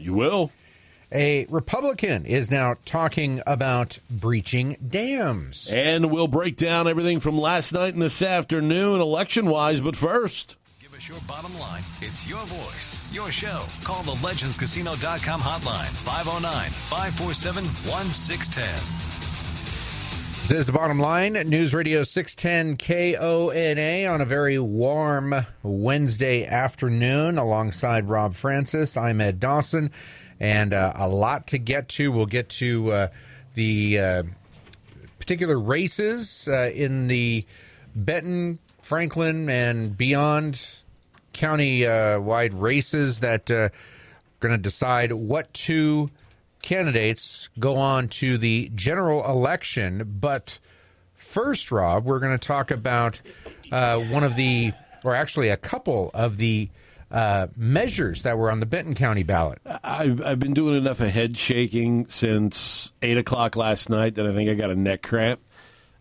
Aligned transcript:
You 0.00 0.14
will. 0.14 0.50
A 1.12 1.44
Republican 1.46 2.24
is 2.24 2.50
now 2.50 2.76
talking 2.84 3.42
about 3.46 3.98
breaching 4.08 4.76
dams. 4.86 5.68
And 5.72 6.10
we'll 6.10 6.28
break 6.28 6.56
down 6.56 6.86
everything 6.86 7.18
from 7.18 7.36
last 7.36 7.72
night 7.72 7.94
and 7.94 8.02
this 8.02 8.22
afternoon, 8.22 9.00
election 9.00 9.46
wise. 9.46 9.80
But 9.80 9.96
first, 9.96 10.56
Give 10.80 10.94
us 10.94 11.08
your 11.08 11.18
bottom 11.26 11.56
line. 11.58 11.82
It's 12.00 12.28
your 12.28 12.44
voice, 12.46 13.12
your 13.12 13.30
show. 13.32 13.64
Call 13.82 14.02
the 14.04 14.12
legendscasino.com 14.12 15.40
hotline 15.40 15.90
509 16.04 16.70
547 16.70 17.64
1610. 17.64 19.09
This 20.50 20.62
is 20.62 20.66
the 20.66 20.72
bottom 20.72 20.98
line. 20.98 21.34
News 21.34 21.72
Radio 21.72 22.02
610 22.02 22.76
KONA 22.76 24.06
on 24.12 24.20
a 24.20 24.24
very 24.24 24.58
warm 24.58 25.46
Wednesday 25.62 26.44
afternoon 26.44 27.38
alongside 27.38 28.08
Rob 28.08 28.34
Francis. 28.34 28.96
I'm 28.96 29.20
Ed 29.20 29.38
Dawson, 29.38 29.92
and 30.40 30.74
uh, 30.74 30.92
a 30.96 31.08
lot 31.08 31.46
to 31.46 31.58
get 31.58 31.88
to. 31.90 32.10
We'll 32.10 32.26
get 32.26 32.48
to 32.48 32.90
uh, 32.90 33.08
the 33.54 34.00
uh, 34.00 34.22
particular 35.20 35.56
races 35.56 36.48
uh, 36.50 36.72
in 36.74 37.06
the 37.06 37.46
Benton, 37.94 38.58
Franklin, 38.82 39.48
and 39.48 39.96
beyond 39.96 40.78
county 41.32 41.86
uh, 41.86 42.18
wide 42.18 42.54
races 42.54 43.20
that 43.20 43.48
uh, 43.52 43.54
are 43.54 43.72
going 44.40 44.50
to 44.50 44.58
decide 44.58 45.12
what 45.12 45.54
two 45.54 46.10
candidates 46.62 47.48
go 47.58 47.76
on 47.76 48.08
to 48.08 48.38
the 48.38 48.70
general 48.74 49.24
election. 49.26 50.18
But 50.20 50.58
first, 51.14 51.70
Rob, 51.70 52.04
we're 52.04 52.18
going 52.20 52.36
to 52.36 52.46
talk 52.46 52.70
about 52.70 53.20
uh, 53.72 54.00
one 54.00 54.24
of 54.24 54.36
the, 54.36 54.72
or 55.04 55.14
actually 55.14 55.48
a 55.48 55.56
couple 55.56 56.10
of 56.14 56.36
the 56.36 56.68
uh, 57.10 57.48
measures 57.56 58.22
that 58.22 58.38
were 58.38 58.50
on 58.50 58.60
the 58.60 58.66
Benton 58.66 58.94
County 58.94 59.22
ballot. 59.22 59.60
I've, 59.82 60.22
I've 60.22 60.38
been 60.38 60.54
doing 60.54 60.76
enough 60.76 61.00
of 61.00 61.10
head 61.10 61.36
shaking 61.36 62.06
since 62.08 62.92
8 63.02 63.18
o'clock 63.18 63.56
last 63.56 63.90
night 63.90 64.14
that 64.14 64.26
I 64.26 64.32
think 64.32 64.48
I 64.48 64.54
got 64.54 64.70
a 64.70 64.76
neck 64.76 65.02
cramp. 65.02 65.40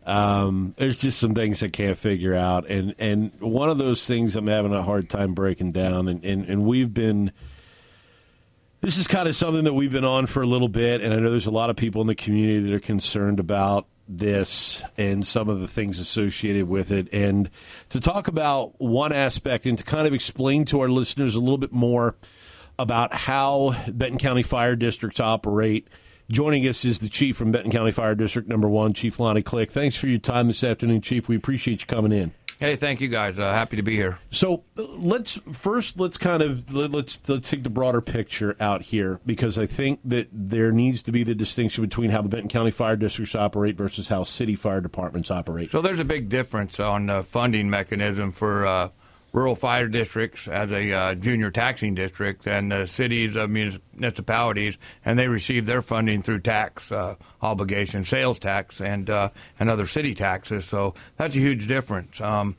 Um, 0.05 0.73
there's 0.77 0.97
just 0.97 1.19
some 1.19 1.35
things 1.35 1.61
I 1.61 1.67
can't 1.67 1.97
figure 1.97 2.33
out. 2.33 2.67
And, 2.69 2.95
and 2.99 3.31
one 3.39 3.69
of 3.69 3.77
those 3.77 4.07
things 4.07 4.35
I'm 4.35 4.47
having 4.47 4.73
a 4.73 4.81
hard 4.81 5.09
time 5.09 5.33
breaking 5.33 5.71
down. 5.71 6.07
And, 6.07 6.23
and, 6.23 6.45
and 6.45 6.63
we've 6.63 6.93
been. 6.93 7.31
This 8.81 8.97
is 8.97 9.07
kind 9.07 9.27
of 9.27 9.35
something 9.35 9.65
that 9.65 9.73
we've 9.73 9.91
been 9.91 10.05
on 10.05 10.25
for 10.25 10.41
a 10.41 10.47
little 10.47 10.69
bit, 10.69 11.01
and 11.01 11.13
I 11.13 11.19
know 11.19 11.29
there's 11.29 11.45
a 11.45 11.51
lot 11.51 11.69
of 11.69 11.75
people 11.75 11.99
in 11.99 12.07
the 12.07 12.15
community 12.15 12.61
that 12.61 12.73
are 12.73 12.79
concerned 12.79 13.37
about 13.37 13.87
this 14.07 14.81
and 14.97 15.27
some 15.27 15.49
of 15.49 15.59
the 15.59 15.67
things 15.67 15.99
associated 15.99 16.67
with 16.67 16.89
it. 16.89 17.07
And 17.13 17.49
to 17.89 17.99
talk 17.99 18.29
about 18.29 18.79
one 18.79 19.11
aspect 19.11 19.65
and 19.65 19.77
to 19.77 19.83
kind 19.83 20.07
of 20.07 20.13
explain 20.13 20.63
to 20.65 20.79
our 20.79 20.87
listeners 20.87 21.35
a 21.35 21.39
little 21.39 21.57
bit 21.57 21.73
more 21.73 22.15
about 22.79 23.13
how 23.13 23.75
Benton 23.91 24.17
County 24.17 24.43
Fire 24.43 24.77
Districts 24.77 25.19
operate. 25.19 25.89
Joining 26.31 26.65
us 26.65 26.85
is 26.85 26.99
the 26.99 27.09
chief 27.09 27.35
from 27.35 27.51
Benton 27.51 27.71
County 27.71 27.91
Fire 27.91 28.15
District 28.15 28.47
Number 28.47 28.69
One, 28.69 28.93
Chief 28.93 29.19
Lonnie 29.19 29.41
Click. 29.41 29.71
Thanks 29.71 29.97
for 29.97 30.07
your 30.07 30.19
time 30.19 30.47
this 30.47 30.63
afternoon, 30.63 31.01
Chief. 31.01 31.27
We 31.27 31.35
appreciate 31.35 31.81
you 31.81 31.87
coming 31.87 32.13
in. 32.13 32.31
Hey, 32.59 32.75
thank 32.75 32.99
you 32.99 33.07
guys. 33.07 33.39
Uh, 33.39 33.53
happy 33.53 33.77
to 33.77 33.81
be 33.83 33.95
here. 33.95 34.19
So 34.31 34.65
uh, 34.77 34.83
let's 34.97 35.39
first 35.53 35.97
let's 35.97 36.17
kind 36.17 36.43
of 36.43 36.73
let- 36.73 36.91
let's 36.91 37.17
let's 37.29 37.49
take 37.49 37.63
the 37.63 37.69
broader 37.69 38.01
picture 38.01 38.57
out 38.59 38.81
here 38.81 39.21
because 39.25 39.57
I 39.57 39.65
think 39.65 40.01
that 40.03 40.27
there 40.33 40.73
needs 40.73 41.01
to 41.03 41.13
be 41.13 41.23
the 41.23 41.33
distinction 41.33 41.85
between 41.85 42.09
how 42.11 42.21
the 42.21 42.27
Benton 42.27 42.49
County 42.49 42.71
Fire 42.71 42.97
Districts 42.97 43.33
operate 43.33 43.77
versus 43.77 44.09
how 44.09 44.25
city 44.25 44.55
fire 44.55 44.81
departments 44.81 45.31
operate. 45.31 45.71
So 45.71 45.81
there's 45.81 46.01
a 46.01 46.05
big 46.05 46.27
difference 46.27 46.81
on 46.81 47.05
the 47.05 47.23
funding 47.23 47.69
mechanism 47.69 48.33
for 48.33 48.67
uh, 48.67 48.89
rural 49.31 49.55
fire 49.55 49.87
districts 49.87 50.47
as 50.47 50.71
a 50.71 50.91
uh, 50.91 51.15
junior 51.15 51.51
taxing 51.51 51.95
district 51.95 52.47
and 52.47 52.71
the 52.71 52.87
cities 52.87 53.35
of 53.35 53.49
municipalities, 53.49 54.77
and 55.05 55.17
they 55.19 55.27
receive 55.27 55.65
their 55.65 55.81
funding 55.81 56.21
through 56.21 56.39
tax 56.39 56.91
uh, 56.91 57.15
obligation, 57.41 58.03
sales 58.03 58.39
tax, 58.39 58.81
and 58.81 59.09
uh, 59.09 59.29
and 59.59 59.69
other 59.69 59.85
city 59.85 60.13
taxes. 60.13 60.65
So 60.65 60.95
that's 61.17 61.35
a 61.35 61.39
huge 61.39 61.67
difference. 61.67 62.19
Um, 62.21 62.55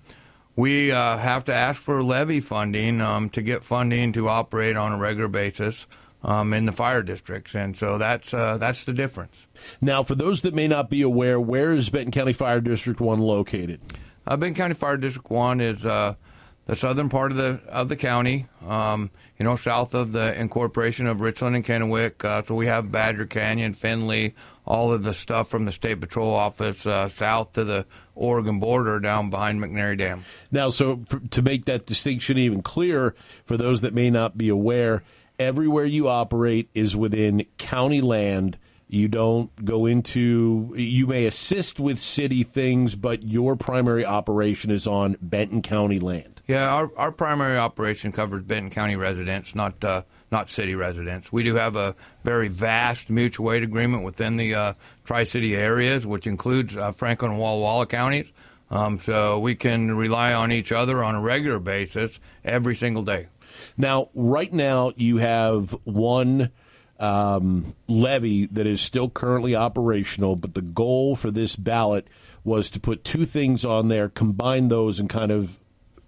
we 0.57 0.93
uh, 0.93 1.17
have 1.17 1.45
to 1.47 1.55
ask 1.55 1.81
for 1.81 2.03
levy 2.03 2.41
funding 2.41 3.01
um, 3.01 3.31
to 3.31 3.43
get 3.43 3.65
funding 3.65 4.13
to 4.13 4.29
operate 4.29 4.77
on 4.77 4.93
a 4.93 4.99
regular 4.99 5.29
basis. 5.29 5.87
Um, 6.23 6.53
in 6.53 6.67
the 6.67 6.73
fire 6.73 7.03
districts, 7.03 7.55
and 7.55 7.75
so 7.75 7.97
that's 7.97 8.35
uh, 8.35 8.59
that's 8.59 8.85
the 8.85 8.93
difference. 8.93 9.47
Now, 9.81 10.03
for 10.03 10.15
those 10.15 10.43
that 10.43 10.53
may 10.53 10.69
not 10.69 10.91
be 10.91 11.01
aware, 11.01 11.41
where 11.41 11.73
is 11.73 11.89
Benton 11.89 12.13
County 12.13 12.35
Fire 12.35 12.61
District 12.61 13.01
One 13.01 13.21
located? 13.21 13.81
Uh, 14.27 14.37
Benton 14.37 14.55
County 14.55 14.75
Fire 14.75 14.99
District 14.99 15.31
One 15.31 15.63
is 15.63 15.83
uh, 15.87 16.17
the 16.67 16.77
southern 16.77 17.09
part 17.09 17.33
of 17.33 17.37
the 17.37 17.61
of 17.69 17.89
the 17.89 17.97
county. 17.97 18.47
Um, 18.67 19.11
you 19.39 19.45
know, 19.45 19.57
south 19.57 19.95
of 19.95 20.13
the 20.13 20.39
incorporation 20.39 21.07
of 21.07 21.21
Richland 21.21 21.57
and 21.57 21.65
Kennewick. 21.65 22.25
Uh, 22.25 22.43
so 22.47 22.55
we 22.55 22.67
have 22.67 22.93
Badger 22.93 23.27
Canyon, 23.27 23.73
Finley, 23.73 24.35
all 24.67 24.93
of 24.93 25.03
the 25.03 25.15
stuff 25.15 25.49
from 25.49 25.65
the 25.65 25.73
State 25.73 26.01
Patrol 26.01 26.35
office 26.35 26.87
uh, 26.87 27.09
south 27.09 27.55
to 27.55 27.65
the 27.65 27.87
Oregon 28.15 28.61
border, 28.61 29.01
down 29.01 29.31
behind 29.31 29.61
McNary 29.61 29.97
Dam. 29.97 30.25
Now, 30.51 30.69
so 30.69 31.05
to 31.31 31.43
make 31.43 31.65
that 31.65 31.87
distinction 31.87 32.37
even 32.37 32.63
clearer 32.63 33.15
for 33.45 33.57
those 33.57 33.81
that 33.81 33.95
may 33.95 34.11
not 34.11 34.37
be 34.37 34.51
aware, 34.51 35.03
everywhere 35.39 35.87
you 35.87 36.07
operate 36.07 36.69
is 36.75 36.95
within 36.95 37.47
county 37.57 38.03
land. 38.03 38.59
You 38.87 39.09
don't 39.09 39.65
go 39.65 39.87
into, 39.87 40.75
you 40.77 41.07
may 41.07 41.25
assist 41.25 41.81
with 41.81 42.03
city 42.03 42.43
things, 42.43 42.95
but 42.95 43.23
your 43.23 43.57
primary 43.57 44.05
operation 44.05 44.71
is 44.71 44.87
on 44.87 45.17
Benton 45.23 45.63
County 45.63 46.01
land. 46.01 46.40
Yeah, 46.51 46.69
our 46.69 46.91
our 46.97 47.13
primary 47.13 47.57
operation 47.57 48.11
covers 48.11 48.43
Benton 48.43 48.71
County 48.71 48.97
residents, 48.97 49.55
not 49.55 49.85
uh, 49.85 50.03
not 50.33 50.51
city 50.51 50.75
residents. 50.75 51.33
We 51.33 51.45
do 51.45 51.55
have 51.55 51.77
a 51.77 51.95
very 52.25 52.49
vast 52.49 53.09
mutual 53.09 53.53
aid 53.53 53.63
agreement 53.63 54.03
within 54.03 54.37
the 54.37 54.57
uh, 54.57 54.73
Tri 55.05 55.23
City 55.23 55.55
areas, 55.55 56.09
which 56.09 56.27
includes 56.27 56.77
uh, 56.77 56.91
Franklin 56.91 57.31
and 57.31 57.41
Walla 57.41 57.61
Walla 57.61 57.87
counties. 57.87 58.33
Um, 58.69 58.99
so 58.99 59.39
we 59.39 59.55
can 59.55 59.97
rely 59.97 60.33
on 60.33 60.51
each 60.51 60.73
other 60.73 61.05
on 61.05 61.15
a 61.15 61.21
regular 61.21 61.61
basis 61.61 62.19
every 62.45 62.75
single 62.75 63.05
day. 63.05 63.29
Now, 63.77 64.09
right 64.13 64.53
now, 64.53 64.93
you 64.97 65.19
have 65.19 65.71
one 65.85 66.51
um, 66.99 67.77
levy 67.87 68.47
that 68.47 68.67
is 68.67 68.81
still 68.81 69.09
currently 69.09 69.55
operational, 69.55 70.35
but 70.35 70.55
the 70.55 70.63
goal 70.63 71.15
for 71.15 71.31
this 71.31 71.55
ballot 71.55 72.09
was 72.43 72.71
to 72.71 72.81
put 72.81 73.05
two 73.05 73.25
things 73.25 73.65
on 73.65 73.87
there, 73.87 74.09
combine 74.09 74.67
those, 74.67 74.99
and 74.99 75.09
kind 75.09 75.31
of 75.31 75.60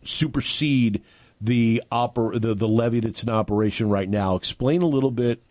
supersede 0.05 1.03
the 1.41 1.83
oper- 1.91 2.41
the, 2.41 2.55
the 2.55 2.69
levy 2.69 3.01
that's 3.01 3.23
in 3.23 3.29
operation 3.29 3.89
right 3.89 4.09
now. 4.09 4.37
Explain 4.37 4.83
a 4.83 4.87
little 4.87 5.11
bit 5.11 5.43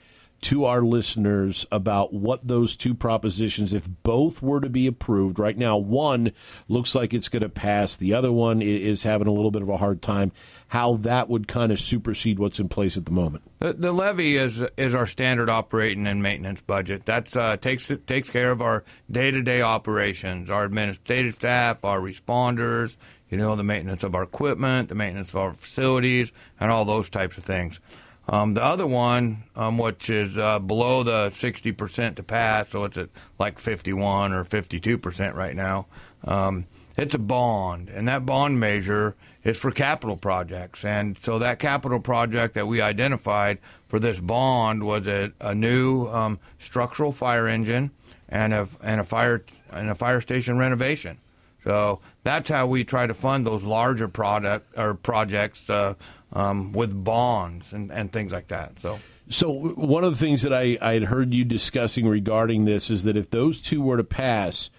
to 0.41 0.65
our 0.65 0.81
listeners 0.81 1.67
about 1.71 2.13
what 2.13 2.47
those 2.47 2.75
two 2.75 2.95
propositions, 2.95 3.73
if 3.73 3.87
both 4.01 4.41
were 4.41 4.59
to 4.59 4.69
be 4.69 4.87
approved, 4.87 5.37
right 5.37 5.57
now 5.57 5.77
one 5.77 6.31
looks 6.67 6.95
like 6.95 7.13
it's 7.13 7.29
going 7.29 7.43
to 7.43 7.49
pass, 7.49 7.95
the 7.95 8.13
other 8.13 8.31
one 8.31 8.61
is 8.61 9.03
having 9.03 9.27
a 9.27 9.31
little 9.31 9.51
bit 9.51 9.61
of 9.61 9.69
a 9.69 9.77
hard 9.77 10.01
time, 10.01 10.31
how 10.69 10.95
that 10.95 11.29
would 11.29 11.47
kind 11.47 11.71
of 11.71 11.79
supersede 11.79 12.39
what's 12.39 12.59
in 12.59 12.69
place 12.69 12.97
at 12.97 13.05
the 13.05 13.11
moment. 13.11 13.43
The, 13.59 13.73
the 13.73 13.91
levy 13.91 14.37
is 14.37 14.63
is 14.77 14.95
our 14.95 15.05
standard 15.05 15.49
operating 15.49 16.07
and 16.07 16.23
maintenance 16.23 16.61
budget. 16.61 17.05
That 17.05 17.35
uh, 17.37 17.57
takes 17.57 17.91
takes 18.07 18.29
care 18.29 18.51
of 18.51 18.61
our 18.61 18.83
day 19.11 19.29
to 19.29 19.43
day 19.43 19.61
operations, 19.61 20.49
our 20.49 20.63
administrative 20.63 21.35
staff, 21.35 21.85
our 21.85 21.99
responders. 21.99 22.97
You 23.31 23.37
know, 23.37 23.55
the 23.55 23.63
maintenance 23.63 24.03
of 24.03 24.13
our 24.13 24.23
equipment, 24.23 24.89
the 24.89 24.95
maintenance 24.95 25.29
of 25.29 25.37
our 25.37 25.53
facilities, 25.53 26.31
and 26.59 26.69
all 26.69 26.85
those 26.85 27.09
types 27.09 27.37
of 27.37 27.43
things. 27.43 27.79
Um, 28.27 28.53
the 28.53 28.63
other 28.63 28.85
one, 28.85 29.43
um, 29.55 29.77
which 29.77 30.09
is 30.09 30.37
uh, 30.37 30.59
below 30.59 31.03
the 31.03 31.31
60% 31.31 32.15
to 32.15 32.23
pass, 32.23 32.69
so 32.69 32.83
it's 32.83 32.97
at 32.97 33.09
like 33.39 33.57
51 33.57 34.31
or 34.31 34.43
52% 34.45 35.33
right 35.33 35.55
now, 35.55 35.87
um, 36.25 36.67
it's 36.97 37.15
a 37.15 37.19
bond. 37.19 37.89
And 37.89 38.07
that 38.07 38.25
bond 38.25 38.59
measure 38.59 39.15
is 39.43 39.57
for 39.57 39.71
capital 39.71 40.17
projects. 40.17 40.85
And 40.85 41.17
so 41.21 41.39
that 41.39 41.57
capital 41.57 41.99
project 41.99 42.53
that 42.53 42.67
we 42.67 42.79
identified 42.79 43.57
for 43.87 43.99
this 43.99 44.19
bond 44.19 44.83
was 44.83 45.07
a, 45.07 45.31
a 45.39 45.55
new 45.55 46.07
um, 46.07 46.39
structural 46.59 47.11
fire 47.11 47.47
engine 47.47 47.91
and 48.29 48.53
a, 48.53 48.67
and, 48.83 49.01
a 49.01 49.03
fire, 49.03 49.43
and 49.71 49.89
a 49.89 49.95
fire 49.95 50.21
station 50.21 50.57
renovation. 50.57 51.17
So 51.63 51.99
that's 52.23 52.49
how 52.49 52.67
we 52.67 52.83
try 52.83 53.07
to 53.07 53.13
fund 53.13 53.45
those 53.45 53.63
larger 53.63 54.07
product 54.07 54.77
or 54.77 54.93
projects 54.93 55.69
uh, 55.69 55.95
um, 56.33 56.71
with 56.71 57.03
bonds 57.03 57.73
and, 57.73 57.91
and 57.91 58.11
things 58.11 58.31
like 58.31 58.47
that. 58.49 58.79
So 58.79 58.99
So 59.29 59.51
one 59.51 60.03
of 60.03 60.11
the 60.11 60.25
things 60.25 60.41
that 60.41 60.53
I 60.53 60.77
I 60.81 60.93
had 60.93 61.03
heard 61.05 61.33
you 61.33 61.45
discussing 61.45 62.07
regarding 62.07 62.65
this 62.65 62.89
is 62.89 63.03
that 63.03 63.17
if 63.17 63.29
those 63.29 63.61
two 63.61 63.81
were 63.81 63.97
to 63.97 64.03
pass, 64.03 64.69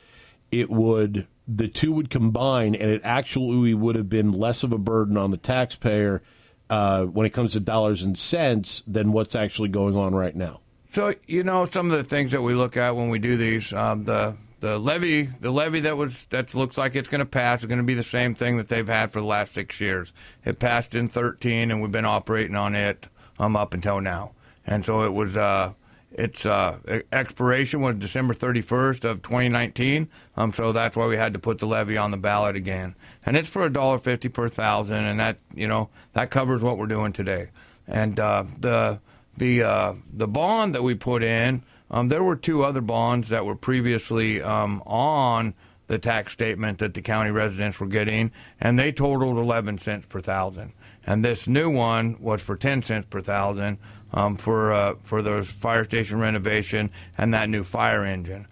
it 0.51 0.71
would 0.71 1.27
the 1.49 1.69
two 1.69 1.93
would 1.93 2.11
combine, 2.11 2.75
and 2.75 2.91
it 2.91 3.01
actually 3.05 3.75
would 3.75 3.97
have 3.97 4.09
been 4.09 4.31
less 4.31 4.63
of 4.63 4.73
a 4.73 4.79
burden 4.79 5.17
on 5.17 5.31
the 5.31 5.37
taxpayer 5.37 6.23
uh, 6.71 7.05
when 7.05 7.27
it 7.27 7.31
comes 7.31 7.53
to 7.53 7.61
dollars 7.61 8.03
and 8.03 8.19
cents 8.19 8.83
than 8.87 9.13
what's 9.13 9.35
actually 9.35 9.69
going 9.69 9.97
on 9.97 10.15
right 10.15 10.37
now. 10.37 10.61
So 10.93 11.15
you 11.27 11.43
know 11.43 11.67
some 11.67 11.91
of 11.91 11.97
the 11.97 12.05
things 12.05 12.33
that 12.33 12.43
we 12.43 12.55
look 12.55 12.77
at 12.77 12.95
when 12.95 13.09
we 13.09 13.19
do 13.19 13.37
these. 13.37 13.73
Um, 13.73 14.05
the 14.05 14.37
the 14.63 14.79
levy, 14.79 15.25
the 15.25 15.51
levy 15.51 15.81
that 15.81 15.97
was 15.97 16.25
that 16.31 16.55
looks 16.55 16.79
like 16.79 16.95
it's 16.95 17.09
going 17.09 17.19
to 17.19 17.27
pass 17.27 17.61
is 17.61 17.67
going 17.67 17.81
to 17.81 17.85
be 17.85 17.95
the 17.95 18.05
same 18.05 18.33
thing 18.33 18.59
that 18.59 18.69
they've 18.69 18.87
had 18.87 19.11
for 19.11 19.19
the 19.19 19.27
last 19.27 19.53
six 19.55 19.81
years. 19.81 20.13
It 20.45 20.61
passed 20.61 20.95
in 20.95 21.09
13, 21.09 21.73
and 21.73 21.83
we've 21.83 21.91
been 21.91 22.05
operating 22.05 22.55
on 22.55 22.77
it 22.77 23.09
um, 23.41 23.57
up 23.57 23.75
until 23.75 24.01
now. 24.01 24.33
And 24.67 24.85
so 24.87 25.03
it 25.03 25.13
was. 25.13 25.37
Uh, 25.37 25.75
its 26.15 26.45
uh, 26.45 26.79
expiration 27.11 27.81
was 27.81 27.99
December 27.99 28.35
31st 28.35 29.05
of 29.05 29.23
2019, 29.23 30.11
um, 30.37 30.53
so 30.53 30.71
that's 30.71 30.95
why 30.95 31.07
we 31.07 31.17
had 31.17 31.33
to 31.33 31.39
put 31.39 31.59
the 31.59 31.67
levy 31.67 31.97
on 31.97 32.11
the 32.11 32.19
ballot 32.19 32.55
again. 32.55 32.95
And 33.25 33.35
it's 33.35 33.49
for 33.49 33.67
$1.50 33.67 34.31
per 34.31 34.51
thousand, 34.51 35.05
and 35.07 35.19
that 35.19 35.39
you 35.55 35.67
know 35.67 35.89
that 36.13 36.31
covers 36.31 36.61
what 36.61 36.77
we're 36.77 36.87
doing 36.87 37.15
today. 37.15 37.49
And 37.89 38.21
uh, 38.21 38.45
the 38.61 39.01
the 39.39 39.63
uh, 39.63 39.95
the 40.13 40.29
bond 40.29 40.75
that 40.75 40.83
we 40.83 40.95
put 40.95 41.23
in, 41.23 41.63
um, 41.93 42.09
there 42.09 42.25
were 42.25 42.37
two 42.37 42.65
other 42.65 42.81
bonds 42.81 43.29
that 43.29 43.45
were 43.45 43.55
previously 43.55 44.43
um, 44.43 44.83
on 44.87 45.55
the 45.89 45.99
tax 45.99 46.33
statement 46.33 46.79
that 46.79 46.95
the 46.95 47.03
county 47.03 47.31
residents 47.31 47.79
were 47.79 47.87
getting, 47.87 48.33
and 48.59 48.79
they 48.79 48.91
totaled 48.91 49.37
11 49.37 49.79
cents 49.79 50.07
per 50.09 50.21
thousand. 50.21 50.73
And 51.07 51.25
this 51.25 51.47
new 51.47 51.71
one 51.71 52.17
was 52.21 52.41
for 52.41 52.57
10 52.57 52.83
cents 52.83 53.07
per 53.11 53.21
thousand 53.21 53.79
um, 54.13 54.37
for 54.37 54.73
uh, 54.73 54.95
for 55.03 55.21
the 55.23 55.43
fire 55.43 55.85
station 55.85 56.19
renovation 56.19 56.91
and 57.19 57.35
that 57.35 57.49
new 57.49 57.65
fire 57.65 58.05
engine. 58.05 58.47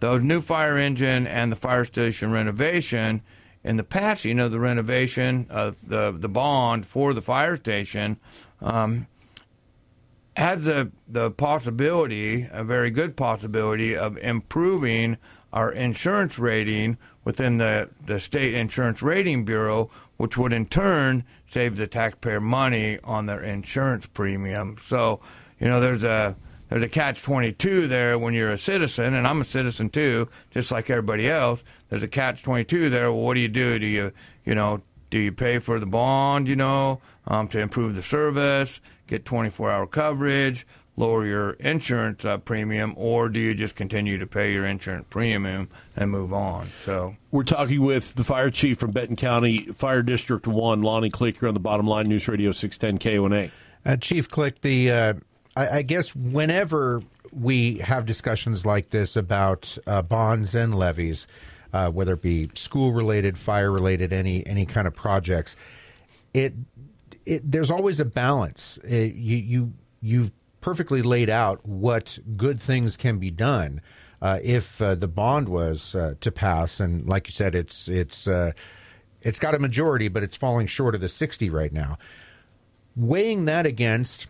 Those 0.00 0.22
new 0.22 0.40
fire 0.40 0.78
engine 0.78 1.26
and 1.26 1.50
the 1.50 1.56
fire 1.56 1.84
station 1.84 2.30
renovation. 2.30 3.22
In 3.64 3.76
the 3.76 3.84
passing 3.84 4.38
of 4.38 4.52
the 4.52 4.60
renovation 4.60 5.46
of 5.50 5.76
the 5.86 6.14
the 6.16 6.28
bond 6.28 6.86
for 6.86 7.12
the 7.12 7.20
fire 7.20 7.56
station, 7.56 8.18
um, 8.62 9.08
had 10.38 10.62
the 10.62 10.90
the 11.08 11.30
possibility, 11.30 12.48
a 12.52 12.62
very 12.62 12.90
good 12.90 13.16
possibility, 13.16 13.96
of 13.96 14.16
improving 14.18 15.18
our 15.52 15.72
insurance 15.72 16.38
rating 16.38 16.96
within 17.24 17.58
the, 17.58 17.88
the 18.06 18.20
state 18.20 18.54
insurance 18.54 19.02
rating 19.02 19.44
bureau, 19.44 19.90
which 20.16 20.36
would 20.36 20.52
in 20.52 20.66
turn 20.66 21.24
save 21.50 21.76
the 21.76 21.86
taxpayer 21.86 22.40
money 22.40 22.98
on 23.02 23.26
their 23.26 23.42
insurance 23.42 24.06
premium. 24.06 24.76
So, 24.84 25.20
you 25.58 25.66
know, 25.66 25.80
there's 25.80 26.04
a 26.04 26.36
there's 26.68 26.82
a 26.82 26.88
catch 26.88 27.22
22 27.22 27.88
there 27.88 28.18
when 28.18 28.34
you're 28.34 28.52
a 28.52 28.58
citizen, 28.58 29.14
and 29.14 29.26
I'm 29.26 29.40
a 29.40 29.44
citizen 29.44 29.88
too, 29.88 30.28
just 30.50 30.70
like 30.70 30.88
everybody 30.90 31.28
else. 31.28 31.62
There's 31.88 32.02
a 32.02 32.08
catch 32.08 32.42
22 32.42 32.90
there. 32.90 33.10
Well, 33.10 33.22
what 33.22 33.34
do 33.34 33.40
you 33.40 33.48
do? 33.48 33.78
Do 33.78 33.86
you, 33.86 34.12
you 34.44 34.54
know, 34.54 34.82
do 35.10 35.18
you 35.18 35.32
pay 35.32 35.58
for 35.58 35.80
the 35.80 35.86
bond, 35.86 36.46
you 36.46 36.56
know, 36.56 37.00
um, 37.26 37.48
to 37.48 37.58
improve 37.58 37.94
the 37.94 38.02
service, 38.02 38.80
get 39.08 39.24
24 39.24 39.70
hour 39.70 39.86
coverage, 39.86 40.66
lower 40.96 41.26
your 41.26 41.50
insurance 41.52 42.24
uh, 42.24 42.38
premium, 42.38 42.94
or 42.96 43.28
do 43.28 43.40
you 43.40 43.54
just 43.54 43.74
continue 43.74 44.18
to 44.18 44.26
pay 44.26 44.52
your 44.52 44.64
insurance 44.64 45.06
premium 45.10 45.68
and 45.96 46.10
move 46.10 46.32
on? 46.32 46.68
So 46.84 47.16
we're 47.30 47.42
talking 47.42 47.82
with 47.82 48.14
the 48.14 48.24
fire 48.24 48.50
chief 48.50 48.78
from 48.78 48.92
Benton 48.92 49.16
County 49.16 49.66
Fire 49.66 50.02
District 50.02 50.46
One, 50.46 50.82
Lonnie 50.82 51.10
Click, 51.10 51.40
here 51.40 51.48
on 51.48 51.54
the 51.54 51.60
Bottom 51.60 51.86
Line 51.86 52.06
News 52.06 52.28
Radio 52.28 52.52
610 52.52 52.98
KONA. 52.98 53.50
Uh, 53.84 53.96
chief 53.96 54.28
Click, 54.28 54.60
the 54.60 54.90
uh, 54.90 55.14
I, 55.56 55.78
I, 55.78 55.82
guess 55.82 56.14
whenever 56.14 57.02
we 57.32 57.78
have 57.78 58.06
discussions 58.06 58.66
like 58.66 58.90
this 58.90 59.16
about 59.16 59.78
uh, 59.86 60.02
bonds 60.02 60.54
and 60.54 60.74
levies, 60.74 61.26
uh, 61.72 61.90
whether 61.90 62.14
it 62.14 62.22
be 62.22 62.50
school 62.54 62.92
related, 62.92 63.38
fire 63.38 63.70
related, 63.70 64.12
any 64.12 64.46
any 64.46 64.66
kind 64.66 64.86
of 64.86 64.94
projects, 64.94 65.56
it, 66.34 66.54
it 67.28 67.50
there's 67.50 67.70
always 67.70 68.00
a 68.00 68.04
balance. 68.04 68.78
It, 68.84 69.14
you 69.14 69.36
you 69.36 69.72
you've 70.00 70.32
perfectly 70.60 71.02
laid 71.02 71.30
out 71.30 71.64
what 71.66 72.18
good 72.36 72.60
things 72.60 72.96
can 72.96 73.18
be 73.18 73.30
done 73.30 73.80
uh, 74.20 74.40
if 74.42 74.80
uh, 74.82 74.94
the 74.94 75.08
bond 75.08 75.48
was 75.48 75.94
uh, 75.94 76.14
to 76.20 76.32
pass. 76.32 76.80
And 76.80 77.06
like 77.08 77.28
you 77.28 77.32
said, 77.32 77.54
it's 77.54 77.88
it's 77.88 78.26
uh, 78.26 78.52
it's 79.20 79.38
got 79.38 79.54
a 79.54 79.58
majority, 79.58 80.08
but 80.08 80.22
it's 80.22 80.36
falling 80.36 80.66
short 80.66 80.94
of 80.94 81.00
the 81.00 81.08
sixty 81.08 81.50
right 81.50 81.72
now. 81.72 81.98
Weighing 82.96 83.44
that 83.44 83.66
against 83.66 84.26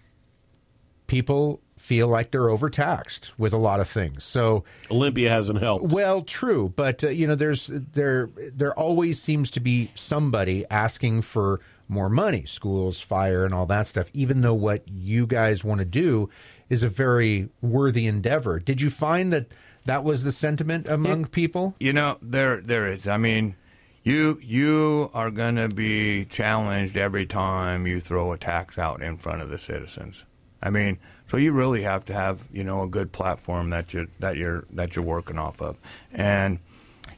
people 1.07 1.61
feel 1.79 2.09
like 2.09 2.33
they're 2.33 2.51
overtaxed 2.51 3.33
with 3.39 3.53
a 3.53 3.57
lot 3.57 3.81
of 3.81 3.89
things. 3.89 4.25
So 4.25 4.65
Olympia 4.91 5.31
hasn't 5.31 5.61
helped. 5.61 5.87
Well, 5.87 6.23
true, 6.23 6.73
but 6.75 7.05
uh, 7.05 7.09
you 7.09 7.27
know, 7.27 7.37
there's 7.37 7.69
there 7.69 8.29
there 8.37 8.75
always 8.75 9.23
seems 9.23 9.51
to 9.53 9.61
be 9.61 9.91
somebody 9.95 10.67
asking 10.71 11.23
for 11.23 11.61
more 11.89 12.09
money, 12.09 12.45
schools, 12.45 13.01
fire, 13.01 13.45
and 13.45 13.55
all 13.55 13.67
that 13.67 13.89
stuff. 13.89 14.11
Even 14.13 14.43
though 14.43 14.55
what 14.55 14.87
you 14.87 15.27
guys 15.27 15.65
want 15.65 15.79
to 15.81 15.85
do 15.85 16.29
is 16.69 16.83
a 16.83 16.89
very 16.89 17.49
worthy 17.61 18.07
endeavor. 18.07 18.59
Did 18.59 18.81
you 18.81 18.91
find 18.91 19.33
that 19.33 19.47
that 19.87 20.05
was 20.05 20.23
the 20.23 20.33
sentiment 20.33 20.89
among 20.89 21.25
it, 21.25 21.31
people? 21.31 21.75
You 21.81 21.93
know, 21.93 22.19
there 22.23 22.61
there 22.61 22.91
is. 22.93 23.07
I 23.07 23.17
mean. 23.17 23.57
You 24.05 24.39
you 24.43 25.11
are 25.13 25.31
going 25.31 25.57
to 25.57 25.69
be 25.69 26.25
challenged 26.25 26.97
every 26.97 27.27
time 27.27 27.87
you 27.87 28.01
throw 28.01 28.33
a 28.33 28.39
tax 28.39 28.79
out 28.79 29.03
in 29.03 29.19
front 29.19 29.43
of 29.43 29.51
the 29.51 29.59
citizens. 29.59 30.25
I 30.63 30.71
mean, 30.71 30.99
so 31.31 31.37
you 31.37 31.53
really 31.53 31.83
have 31.83 32.05
to 32.07 32.15
have 32.15 32.49
you 32.53 32.65
know 32.65 32.83
a 32.83 32.89
good 32.89 33.13
platform 33.13 33.71
that 33.71 33.93
you 33.93 34.09
that 34.21 34.37
you're 34.37 34.65
that 34.71 34.97
you're 34.97 35.05
working 35.05 35.39
off 35.39 35.61
of, 35.61 35.77
and 36.13 36.59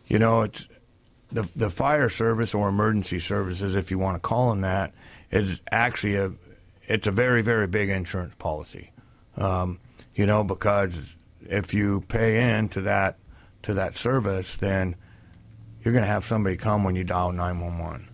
you 0.06 0.18
know 0.18 0.42
it's 0.42 0.66
the 1.32 1.42
the 1.56 1.70
fire 1.70 2.08
service 2.08 2.54
or 2.54 2.68
emergency 2.68 3.20
services, 3.20 3.74
if 3.74 3.90
you 3.90 3.98
want 3.98 4.16
to 4.16 4.20
call 4.20 4.50
them 4.50 4.62
that, 4.62 4.92
is 5.30 5.60
actually 5.70 6.16
a 6.16 6.32
it's 6.86 7.06
a 7.06 7.12
very 7.12 7.42
very 7.42 7.66
big 7.66 7.88
insurance 7.88 8.34
policy. 8.38 8.92
Um, 9.36 9.78
you 10.14 10.26
know 10.26 10.44
because 10.44 10.94
if 11.42 11.72
you 11.74 12.02
pay 12.08 12.56
in 12.56 12.68
to 12.70 12.82
that 12.82 13.16
to 13.62 13.74
that 13.74 13.96
service, 13.96 14.56
then 14.56 14.96
you're 15.82 15.92
going 15.92 16.04
to 16.04 16.10
have 16.10 16.24
somebody 16.24 16.56
come 16.56 16.84
when 16.84 16.94
you 16.94 17.04
dial 17.04 17.32
911. 17.32 18.08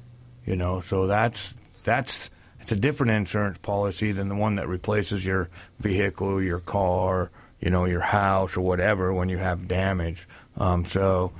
You 0.44 0.56
know, 0.56 0.80
so 0.80 1.06
that's 1.06 1.54
that's 1.84 2.30
it's 2.60 2.72
a 2.72 2.76
different 2.76 3.12
insurance 3.12 3.58
policy 3.58 4.12
than 4.12 4.28
the 4.28 4.36
one 4.36 4.56
that 4.56 4.68
replaces 4.68 5.24
your 5.24 5.50
vehicle, 5.78 6.42
your 6.42 6.60
car, 6.60 7.30
you 7.60 7.70
know, 7.70 7.84
your 7.84 8.00
house 8.00 8.56
or 8.56 8.60
whatever 8.60 9.12
when 9.12 9.28
you 9.28 9.38
have 9.38 9.68
damage. 9.68 10.28
Um, 10.56 10.84
so, 10.86 11.32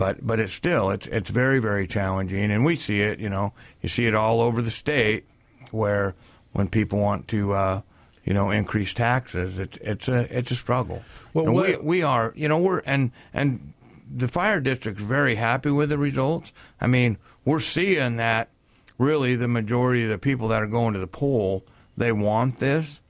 but 0.00 0.26
but 0.26 0.40
it's 0.40 0.54
still 0.54 0.90
it's 0.90 1.06
it's 1.08 1.28
very 1.28 1.58
very 1.58 1.86
challenging, 1.86 2.50
and 2.50 2.64
we 2.64 2.74
see 2.74 3.02
it. 3.02 3.20
You 3.20 3.28
know, 3.28 3.52
you 3.82 3.88
see 3.90 4.06
it 4.06 4.14
all 4.14 4.40
over 4.40 4.62
the 4.62 4.70
state 4.70 5.26
where 5.70 6.14
when 6.52 6.68
people 6.68 6.98
want 6.98 7.28
to. 7.28 7.52
Uh, 7.52 7.80
you 8.22 8.34
know, 8.34 8.50
increase 8.50 8.92
taxes. 8.92 9.58
It's 9.58 9.78
it's 9.80 10.06
a 10.06 10.38
it's 10.38 10.50
a 10.50 10.54
struggle. 10.54 11.02
Well, 11.32 11.52
we 11.52 11.76
we 11.78 12.02
are 12.02 12.34
you 12.36 12.48
know 12.48 12.60
we're 12.60 12.80
and 12.80 13.12
and 13.32 13.72
the 14.14 14.28
fire 14.28 14.60
district's 14.60 15.02
very 15.02 15.36
happy 15.36 15.70
with 15.70 15.88
the 15.88 15.96
results. 15.96 16.52
I 16.80 16.86
mean, 16.86 17.16
we're 17.46 17.60
seeing 17.60 18.16
that 18.16 18.50
really 18.98 19.36
the 19.36 19.48
majority 19.48 20.04
of 20.04 20.10
the 20.10 20.18
people 20.18 20.48
that 20.48 20.62
are 20.62 20.66
going 20.66 20.92
to 20.92 21.00
the 21.00 21.06
poll, 21.06 21.64
they 21.96 22.12
want 22.12 22.58
this. 22.58 23.00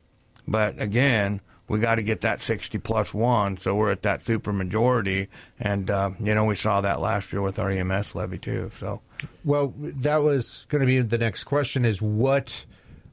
But 0.46 0.80
again, 0.80 1.40
we 1.70 1.78
got 1.78 1.94
to 1.94 2.02
get 2.02 2.22
that 2.22 2.42
60 2.42 2.78
plus 2.78 3.14
one, 3.14 3.56
so 3.56 3.76
we're 3.76 3.92
at 3.92 4.02
that 4.02 4.26
super 4.26 4.52
majority. 4.52 5.28
And, 5.60 5.88
uh, 5.88 6.10
you 6.18 6.34
know, 6.34 6.44
we 6.44 6.56
saw 6.56 6.80
that 6.80 7.00
last 7.00 7.32
year 7.32 7.42
with 7.42 7.60
our 7.60 7.70
EMS 7.70 8.16
levy, 8.16 8.38
too. 8.38 8.70
So, 8.72 9.02
well, 9.44 9.72
that 9.78 10.16
was 10.16 10.66
going 10.68 10.80
to 10.80 10.86
be 10.86 11.00
the 11.00 11.16
next 11.16 11.44
question 11.44 11.84
is 11.84 12.02
what 12.02 12.66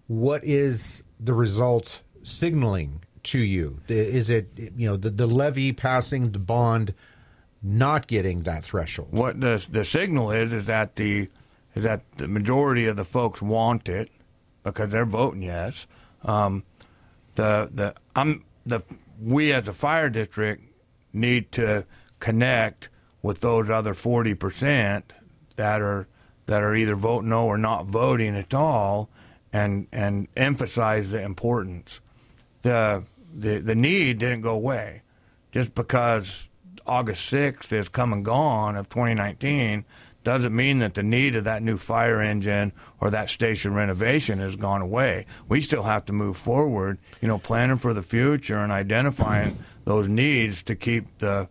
what 0.07 0.43
is 0.43 1.03
the 1.19 1.35
result 1.35 2.01
signaling 2.23 3.03
to 3.25 3.37
you? 3.37 3.79
Is 3.89 4.31
it, 4.31 4.49
you 4.55 4.87
know, 4.87 4.97
the, 4.97 5.11
the 5.11 5.27
levy 5.27 5.71
passing, 5.71 6.31
the 6.31 6.39
bond 6.39 6.95
not 7.61 8.07
getting 8.07 8.41
that 8.43 8.63
threshold? 8.63 9.09
What 9.11 9.39
the, 9.39 9.63
the 9.69 9.85
signal 9.85 10.31
is, 10.31 10.51
is 10.51 10.65
that 10.65 10.95
the 10.95 11.29
is 11.75 11.83
that 11.83 12.01
the 12.17 12.27
majority 12.27 12.87
of 12.87 12.95
the 12.95 13.05
folks 13.05 13.39
want 13.39 13.87
it 13.87 14.09
because 14.63 14.89
they're 14.89 15.05
voting 15.05 15.43
yes. 15.43 15.85
Um, 16.23 16.63
the 17.37 17.69
the 17.73 17.93
I'm 18.15 18.43
the 18.65 18.81
we 19.21 19.53
as 19.53 19.67
a 19.67 19.73
fire 19.73 20.09
district 20.09 20.63
need 21.13 21.51
to 21.53 21.85
connect 22.19 22.89
with 23.21 23.39
those 23.39 23.69
other 23.69 23.93
forty 23.93 24.33
percent 24.33 25.13
that 25.55 25.81
are 25.81 26.07
that 26.47 26.61
are 26.61 26.75
either 26.75 26.95
voting 26.95 27.29
no 27.29 27.45
or 27.45 27.57
not 27.57 27.85
voting 27.85 28.35
at 28.35 28.53
all, 28.53 29.09
and 29.53 29.87
and 29.91 30.27
emphasize 30.35 31.09
the 31.11 31.21
importance. 31.21 32.01
The 32.63 33.05
the 33.33 33.59
the 33.59 33.75
need 33.75 34.17
didn't 34.17 34.41
go 34.41 34.53
away 34.53 35.03
just 35.51 35.73
because 35.75 36.47
August 36.85 37.25
sixth 37.25 37.71
is 37.71 37.87
come 37.87 38.11
and 38.11 38.25
gone 38.25 38.75
of 38.75 38.89
2019 38.89 39.85
doesn't 40.27 40.53
mean 40.53 40.79
that 40.79 40.93
the 40.93 41.03
need 41.03 41.37
of 41.37 41.45
that 41.45 41.63
new 41.63 41.77
fire 41.77 42.21
engine 42.21 42.73
or 42.99 43.09
that 43.09 43.29
station 43.29 43.73
renovation 43.73 44.39
has 44.39 44.57
gone 44.57 44.81
away. 44.81 45.25
We 45.47 45.61
still 45.61 45.83
have 45.83 46.03
to 46.07 46.11
move 46.11 46.35
forward, 46.35 46.99
you 47.21 47.29
know, 47.29 47.37
planning 47.37 47.77
for 47.77 47.93
the 47.93 48.03
future 48.03 48.57
and 48.57 48.69
identifying 48.69 49.57
those 49.85 50.09
needs 50.09 50.63
to 50.63 50.75
keep 50.75 51.19
the 51.19 51.47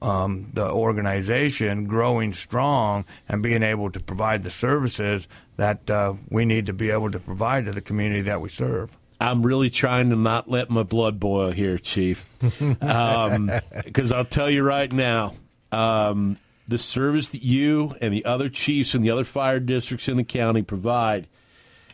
um, 0.00 0.52
the 0.54 0.70
organization 0.70 1.86
growing 1.88 2.32
strong 2.32 3.06
and 3.28 3.42
being 3.42 3.64
able 3.64 3.90
to 3.90 3.98
provide 3.98 4.44
the 4.44 4.52
services 4.52 5.26
that 5.56 5.90
uh, 5.90 6.14
we 6.30 6.44
need 6.44 6.66
to 6.66 6.72
be 6.72 6.90
able 6.90 7.10
to 7.10 7.18
provide 7.18 7.64
to 7.64 7.72
the 7.72 7.80
community 7.80 8.22
that 8.22 8.40
we 8.40 8.48
serve. 8.48 8.96
I'm 9.20 9.44
really 9.44 9.68
trying 9.68 10.10
to 10.10 10.16
not 10.16 10.48
let 10.48 10.70
my 10.70 10.84
blood 10.84 11.18
boil 11.18 11.50
here, 11.50 11.76
Chief, 11.76 12.24
because 12.38 14.12
um, 14.12 14.16
I'll 14.16 14.24
tell 14.24 14.48
you 14.48 14.62
right 14.62 14.92
now, 14.92 15.34
um, 15.72 16.38
the 16.72 16.78
service 16.78 17.28
that 17.28 17.42
you 17.42 17.94
and 18.00 18.14
the 18.14 18.24
other 18.24 18.48
chiefs 18.48 18.94
and 18.94 19.04
the 19.04 19.10
other 19.10 19.24
fire 19.24 19.60
districts 19.60 20.08
in 20.08 20.16
the 20.16 20.24
county 20.24 20.62
provide 20.62 21.28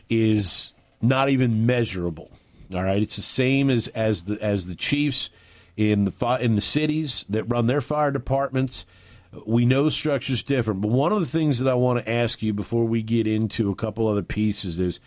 is 0.09 0.71
not 1.01 1.27
even 1.27 1.65
measurable. 1.65 2.31
All 2.73 2.83
right, 2.83 3.03
it's 3.03 3.17
the 3.17 3.21
same 3.21 3.69
as 3.69 3.89
as 3.89 4.23
the 4.23 4.41
as 4.41 4.67
the 4.67 4.75
chiefs 4.75 5.31
in 5.75 6.05
the 6.05 6.37
in 6.39 6.55
the 6.55 6.61
cities 6.61 7.25
that 7.27 7.43
run 7.43 7.67
their 7.67 7.81
fire 7.81 8.09
departments. 8.09 8.85
We 9.45 9.65
know 9.65 9.89
structure's 9.89 10.43
different, 10.43 10.79
but 10.79 10.91
one 10.91 11.11
of 11.11 11.19
the 11.19 11.25
things 11.25 11.59
that 11.59 11.69
I 11.69 11.73
want 11.73 11.99
to 11.99 12.09
ask 12.09 12.41
you 12.41 12.53
before 12.53 12.85
we 12.85 13.03
get 13.03 13.27
into 13.27 13.69
a 13.69 13.75
couple 13.75 14.07
other 14.07 14.23
pieces 14.23 14.79
is 14.79 15.01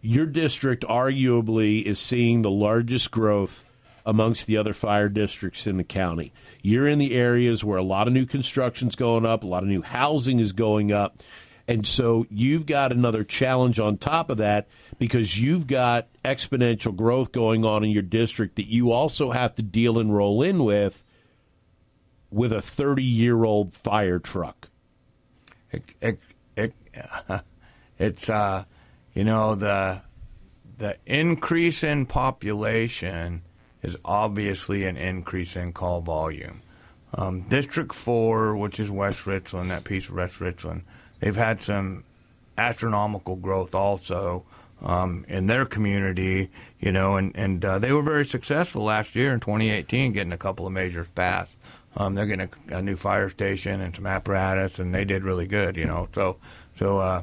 your 0.00 0.26
district 0.26 0.82
arguably 0.82 1.84
is 1.84 2.00
seeing 2.00 2.42
the 2.42 2.50
largest 2.50 3.12
growth 3.12 3.64
amongst 4.04 4.48
the 4.48 4.56
other 4.56 4.74
fire 4.74 5.08
districts 5.08 5.68
in 5.68 5.76
the 5.76 5.84
county. 5.84 6.32
You're 6.66 6.88
in 6.88 6.98
the 6.98 7.14
areas 7.14 7.62
where 7.62 7.76
a 7.76 7.82
lot 7.82 8.06
of 8.06 8.14
new 8.14 8.24
construction's 8.24 8.96
going 8.96 9.26
up, 9.26 9.44
a 9.44 9.46
lot 9.46 9.62
of 9.62 9.68
new 9.68 9.82
housing 9.82 10.40
is 10.40 10.52
going 10.52 10.92
up. 10.92 11.22
And 11.68 11.86
so 11.86 12.24
you've 12.30 12.64
got 12.64 12.90
another 12.90 13.22
challenge 13.22 13.78
on 13.78 13.98
top 13.98 14.30
of 14.30 14.38
that 14.38 14.66
because 14.98 15.38
you've 15.38 15.66
got 15.66 16.08
exponential 16.24 16.96
growth 16.96 17.32
going 17.32 17.66
on 17.66 17.84
in 17.84 17.90
your 17.90 18.00
district 18.00 18.56
that 18.56 18.66
you 18.66 18.92
also 18.92 19.30
have 19.30 19.54
to 19.56 19.62
deal 19.62 19.98
and 19.98 20.16
roll 20.16 20.42
in 20.42 20.64
with 20.64 21.04
with 22.30 22.50
a 22.50 22.62
30 22.62 23.04
year 23.04 23.44
old 23.44 23.74
fire 23.74 24.18
truck. 24.18 24.70
It, 25.70 25.82
it, 26.00 26.18
it, 26.56 26.72
it's, 27.98 28.30
uh, 28.30 28.64
you 29.12 29.24
know, 29.24 29.54
the, 29.54 30.00
the 30.78 30.96
increase 31.04 31.84
in 31.84 32.06
population 32.06 33.42
is 33.84 33.96
obviously 34.04 34.86
an 34.86 34.96
increase 34.96 35.54
in 35.54 35.72
call 35.72 36.00
volume. 36.00 36.62
Um, 37.12 37.42
District 37.42 37.94
4, 37.94 38.56
which 38.56 38.80
is 38.80 38.90
West 38.90 39.26
Richland, 39.26 39.70
that 39.70 39.84
piece 39.84 40.08
of 40.08 40.14
West 40.14 40.40
Richland, 40.40 40.82
they've 41.20 41.36
had 41.36 41.62
some 41.62 42.02
astronomical 42.56 43.36
growth 43.36 43.74
also 43.74 44.44
um, 44.82 45.24
in 45.28 45.46
their 45.46 45.66
community, 45.66 46.50
you 46.80 46.92
know, 46.92 47.16
and, 47.16 47.36
and 47.36 47.64
uh, 47.64 47.78
they 47.78 47.92
were 47.92 48.02
very 48.02 48.26
successful 48.26 48.82
last 48.82 49.14
year 49.14 49.32
in 49.32 49.40
2018 49.40 50.12
getting 50.12 50.32
a 50.32 50.38
couple 50.38 50.66
of 50.66 50.72
measures 50.72 51.06
passed. 51.14 51.56
Um, 51.96 52.14
they're 52.14 52.26
getting 52.26 52.48
a, 52.70 52.78
a, 52.78 52.82
new 52.82 52.96
fire 52.96 53.30
station 53.30 53.80
and 53.80 53.94
some 53.94 54.06
apparatus, 54.06 54.80
and 54.80 54.92
they 54.92 55.04
did 55.04 55.22
really 55.22 55.46
good, 55.46 55.76
you 55.76 55.84
know. 55.84 56.08
So, 56.12 56.38
so 56.76 56.98
uh, 56.98 57.22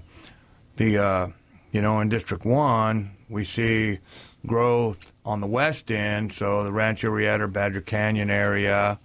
the 0.78 0.98
uh, 0.98 1.28
you 1.74 1.82
know 1.82 2.00
in 2.00 2.08
District 2.08 2.46
One 2.46 3.12
we 3.28 3.44
see 3.44 4.00
growth 4.46 5.14
on 5.26 5.42
the 5.42 5.48
west 5.48 5.92
end, 5.92 6.34
so 6.34 6.64
the 6.64 6.72
Rancho 6.72 7.10
Reata, 7.10 7.52
Badger 7.52 7.82
Canyon 7.82 8.30
area. 8.30 9.00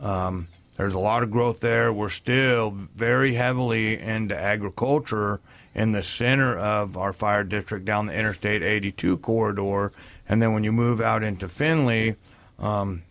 Um, 0.00 0.48
there's 0.76 0.94
a 0.94 0.98
lot 0.98 1.22
of 1.22 1.30
growth 1.30 1.60
there. 1.60 1.92
We're 1.92 2.10
still 2.10 2.70
very 2.70 3.34
heavily 3.34 3.98
into 3.98 4.38
agriculture 4.38 5.40
in 5.74 5.92
the 5.92 6.02
center 6.02 6.58
of 6.58 6.96
our 6.96 7.12
fire 7.12 7.44
district 7.44 7.84
down 7.84 8.06
the 8.06 8.14
Interstate 8.14 8.62
82 8.62 9.18
corridor. 9.18 9.92
And 10.28 10.42
then 10.42 10.52
when 10.52 10.64
you 10.64 10.72
move 10.72 11.00
out 11.00 11.22
into 11.22 11.48
Finley, 11.48 12.16
um, 12.58 13.02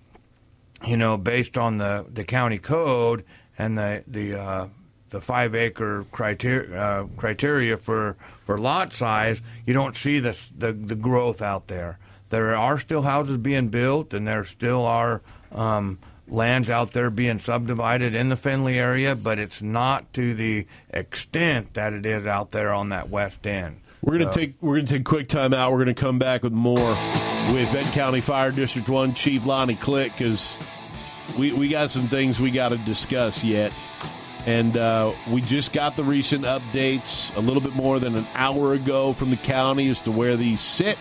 you 0.85 0.97
know, 0.97 1.17
based 1.17 1.57
on 1.57 1.77
the, 1.77 2.05
the 2.11 2.23
county 2.23 2.57
code 2.57 3.23
and 3.57 3.77
the 3.77 4.03
the 4.07 4.39
uh, 4.39 4.67
the 5.11 5.21
five 5.21 5.53
acre 5.53 6.05
criteria 6.11 6.81
uh, 6.81 7.07
criteria 7.17 7.77
for, 7.77 8.15
for 8.43 8.57
lot 8.57 8.91
size, 8.93 9.39
you 9.65 9.73
don't 9.73 9.95
see 9.95 10.19
the, 10.19 10.37
the 10.57 10.73
the 10.73 10.95
growth 10.95 11.41
out 11.41 11.67
there. 11.67 11.99
There 12.29 12.55
are 12.55 12.79
still 12.79 13.03
houses 13.03 13.37
being 13.37 13.67
built, 13.67 14.13
and 14.13 14.25
there 14.25 14.45
still 14.45 14.85
are 14.85 15.21
um, 15.51 15.99
lands 16.29 16.69
out 16.69 16.93
there 16.93 17.09
being 17.09 17.39
subdivided 17.39 18.15
in 18.15 18.29
the 18.29 18.37
Finley 18.37 18.79
area, 18.79 19.15
but 19.15 19.37
it's 19.37 19.61
not 19.61 20.13
to 20.13 20.33
the 20.33 20.65
extent 20.89 21.73
that 21.73 21.91
it 21.91 22.05
is 22.05 22.25
out 22.25 22.51
there 22.51 22.73
on 22.73 22.89
that 22.89 23.09
west 23.09 23.45
end. 23.45 23.81
We're 24.01 24.17
gonna 24.17 24.33
so. 24.33 24.39
take 24.39 24.55
we're 24.61 24.77
gonna 24.77 24.87
take 24.87 25.01
a 25.01 25.03
quick 25.03 25.27
time 25.27 25.53
out. 25.53 25.71
We're 25.73 25.79
gonna 25.79 25.93
come 25.93 26.19
back 26.19 26.41
with 26.41 26.53
more 26.53 26.95
with 27.51 27.71
Benton 27.73 27.91
County 27.91 28.21
Fire 28.21 28.51
District 28.51 28.87
One 28.87 29.13
Chief 29.13 29.45
Lonnie 29.45 29.75
Click 29.75 30.13
because 30.13 30.57
we 31.37 31.51
we 31.51 31.67
got 31.67 31.91
some 31.91 32.07
things 32.07 32.39
we 32.39 32.49
got 32.49 32.69
to 32.69 32.77
discuss 32.77 33.43
yet. 33.43 33.73
And 34.45 34.75
uh, 34.75 35.13
we 35.29 35.41
just 35.41 35.71
got 35.71 35.95
the 35.95 36.03
recent 36.03 36.45
updates 36.45 37.35
a 37.35 37.39
little 37.39 37.61
bit 37.61 37.75
more 37.75 37.99
than 37.99 38.15
an 38.15 38.25
hour 38.33 38.73
ago 38.73 39.13
from 39.13 39.29
the 39.29 39.37
county 39.37 39.89
as 39.89 40.01
to 40.01 40.11
where 40.11 40.35
these 40.35 40.61
sit 40.61 40.97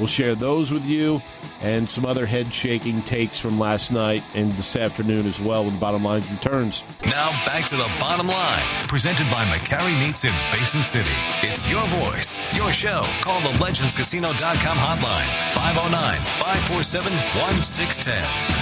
We'll 0.00 0.06
share 0.06 0.34
those 0.34 0.72
with 0.72 0.86
you 0.86 1.20
and 1.60 1.88
some 1.88 2.06
other 2.06 2.24
head 2.24 2.54
shaking 2.54 3.02
takes 3.02 3.38
from 3.38 3.58
last 3.58 3.92
night 3.92 4.24
and 4.34 4.50
this 4.54 4.74
afternoon 4.74 5.26
as 5.26 5.38
well 5.38 5.66
when 5.66 5.78
Bottom 5.78 6.04
Line 6.04 6.22
returns. 6.32 6.84
Now 7.04 7.28
back 7.44 7.66
to 7.66 7.76
the 7.76 7.88
Bottom 8.00 8.26
Line, 8.26 8.88
presented 8.88 9.30
by 9.30 9.44
McCarry 9.44 9.92
Meats 10.00 10.24
in 10.24 10.32
Basin 10.52 10.82
City. 10.82 11.12
It's 11.42 11.70
your 11.70 11.86
voice, 11.88 12.42
your 12.54 12.72
show. 12.72 13.04
Call 13.20 13.42
the 13.42 13.58
legendscasino.com 13.58 14.78
hotline 14.78 15.28
509 15.54 16.18
547 16.40 17.12
1610. 17.12 18.59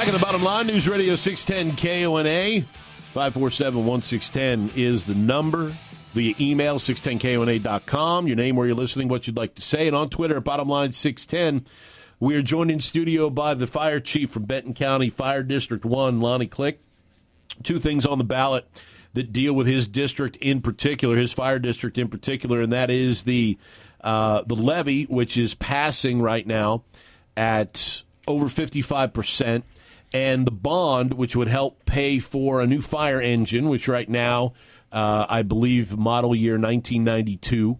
Back 0.00 0.08
at 0.08 0.14
the 0.14 0.18
bottom 0.18 0.42
line, 0.42 0.66
News 0.66 0.88
Radio 0.88 1.14
610 1.14 1.76
KONA. 1.76 2.62
547 3.12 3.84
1610 3.84 4.82
is 4.82 5.04
the 5.04 5.14
number 5.14 5.76
via 6.14 6.34
email, 6.40 6.78
610kona.com. 6.78 8.26
Your 8.26 8.36
name, 8.36 8.56
where 8.56 8.66
you're 8.66 8.74
listening, 8.74 9.08
what 9.08 9.26
you'd 9.26 9.36
like 9.36 9.56
to 9.56 9.60
say. 9.60 9.86
And 9.86 9.94
on 9.94 10.08
Twitter 10.08 10.38
at 10.38 10.44
bottomline610. 10.44 11.66
We 12.18 12.34
are 12.34 12.40
joined 12.40 12.70
in 12.70 12.80
studio 12.80 13.28
by 13.28 13.52
the 13.52 13.66
fire 13.66 14.00
chief 14.00 14.30
from 14.30 14.44
Benton 14.44 14.72
County 14.72 15.10
Fire 15.10 15.42
District 15.42 15.84
1, 15.84 16.18
Lonnie 16.18 16.46
Click. 16.46 16.80
Two 17.62 17.78
things 17.78 18.06
on 18.06 18.16
the 18.16 18.24
ballot 18.24 18.66
that 19.12 19.34
deal 19.34 19.52
with 19.52 19.66
his 19.66 19.86
district 19.86 20.36
in 20.36 20.62
particular, 20.62 21.16
his 21.16 21.34
fire 21.34 21.58
district 21.58 21.98
in 21.98 22.08
particular, 22.08 22.62
and 22.62 22.72
that 22.72 22.90
is 22.90 23.24
the 23.24 23.58
uh, 24.00 24.44
the 24.46 24.56
levy, 24.56 25.04
which 25.04 25.36
is 25.36 25.52
passing 25.52 26.22
right 26.22 26.46
now 26.46 26.84
at 27.36 28.02
over 28.26 28.46
55%, 28.46 29.62
and 30.12 30.46
the 30.46 30.52
bond, 30.52 31.14
which 31.14 31.36
would 31.36 31.48
help 31.48 31.84
pay 31.86 32.18
for 32.18 32.60
a 32.60 32.66
new 32.66 32.80
fire 32.80 33.20
engine, 33.20 33.68
which 33.68 33.88
right 33.88 34.08
now 34.08 34.52
uh, 34.92 35.26
I 35.28 35.42
believe 35.42 35.96
model 35.96 36.34
year 36.34 36.54
1992 36.54 37.78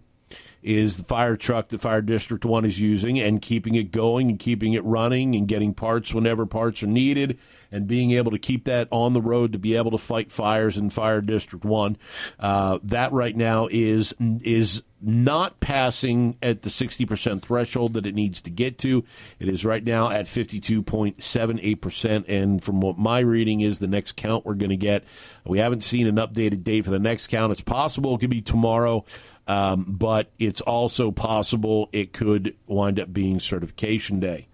is 0.63 0.97
the 0.97 1.03
fire 1.03 1.35
truck 1.35 1.69
that 1.69 1.81
Fire 1.81 2.01
District 2.01 2.45
1 2.45 2.65
is 2.65 2.79
using 2.79 3.19
and 3.19 3.41
keeping 3.41 3.75
it 3.75 3.91
going 3.91 4.29
and 4.29 4.39
keeping 4.39 4.73
it 4.73 4.83
running 4.85 5.35
and 5.35 5.47
getting 5.47 5.73
parts 5.73 6.13
whenever 6.13 6.45
parts 6.45 6.83
are 6.83 6.87
needed 6.87 7.37
and 7.71 7.87
being 7.87 8.11
able 8.11 8.31
to 8.31 8.39
keep 8.39 8.65
that 8.65 8.87
on 8.91 9.13
the 9.13 9.21
road 9.21 9.53
to 9.53 9.59
be 9.59 9.75
able 9.75 9.91
to 9.91 9.97
fight 9.97 10.31
fires 10.31 10.77
in 10.77 10.89
Fire 10.89 11.21
District 11.21 11.63
1. 11.63 11.97
Uh, 12.39 12.79
that 12.83 13.11
right 13.11 13.35
now 13.35 13.67
is 13.71 14.13
is 14.43 14.83
not 15.01 15.59
passing 15.59 16.37
at 16.43 16.61
the 16.61 16.69
60% 16.69 17.41
threshold 17.41 17.95
that 17.95 18.05
it 18.05 18.13
needs 18.13 18.39
to 18.41 18.51
get 18.51 18.77
to. 18.77 19.03
It 19.39 19.49
is 19.49 19.65
right 19.65 19.83
now 19.83 20.11
at 20.11 20.25
52.78%. 20.27 22.25
And 22.27 22.63
from 22.63 22.81
what 22.81 22.99
my 22.99 23.19
reading 23.19 23.61
is, 23.61 23.79
the 23.79 23.87
next 23.87 24.15
count 24.15 24.45
we're 24.45 24.53
going 24.53 24.69
to 24.69 24.77
get, 24.77 25.03
we 25.43 25.57
haven't 25.57 25.81
seen 25.81 26.05
an 26.05 26.17
updated 26.17 26.63
date 26.63 26.85
for 26.85 26.91
the 26.91 26.99
next 26.99 27.27
count. 27.27 27.51
It's 27.51 27.61
possible 27.61 28.13
it 28.15 28.19
could 28.19 28.29
be 28.29 28.41
tomorrow. 28.41 29.03
Um, 29.47 29.85
but 29.87 30.31
it's 30.37 30.61
also 30.61 31.09
possible 31.11 31.89
it 31.91 32.13
could 32.13 32.55
wind 32.67 32.99
up 32.99 33.11
being 33.11 33.39
certification 33.39 34.19
day. 34.19 34.47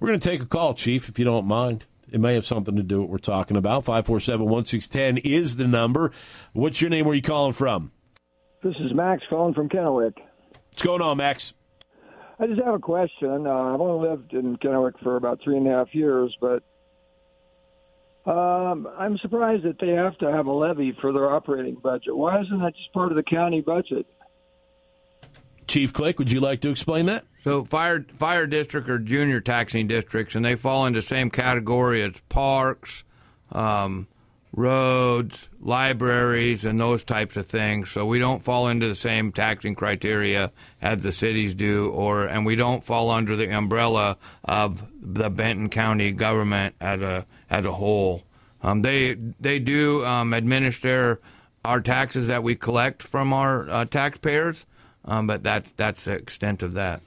We're 0.00 0.08
going 0.08 0.20
to 0.20 0.28
take 0.28 0.42
a 0.42 0.46
call, 0.46 0.74
Chief, 0.74 1.08
if 1.08 1.18
you 1.18 1.24
don't 1.24 1.46
mind. 1.46 1.84
It 2.10 2.20
may 2.20 2.34
have 2.34 2.46
something 2.46 2.76
to 2.76 2.82
do 2.82 3.00
with 3.00 3.02
what 3.02 3.10
we're 3.10 3.18
talking 3.18 3.56
about. 3.56 3.84
547 3.84 4.46
1610 4.46 5.30
is 5.30 5.56
the 5.56 5.66
number. 5.66 6.12
What's 6.52 6.80
your 6.80 6.90
name? 6.90 7.04
Where 7.04 7.12
are 7.12 7.16
you 7.16 7.22
calling 7.22 7.52
from? 7.52 7.92
This 8.62 8.74
is 8.80 8.92
Max 8.94 9.22
calling 9.28 9.54
from 9.54 9.68
Kennewick. 9.68 10.14
What's 10.70 10.82
going 10.82 11.02
on, 11.02 11.16
Max? 11.18 11.54
I 12.40 12.46
just 12.46 12.60
have 12.62 12.74
a 12.74 12.78
question. 12.78 13.46
Uh, 13.46 13.74
I've 13.74 13.80
only 13.80 14.08
lived 14.08 14.32
in 14.32 14.56
Kennewick 14.56 14.98
for 15.02 15.16
about 15.16 15.40
three 15.42 15.56
and 15.56 15.66
a 15.66 15.70
half 15.70 15.94
years, 15.94 16.36
but 16.40 16.62
um, 18.30 18.86
I'm 18.98 19.18
surprised 19.18 19.64
that 19.64 19.78
they 19.80 19.88
have 19.88 20.16
to 20.18 20.30
have 20.30 20.46
a 20.46 20.52
levy 20.52 20.96
for 21.00 21.12
their 21.12 21.30
operating 21.30 21.76
budget. 21.76 22.16
Why 22.16 22.40
isn't 22.40 22.60
that 22.60 22.74
just 22.76 22.92
part 22.92 23.10
of 23.10 23.16
the 23.16 23.22
county 23.22 23.60
budget? 23.60 24.06
Chief 25.68 25.92
Click, 25.92 26.18
would 26.18 26.30
you 26.30 26.40
like 26.40 26.60
to 26.62 26.70
explain 26.70 27.06
that? 27.06 27.24
So 27.44 27.64
fire 27.64 28.04
fire 28.16 28.46
district 28.46 28.88
are 28.88 28.98
junior 28.98 29.40
taxing 29.40 29.86
districts, 29.86 30.34
and 30.34 30.44
they 30.44 30.54
fall 30.54 30.86
into 30.86 30.98
the 30.98 31.06
same 31.06 31.30
category 31.30 32.02
as 32.02 32.14
parks, 32.28 33.04
um, 33.52 34.08
roads, 34.52 35.48
libraries, 35.60 36.64
and 36.64 36.80
those 36.80 37.04
types 37.04 37.36
of 37.36 37.46
things. 37.46 37.90
So 37.90 38.04
we 38.06 38.18
don't 38.18 38.42
fall 38.42 38.68
into 38.68 38.88
the 38.88 38.94
same 38.94 39.30
taxing 39.30 39.74
criteria 39.74 40.50
as 40.82 41.02
the 41.02 41.12
cities 41.12 41.54
do, 41.54 41.90
or 41.90 42.24
and 42.26 42.44
we 42.44 42.56
don't 42.56 42.84
fall 42.84 43.10
under 43.10 43.36
the 43.36 43.50
umbrella 43.50 44.16
of 44.44 44.86
the 45.00 45.30
Benton 45.30 45.68
County 45.68 46.12
government 46.12 46.74
as 46.80 47.00
a 47.00 47.26
as 47.48 47.64
a 47.64 47.72
whole. 47.72 48.24
Um, 48.62 48.82
they 48.82 49.14
they 49.14 49.58
do 49.58 50.04
um, 50.04 50.32
administer 50.32 51.20
our 51.64 51.80
taxes 51.80 52.26
that 52.26 52.42
we 52.42 52.56
collect 52.56 53.02
from 53.02 53.32
our 53.32 53.68
uh, 53.68 53.84
taxpayers, 53.84 54.66
um, 55.04 55.26
but 55.26 55.42
that's 55.42 55.70
that's 55.76 56.04
the 56.04 56.12
extent 56.12 56.62
of 56.62 56.74
that. 56.74 57.00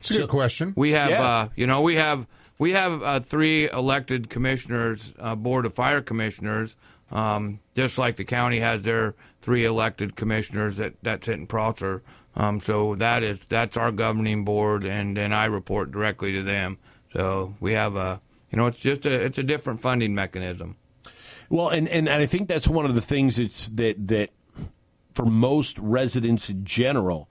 It's 0.00 0.10
a 0.10 0.14
good 0.18 0.28
question. 0.28 0.72
We 0.76 0.92
have, 0.92 1.10
Yeah. 1.10 1.22
uh, 1.22 1.48
you 1.54 1.66
know, 1.66 1.80
we 1.80 1.94
have 1.96 2.26
we 2.58 2.72
have 2.72 3.02
uh, 3.02 3.20
three 3.20 3.68
elected 3.70 4.28
commissioners, 4.30 5.14
uh, 5.18 5.34
board 5.36 5.64
of 5.66 5.74
fire 5.74 6.00
commissioners, 6.00 6.76
um, 7.10 7.60
just 7.76 7.98
like 7.98 8.16
the 8.16 8.24
county 8.24 8.60
has 8.60 8.82
their 8.82 9.14
three 9.40 9.64
elected 9.64 10.16
commissioners 10.16 10.76
that 10.78 10.94
that 11.02 11.24
sit 11.24 11.38
in 11.38 11.46
Prosser. 11.46 12.02
Um, 12.34 12.60
so 12.60 12.94
that 12.96 13.22
is 13.22 13.38
that's 13.48 13.76
our 13.76 13.92
governing 13.92 14.44
board, 14.44 14.84
and 14.84 15.16
then 15.16 15.32
I 15.32 15.44
report 15.44 15.92
directly 15.92 16.32
to 16.32 16.42
them. 16.42 16.78
So 17.12 17.54
we 17.60 17.74
have 17.74 17.94
a, 17.94 18.20
you 18.50 18.56
know, 18.56 18.66
it's 18.66 18.78
just 18.80 19.04
a 19.06 19.10
it's 19.12 19.38
a 19.38 19.42
different 19.42 19.82
funding 19.82 20.14
mechanism. 20.14 20.76
Well, 21.50 21.68
and, 21.68 21.86
and, 21.88 22.08
and 22.08 22.22
I 22.22 22.26
think 22.26 22.48
that's 22.48 22.66
one 22.66 22.86
of 22.86 22.94
the 22.94 23.02
things 23.02 23.36
that's, 23.36 23.68
that 23.68 24.06
that 24.08 24.30
for 25.14 25.26
most 25.26 25.78
residents 25.78 26.48
in 26.48 26.64
general 26.64 27.28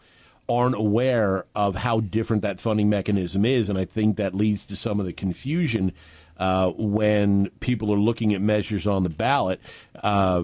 aren't 0.51 0.75
aware 0.75 1.45
of 1.55 1.75
how 1.75 2.01
different 2.01 2.41
that 2.41 2.59
funding 2.59 2.89
mechanism 2.89 3.45
is, 3.45 3.69
and 3.69 3.77
I 3.77 3.85
think 3.85 4.17
that 4.17 4.35
leads 4.35 4.65
to 4.65 4.75
some 4.75 4.99
of 4.99 5.05
the 5.05 5.13
confusion 5.13 5.93
uh, 6.37 6.71
when 6.71 7.49
people 7.59 7.93
are 7.93 7.99
looking 7.99 8.33
at 8.33 8.41
measures 8.41 8.85
on 8.85 9.03
the 9.03 9.09
ballot. 9.09 9.61
Uh, 9.95 10.43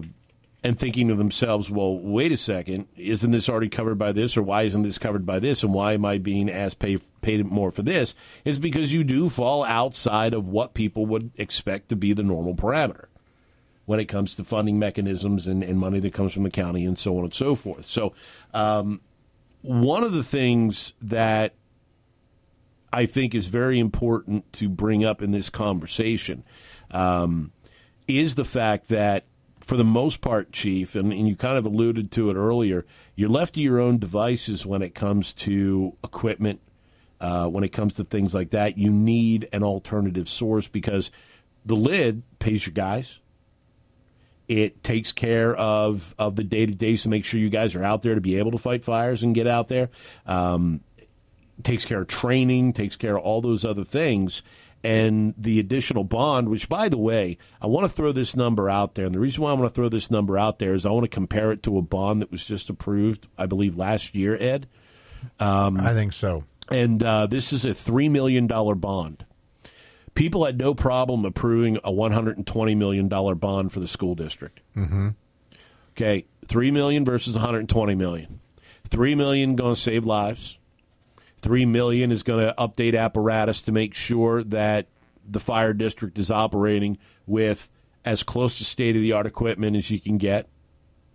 and 0.64 0.76
thinking 0.76 1.06
to 1.06 1.14
themselves, 1.14 1.70
well, 1.70 1.96
wait 1.96 2.32
a 2.32 2.36
second, 2.36 2.88
isn't 2.96 3.30
this 3.30 3.48
already 3.48 3.68
covered 3.68 3.96
by 3.96 4.10
this, 4.10 4.36
or 4.36 4.42
why 4.42 4.62
isn't 4.62 4.82
this 4.82 4.98
covered 4.98 5.24
by 5.24 5.38
this, 5.38 5.62
and 5.62 5.72
why 5.72 5.92
am 5.92 6.04
I 6.04 6.18
being 6.18 6.50
asked 6.50 6.80
pay 6.80 6.98
paid 7.20 7.46
more 7.46 7.70
for 7.70 7.82
this? 7.82 8.12
Is 8.44 8.58
because 8.58 8.92
you 8.92 9.04
do 9.04 9.28
fall 9.28 9.62
outside 9.64 10.34
of 10.34 10.48
what 10.48 10.74
people 10.74 11.06
would 11.06 11.30
expect 11.36 11.90
to 11.90 11.96
be 11.96 12.12
the 12.12 12.24
normal 12.24 12.56
parameter 12.56 13.04
when 13.86 14.00
it 14.00 14.06
comes 14.06 14.34
to 14.34 14.44
funding 14.44 14.80
mechanisms 14.80 15.46
and, 15.46 15.62
and 15.62 15.78
money 15.78 16.00
that 16.00 16.12
comes 16.12 16.32
from 16.34 16.42
the 16.42 16.50
county 16.50 16.84
and 16.84 16.98
so 16.98 17.16
on 17.16 17.24
and 17.24 17.32
so 17.32 17.54
forth. 17.54 17.86
So, 17.86 18.12
um, 18.52 19.00
one 19.62 20.04
of 20.04 20.12
the 20.12 20.22
things 20.22 20.92
that 21.00 21.54
I 22.92 23.06
think 23.06 23.34
is 23.34 23.48
very 23.48 23.78
important 23.78 24.50
to 24.54 24.68
bring 24.68 25.04
up 25.04 25.22
in 25.22 25.30
this 25.30 25.50
conversation 25.50 26.44
um, 26.90 27.52
is 28.06 28.34
the 28.34 28.44
fact 28.44 28.88
that, 28.88 29.26
for 29.60 29.76
the 29.76 29.84
most 29.84 30.20
part, 30.20 30.52
Chief, 30.52 30.94
and, 30.94 31.12
and 31.12 31.28
you 31.28 31.36
kind 31.36 31.58
of 31.58 31.66
alluded 31.66 32.10
to 32.12 32.30
it 32.30 32.34
earlier, 32.34 32.86
you're 33.14 33.28
left 33.28 33.54
to 33.54 33.60
your 33.60 33.78
own 33.78 33.98
devices 33.98 34.64
when 34.64 34.80
it 34.80 34.94
comes 34.94 35.34
to 35.34 35.96
equipment, 36.02 36.60
uh, 37.20 37.46
when 37.48 37.64
it 37.64 37.70
comes 37.70 37.92
to 37.94 38.04
things 38.04 38.32
like 38.32 38.50
that. 38.50 38.78
You 38.78 38.90
need 38.90 39.48
an 39.52 39.62
alternative 39.62 40.28
source 40.28 40.68
because 40.68 41.10
the 41.66 41.76
lid 41.76 42.22
pays 42.38 42.66
your 42.66 42.72
guys. 42.72 43.18
It 44.48 44.82
takes 44.82 45.12
care 45.12 45.54
of, 45.54 46.14
of 46.18 46.36
the 46.36 46.44
day 46.44 46.64
to 46.66 46.74
day 46.74 46.96
to 46.96 47.08
make 47.08 47.24
sure 47.24 47.38
you 47.38 47.50
guys 47.50 47.74
are 47.74 47.84
out 47.84 48.02
there 48.02 48.14
to 48.14 48.20
be 48.20 48.36
able 48.36 48.50
to 48.52 48.58
fight 48.58 48.84
fires 48.84 49.22
and 49.22 49.34
get 49.34 49.46
out 49.46 49.68
there. 49.68 49.90
Um, 50.26 50.80
takes 51.62 51.84
care 51.84 52.00
of 52.00 52.08
training, 52.08 52.72
takes 52.72 52.96
care 52.96 53.18
of 53.18 53.24
all 53.24 53.40
those 53.40 53.64
other 53.64 53.84
things. 53.84 54.42
And 54.84 55.34
the 55.36 55.58
additional 55.58 56.04
bond, 56.04 56.48
which, 56.48 56.68
by 56.68 56.88
the 56.88 56.96
way, 56.96 57.36
I 57.60 57.66
want 57.66 57.84
to 57.84 57.88
throw 57.92 58.12
this 58.12 58.36
number 58.36 58.70
out 58.70 58.94
there. 58.94 59.06
And 59.06 59.14
the 59.14 59.18
reason 59.18 59.42
why 59.42 59.50
I 59.50 59.54
want 59.54 59.68
to 59.68 59.74
throw 59.74 59.88
this 59.88 60.10
number 60.10 60.38
out 60.38 60.60
there 60.60 60.72
is 60.72 60.86
I 60.86 60.90
want 60.90 61.04
to 61.04 61.10
compare 61.10 61.50
it 61.50 61.62
to 61.64 61.76
a 61.78 61.82
bond 61.82 62.22
that 62.22 62.30
was 62.30 62.46
just 62.46 62.70
approved, 62.70 63.26
I 63.36 63.46
believe, 63.46 63.76
last 63.76 64.14
year, 64.14 64.36
Ed. 64.40 64.68
I 65.80 65.94
think 65.94 66.12
so. 66.12 66.44
And 66.70 67.02
uh, 67.02 67.26
this 67.26 67.52
is 67.52 67.64
a 67.64 67.70
$3 67.70 68.10
million 68.10 68.46
bond. 68.46 69.24
People 70.18 70.44
had 70.44 70.58
no 70.58 70.74
problem 70.74 71.24
approving 71.24 71.76
a 71.78 71.92
$120 71.92 72.76
million 72.76 73.06
bond 73.06 73.72
for 73.72 73.78
the 73.78 73.86
school 73.86 74.16
district. 74.16 74.60
Mm-hmm. 74.76 75.10
Okay, 75.92 76.26
3 76.48 76.70
million 76.72 77.04
versus 77.04 77.34
120 77.34 77.94
million. 77.94 78.40
3 78.88 79.14
million 79.14 79.54
going 79.54 79.76
to 79.76 79.80
save 79.80 80.04
lives. 80.04 80.58
Three 81.40 81.64
million 81.64 82.10
is 82.10 82.24
going 82.24 82.44
to 82.44 82.52
update 82.58 82.98
apparatus 82.98 83.62
to 83.62 83.70
make 83.70 83.94
sure 83.94 84.42
that 84.42 84.88
the 85.24 85.38
fire 85.38 85.72
district 85.72 86.18
is 86.18 86.32
operating 86.32 86.96
with 87.24 87.68
as 88.04 88.24
close 88.24 88.58
to 88.58 88.64
state 88.64 88.96
of 88.96 89.02
the 89.02 89.12
art 89.12 89.26
equipment 89.26 89.76
as 89.76 89.88
you 89.88 90.00
can 90.00 90.18
get. 90.18 90.48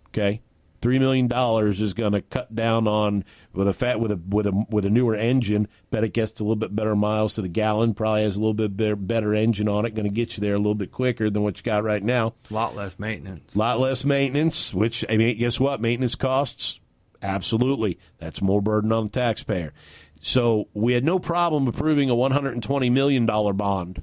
Okay, 0.08 0.40
three 0.84 0.98
million 0.98 1.26
dollars 1.26 1.80
is 1.80 1.94
going 1.94 2.12
to 2.12 2.20
cut 2.20 2.54
down 2.54 2.86
on 2.86 3.24
with 3.54 3.66
a 3.66 3.72
fat 3.72 3.98
with 3.98 4.12
a 4.12 4.20
with 4.28 4.46
a 4.46 4.66
with 4.68 4.84
a 4.84 4.90
newer 4.90 5.14
engine. 5.14 5.66
Bet 5.90 6.04
it 6.04 6.12
gets 6.12 6.38
a 6.38 6.42
little 6.42 6.56
bit 6.56 6.76
better 6.76 6.94
miles 6.94 7.32
to 7.34 7.42
the 7.42 7.48
gallon. 7.48 7.94
Probably 7.94 8.22
has 8.22 8.36
a 8.36 8.38
little 8.38 8.52
bit 8.52 8.76
better, 8.76 8.94
better 8.94 9.34
engine 9.34 9.66
on 9.66 9.86
it. 9.86 9.94
Going 9.94 10.04
to 10.04 10.10
get 10.10 10.36
you 10.36 10.42
there 10.42 10.52
a 10.52 10.58
little 10.58 10.74
bit 10.74 10.92
quicker 10.92 11.30
than 11.30 11.42
what 11.42 11.56
you 11.56 11.62
got 11.62 11.84
right 11.84 12.02
now. 12.02 12.34
A 12.50 12.54
lot 12.54 12.76
less 12.76 12.98
maintenance. 12.98 13.54
A 13.54 13.58
lot 13.58 13.80
less 13.80 14.04
maintenance, 14.04 14.74
which 14.74 15.06
I 15.08 15.16
mean, 15.16 15.38
guess 15.38 15.58
what? 15.58 15.80
Maintenance 15.80 16.16
costs. 16.16 16.80
Absolutely, 17.22 17.98
that's 18.18 18.42
more 18.42 18.60
burden 18.60 18.92
on 18.92 19.04
the 19.04 19.10
taxpayer. 19.10 19.72
So 20.20 20.68
we 20.74 20.92
had 20.92 21.02
no 21.02 21.18
problem 21.18 21.66
approving 21.66 22.10
a 22.10 22.14
120 22.14 22.90
million 22.90 23.24
dollar 23.24 23.54
bond, 23.54 24.02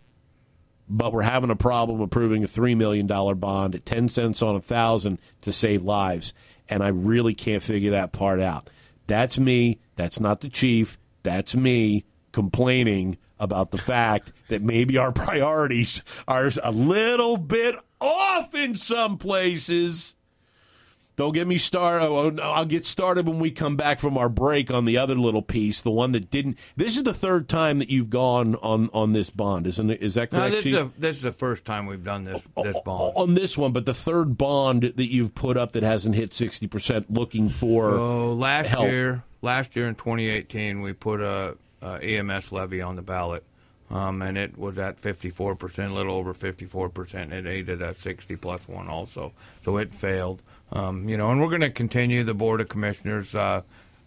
but 0.89 1.13
we're 1.13 1.21
having 1.21 1.51
a 1.51 1.55
problem 1.55 2.01
approving 2.01 2.43
a 2.43 2.47
three 2.47 2.73
million 2.73 3.05
dollar 3.05 3.35
bond 3.35 3.75
at 3.75 3.85
10 3.85 4.09
cents 4.09 4.41
on 4.41 4.55
a 4.55 4.61
thousand 4.61 5.19
to 5.41 5.51
save 5.51 5.83
lives, 5.83 6.33
and 6.71 6.81
I 6.81 6.87
really 6.87 7.35
can't 7.35 7.61
figure 7.61 7.91
that 7.91 8.13
part 8.13 8.39
out. 8.39 8.69
That's 9.05 9.37
me. 9.37 9.79
That's 9.95 10.19
not 10.19 10.39
the 10.39 10.49
chief. 10.49 10.97
That's 11.21 11.55
me 11.55 12.05
complaining 12.31 13.17
about 13.39 13.71
the 13.71 13.77
fact 13.77 14.31
that 14.47 14.61
maybe 14.61 14.97
our 14.97 15.11
priorities 15.11 16.01
are 16.27 16.49
a 16.63 16.71
little 16.71 17.37
bit 17.37 17.75
off 17.99 18.55
in 18.55 18.75
some 18.75 19.17
places. 19.17 20.15
Don't 21.21 21.33
get 21.33 21.45
me 21.45 21.59
started. 21.59 22.07
Oh, 22.07 22.35
oh 22.35 22.51
I'll 22.51 22.65
get 22.65 22.83
started 22.83 23.27
when 23.27 23.37
we 23.37 23.51
come 23.51 23.75
back 23.75 23.99
from 23.99 24.17
our 24.17 24.27
break 24.27 24.71
on 24.71 24.85
the 24.85 24.97
other 24.97 25.13
little 25.13 25.43
piece, 25.43 25.79
the 25.79 25.91
one 25.91 26.13
that 26.13 26.31
didn't. 26.31 26.57
This 26.75 26.97
is 26.97 27.03
the 27.03 27.13
third 27.13 27.47
time 27.47 27.77
that 27.77 27.91
you've 27.91 28.09
gone 28.09 28.55
on 28.55 28.89
on 28.91 29.11
this 29.11 29.29
bond, 29.29 29.67
isn't 29.67 29.91
it? 29.91 30.01
Is 30.01 30.15
that 30.15 30.31
No, 30.31 30.39
correct? 30.39 30.55
this 30.55 30.65
is, 30.65 30.71
the, 30.71 30.91
this 30.97 31.17
is 31.17 31.21
the 31.21 31.31
first 31.31 31.63
time 31.63 31.85
we've 31.85 32.03
done 32.03 32.25
this 32.25 32.41
this 32.63 32.75
bond. 32.83 33.13
on 33.15 33.35
this 33.35 33.55
one, 33.55 33.71
but 33.71 33.85
the 33.85 33.93
third 33.93 34.35
bond 34.35 34.81
that 34.81 35.11
you've 35.13 35.35
put 35.35 35.57
up 35.57 35.73
that 35.73 35.83
hasn't 35.83 36.15
hit 36.15 36.33
sixty 36.33 36.65
percent, 36.65 37.13
looking 37.13 37.49
for. 37.51 37.91
So 37.91 38.33
last 38.33 38.69
help. 38.69 38.87
year, 38.87 39.23
last 39.43 39.75
year 39.75 39.87
in 39.87 39.93
2018, 39.93 40.81
we 40.81 40.91
put 40.91 41.21
a, 41.21 41.55
a 41.83 41.99
EMS 42.03 42.51
levy 42.51 42.81
on 42.81 42.95
the 42.95 43.03
ballot, 43.03 43.43
um, 43.91 44.21
and 44.21 44.37
it 44.37 44.57
was 44.57 44.77
at 44.77 44.99
54 44.99 45.55
percent, 45.55 45.91
a 45.91 45.95
little 45.95 46.15
over 46.15 46.33
54 46.33 46.89
percent. 46.89 47.33
It 47.33 47.45
aided 47.45 47.81
at 47.81 47.99
60 47.99 48.35
plus 48.37 48.67
one 48.67 48.87
also, 48.87 49.33
so 49.63 49.77
it 49.77 49.93
failed. 49.93 50.41
Um, 50.71 51.09
you 51.09 51.17
know, 51.17 51.29
and 51.31 51.41
we're 51.41 51.49
going 51.49 51.61
to 51.61 51.69
continue. 51.69 52.23
The 52.23 52.33
board 52.33 52.61
of 52.61 52.69
commissioners 52.69 53.35
uh, 53.35 53.61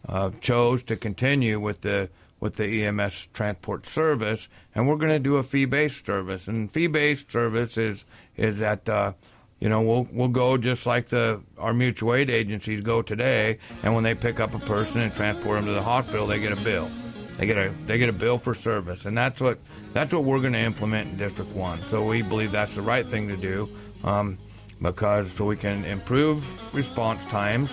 uh, 0.08 0.30
chose 0.40 0.82
to 0.84 0.96
continue 0.96 1.60
with 1.60 1.82
the 1.82 2.08
with 2.40 2.56
the 2.56 2.84
EMS 2.84 3.28
transport 3.32 3.86
service, 3.86 4.48
and 4.74 4.88
we're 4.88 4.96
going 4.96 5.12
to 5.12 5.18
do 5.18 5.36
a 5.36 5.42
fee 5.42 5.66
based 5.66 6.06
service. 6.06 6.48
And 6.48 6.72
fee 6.72 6.86
based 6.86 7.30
service 7.30 7.76
is 7.76 8.04
is 8.36 8.58
that. 8.58 8.88
Uh, 8.88 9.12
you 9.60 9.70
know, 9.70 9.80
we'll 9.80 10.06
we'll 10.12 10.28
go 10.28 10.58
just 10.58 10.84
like 10.84 11.06
the 11.06 11.40
our 11.56 11.72
mutual 11.72 12.12
aid 12.12 12.28
agencies 12.28 12.82
go 12.82 13.00
today, 13.00 13.58
and 13.82 13.94
when 13.94 14.04
they 14.04 14.14
pick 14.14 14.38
up 14.38 14.52
a 14.52 14.58
person 14.58 15.00
and 15.00 15.14
transport 15.14 15.56
them 15.56 15.66
to 15.66 15.72
the 15.72 15.80
hospital, 15.80 16.26
they 16.26 16.38
get 16.38 16.52
a 16.52 16.62
bill. 16.62 16.90
They 17.36 17.46
get 17.46 17.56
a 17.56 17.72
they 17.86 17.98
get 17.98 18.08
a 18.08 18.12
bill 18.12 18.38
for 18.38 18.54
service, 18.54 19.06
and 19.06 19.16
that's 19.16 19.40
what 19.40 19.58
that's 19.92 20.14
what 20.14 20.24
we're 20.24 20.40
going 20.40 20.52
to 20.52 20.60
implement 20.60 21.10
in 21.10 21.16
District 21.16 21.50
One. 21.52 21.80
So 21.90 22.04
we 22.04 22.22
believe 22.22 22.52
that's 22.52 22.74
the 22.74 22.82
right 22.82 23.06
thing 23.06 23.28
to 23.28 23.36
do, 23.36 23.68
um, 24.04 24.38
because 24.80 25.32
so 25.32 25.44
we 25.44 25.56
can 25.56 25.84
improve 25.84 26.44
response 26.74 27.20
times, 27.26 27.70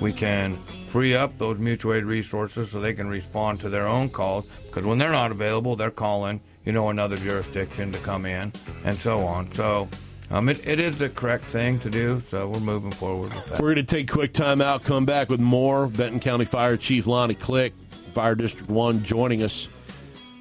we 0.00 0.12
can 0.12 0.58
free 0.88 1.14
up 1.14 1.36
those 1.38 1.58
mutual 1.58 1.94
aid 1.94 2.04
resources 2.04 2.70
so 2.70 2.80
they 2.80 2.94
can 2.94 3.08
respond 3.08 3.60
to 3.60 3.68
their 3.68 3.86
own 3.86 4.08
calls. 4.08 4.46
Because 4.66 4.84
when 4.84 4.96
they're 4.98 5.12
not 5.12 5.30
available, 5.32 5.76
they're 5.76 5.90
calling 5.90 6.40
you 6.64 6.72
know 6.72 6.88
another 6.88 7.16
jurisdiction 7.16 7.92
to 7.92 7.98
come 7.98 8.24
in, 8.26 8.52
and 8.84 8.96
so 8.96 9.20
on. 9.26 9.52
So. 9.54 9.88
Um, 10.30 10.48
it, 10.48 10.66
it 10.66 10.80
is 10.80 10.96
the 10.96 11.10
correct 11.10 11.44
thing 11.44 11.78
to 11.80 11.90
do, 11.90 12.22
so 12.30 12.48
we're 12.48 12.58
moving 12.58 12.90
forward 12.90 13.34
with 13.34 13.44
that. 13.44 13.60
We're 13.60 13.74
going 13.74 13.86
to 13.86 13.94
take 13.94 14.10
a 14.10 14.12
quick 14.12 14.32
time 14.32 14.62
out, 14.62 14.82
come 14.82 15.04
back 15.04 15.28
with 15.28 15.38
more. 15.38 15.86
Benton 15.86 16.18
County 16.18 16.46
Fire 16.46 16.78
Chief 16.78 17.06
Lonnie 17.06 17.34
Click, 17.34 17.74
Fire 18.14 18.34
District 18.36 18.70
1, 18.70 19.02
joining 19.02 19.42
us 19.42 19.68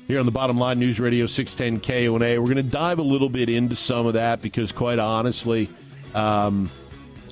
here 0.08 0.20
on 0.20 0.26
the 0.28 0.32
Bottom 0.32 0.58
Line 0.60 0.78
News 0.78 1.00
Radio 1.00 1.26
610 1.26 1.82
KONA. 1.82 2.40
We're 2.40 2.54
going 2.54 2.58
to 2.58 2.64
dive 2.64 3.00
a 3.00 3.04
little 3.04 3.30
bit 3.30 3.50
into 3.50 3.76
some 3.76 4.06
of 4.06 4.14
that 4.14 4.42
because, 4.44 4.72
quite 4.72 5.00
honestly, 5.00 5.70
um, 6.14 6.70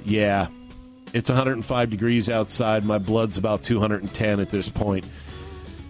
yeah, 0.04 0.48
It's 1.14 1.30
105 1.30 1.90
degrees 1.90 2.28
outside. 2.30 2.86
My 2.86 2.98
blood's 2.98 3.38
about 3.38 3.64
210 3.64 4.40
at 4.40 4.50
this 4.50 4.68
point. 4.70 5.06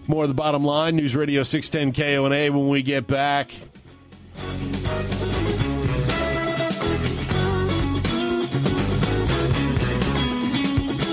More 0.06 0.24
of 0.24 0.28
the 0.28 0.34
bottom 0.34 0.64
line. 0.64 0.96
News 0.96 1.14
Radio 1.16 1.44
610 1.44 1.92
KONA 1.94 2.52
when 2.52 2.68
we 2.68 2.82
get 2.82 3.06
back. 3.06 3.52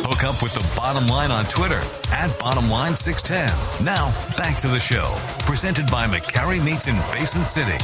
Hook 0.01 0.23
up 0.23 0.41
with 0.41 0.53
the 0.53 0.73
bottom 0.75 1.07
line 1.07 1.31
on 1.31 1.45
Twitter 1.45 1.81
at 2.19 2.37
Bottom 2.37 2.69
Line 2.69 2.93
610. 2.93 3.85
Now, 3.85 4.11
back 4.35 4.57
to 4.57 4.67
the 4.67 4.79
show. 4.79 5.15
Presented 5.45 5.89
by 5.89 6.05
McCarry 6.05 6.63
Meats 6.63 6.87
in 6.87 6.95
Basin 7.13 7.45
City. 7.45 7.77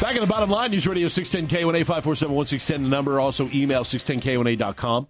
Back 0.00 0.14
in 0.14 0.20
the 0.20 0.26
bottom 0.26 0.50
line, 0.50 0.70
News 0.70 0.86
Radio 0.86 1.06
610 1.06 1.60
KONA 1.60 1.84
547 1.84 2.34
1610, 2.34 2.82
the 2.82 2.88
number. 2.88 3.20
Also, 3.20 3.48
email 3.52 3.84
610KONA.com. 3.84 5.06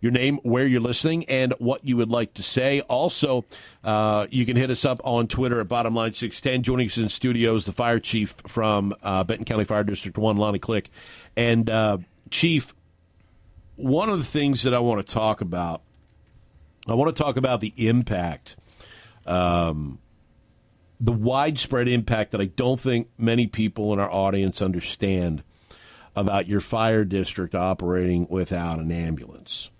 Your 0.00 0.12
name, 0.12 0.38
where 0.42 0.66
you're 0.66 0.80
listening, 0.80 1.24
and 1.24 1.54
what 1.58 1.84
you 1.84 1.96
would 1.96 2.10
like 2.10 2.34
to 2.34 2.42
say. 2.42 2.80
Also, 2.82 3.44
uh, 3.82 4.26
you 4.30 4.46
can 4.46 4.56
hit 4.56 4.70
us 4.70 4.84
up 4.84 5.00
on 5.04 5.26
Twitter 5.26 5.60
at 5.60 5.68
Bottomline 5.68 6.14
610. 6.14 6.62
Joining 6.62 6.86
us 6.86 6.98
in 6.98 7.08
studios, 7.08 7.64
the 7.64 7.72
fire 7.72 7.98
chief 7.98 8.36
from 8.46 8.94
uh, 9.02 9.24
Benton 9.24 9.44
County 9.44 9.64
Fire 9.64 9.84
District 9.84 10.16
1, 10.16 10.36
Lonnie 10.36 10.58
Click. 10.58 10.90
And, 11.36 11.68
uh, 11.68 11.98
Chief, 12.30 12.74
one 13.76 14.10
of 14.10 14.18
the 14.18 14.24
things 14.24 14.62
that 14.64 14.74
I 14.74 14.80
want 14.80 15.04
to 15.04 15.14
talk 15.14 15.40
about, 15.40 15.80
I 16.86 16.94
want 16.94 17.14
to 17.16 17.22
talk 17.22 17.38
about 17.38 17.60
the 17.60 17.72
impact 17.76 18.56
um, 19.28 19.98
the 21.00 21.12
widespread 21.12 21.86
impact 21.86 22.32
that 22.32 22.40
I 22.40 22.46
don't 22.46 22.80
think 22.80 23.08
many 23.16 23.46
people 23.46 23.92
in 23.92 24.00
our 24.00 24.10
audience 24.10 24.60
understand 24.60 25.44
about 26.16 26.48
your 26.48 26.60
fire 26.60 27.04
district 27.04 27.54
operating 27.54 28.26
without 28.28 28.78
an 28.78 28.90
ambulance. 28.90 29.70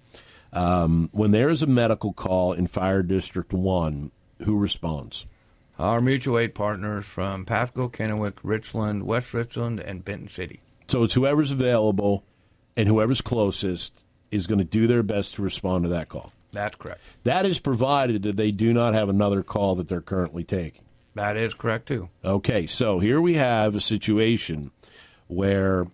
Um, 0.52 1.08
when 1.12 1.30
there 1.30 1.50
is 1.50 1.62
a 1.62 1.66
medical 1.66 2.12
call 2.12 2.52
in 2.52 2.66
Fire 2.66 3.02
District 3.02 3.52
1, 3.52 4.11
who 4.44 4.58
responds? 4.58 5.26
Our 5.78 6.00
mutual 6.00 6.38
aid 6.38 6.54
partners 6.54 7.06
from 7.06 7.44
Pasco, 7.44 7.88
Kennewick, 7.88 8.38
Richland, 8.42 9.04
West 9.04 9.32
Richland, 9.32 9.78
and 9.78 10.04
Benton 10.04 10.28
City. 10.28 10.61
So 10.88 11.04
it's 11.04 11.14
whoever's 11.14 11.50
available 11.52 12.24
and 12.76 12.88
whoever's 12.88 13.20
closest 13.20 13.92
is 14.30 14.46
going 14.46 14.58
to 14.58 14.64
do 14.64 14.87
their 14.87 15.02
best 15.02 15.34
to 15.34 15.42
respond 15.42 15.84
to 15.84 15.90
that 15.90 16.08
call. 16.08 16.32
That's 16.52 16.76
correct. 16.76 17.00
That 17.24 17.46
is 17.46 17.58
provided 17.58 18.22
that 18.22 18.37
they 18.37 18.50
do 18.50 18.72
not 18.72 18.94
have 18.94 19.08
another 19.08 19.42
call 19.42 19.74
that 19.76 19.88
they're 19.88 20.00
currently 20.00 20.44
taking. 20.44 20.82
That 21.14 21.37
is 21.37 21.54
correct 21.54 21.88
too. 21.88 22.08
Okay, 22.24 22.66
so 22.66 23.00
here 23.00 23.20
we 23.20 23.34
have 23.34 23.76
a 23.76 23.80
situation 23.80 24.70
where 25.26 25.87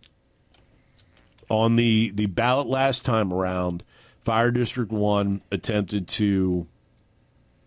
on 1.48 1.76
the 1.76 2.10
the 2.14 2.26
ballot 2.26 2.66
last 2.66 3.04
time 3.04 3.32
around, 3.32 3.82
Fire 4.24 4.50
District 4.50 4.90
1 4.90 5.42
attempted 5.52 6.08
to 6.08 6.66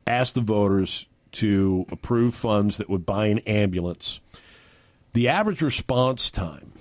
ask 0.07 0.33
the 0.33 0.41
voters 0.41 1.05
to 1.33 1.85
approve 1.91 2.33
funds 2.33 2.77
that 2.77 2.89
would 2.89 3.05
buy 3.05 3.27
an 3.27 3.39
ambulance. 3.39 4.19
The 5.13 5.27
average 5.27 5.61
response 5.61 6.31
time, 6.31 6.73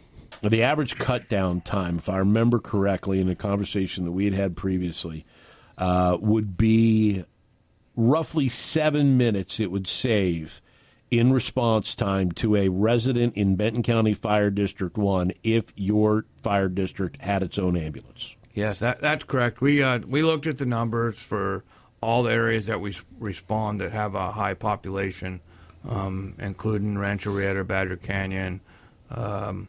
the 0.42 0.62
average 0.62 0.96
cut 0.96 1.28
down 1.28 1.60
time, 1.60 1.98
if 1.98 2.08
I 2.08 2.18
remember 2.18 2.58
correctly 2.58 3.20
in 3.20 3.26
the 3.26 3.34
conversation 3.34 4.04
that 4.04 4.12
we 4.12 4.24
had 4.24 4.34
had 4.34 4.56
previously, 4.56 5.26
uh, 5.76 6.16
would 6.20 6.56
be 6.56 7.24
roughly 7.96 8.48
seven 8.48 9.16
minutes 9.16 9.60
it 9.60 9.70
would 9.70 9.86
save 9.86 10.60
in 11.10 11.32
response 11.32 11.94
time 11.94 12.32
to 12.32 12.56
a 12.56 12.68
resident 12.68 13.34
in 13.36 13.56
Benton 13.56 13.82
County 13.82 14.14
Fire 14.14 14.50
District 14.50 14.96
1 14.96 15.32
if 15.42 15.72
your 15.76 16.24
fire 16.42 16.68
district 16.68 17.22
had 17.22 17.42
its 17.42 17.58
own 17.58 17.76
ambulance. 17.76 18.36
Yes, 18.56 18.78
that, 18.78 19.02
that's 19.02 19.22
correct. 19.22 19.60
We 19.60 19.82
uh, 19.82 19.98
we 19.98 20.22
looked 20.22 20.46
at 20.46 20.56
the 20.56 20.64
numbers 20.64 21.18
for 21.18 21.62
all 22.00 22.22
the 22.22 22.32
areas 22.32 22.64
that 22.66 22.80
we 22.80 22.96
respond 23.20 23.82
that 23.82 23.92
have 23.92 24.14
a 24.14 24.32
high 24.32 24.54
population, 24.54 25.42
um, 25.86 26.34
including 26.38 26.96
Rancho 26.96 27.34
Reata, 27.34 27.66
Badger 27.66 27.96
Canyon, 27.96 28.62
um, 29.10 29.68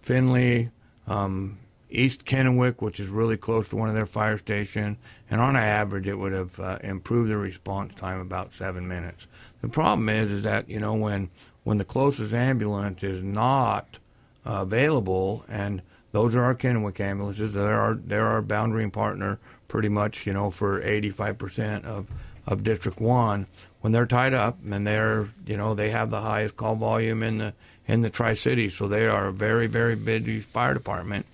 Finley, 0.00 0.70
um, 1.06 1.60
East 1.88 2.24
Kennewick, 2.24 2.82
which 2.82 2.98
is 2.98 3.08
really 3.08 3.36
close 3.36 3.68
to 3.68 3.76
one 3.76 3.88
of 3.88 3.94
their 3.94 4.04
fire 4.04 4.36
stations, 4.36 4.98
and 5.30 5.40
on 5.40 5.54
average, 5.54 6.08
it 6.08 6.18
would 6.18 6.32
have 6.32 6.58
uh, 6.58 6.78
improved 6.82 7.30
the 7.30 7.36
response 7.36 7.94
time 7.94 8.18
about 8.18 8.52
seven 8.52 8.88
minutes. 8.88 9.28
The 9.62 9.68
problem 9.68 10.08
is, 10.08 10.32
is 10.32 10.42
that 10.42 10.68
you 10.68 10.80
know 10.80 10.96
when 10.96 11.30
when 11.62 11.78
the 11.78 11.84
closest 11.84 12.34
ambulance 12.34 13.04
is 13.04 13.22
not 13.22 14.00
uh, 14.44 14.62
available, 14.62 15.44
and 15.48 15.82
those 16.14 16.36
are 16.36 16.44
our 16.44 16.54
Kennewick 16.54 17.00
ambulances. 17.00 17.52
They're 17.52 17.74
our 17.74 17.94
they're 17.94 18.28
our 18.28 18.40
boundary 18.40 18.88
partner, 18.88 19.40
pretty 19.66 19.88
much, 19.88 20.28
you 20.28 20.32
know, 20.32 20.48
for 20.52 20.80
85% 20.80 21.84
of 21.84 22.06
of 22.46 22.62
District 22.62 23.00
One. 23.00 23.48
When 23.80 23.92
they're 23.92 24.06
tied 24.06 24.32
up, 24.32 24.58
and 24.64 24.86
they're 24.86 25.26
you 25.44 25.56
know 25.56 25.74
they 25.74 25.90
have 25.90 26.10
the 26.10 26.20
highest 26.20 26.56
call 26.56 26.76
volume 26.76 27.24
in 27.24 27.38
the 27.38 27.54
in 27.88 28.02
the 28.02 28.10
Tri 28.10 28.34
City, 28.34 28.70
so 28.70 28.86
they 28.86 29.08
are 29.08 29.26
a 29.26 29.32
very 29.32 29.66
very 29.66 29.96
busy 29.96 30.40
fire 30.40 30.72
department. 30.72 31.26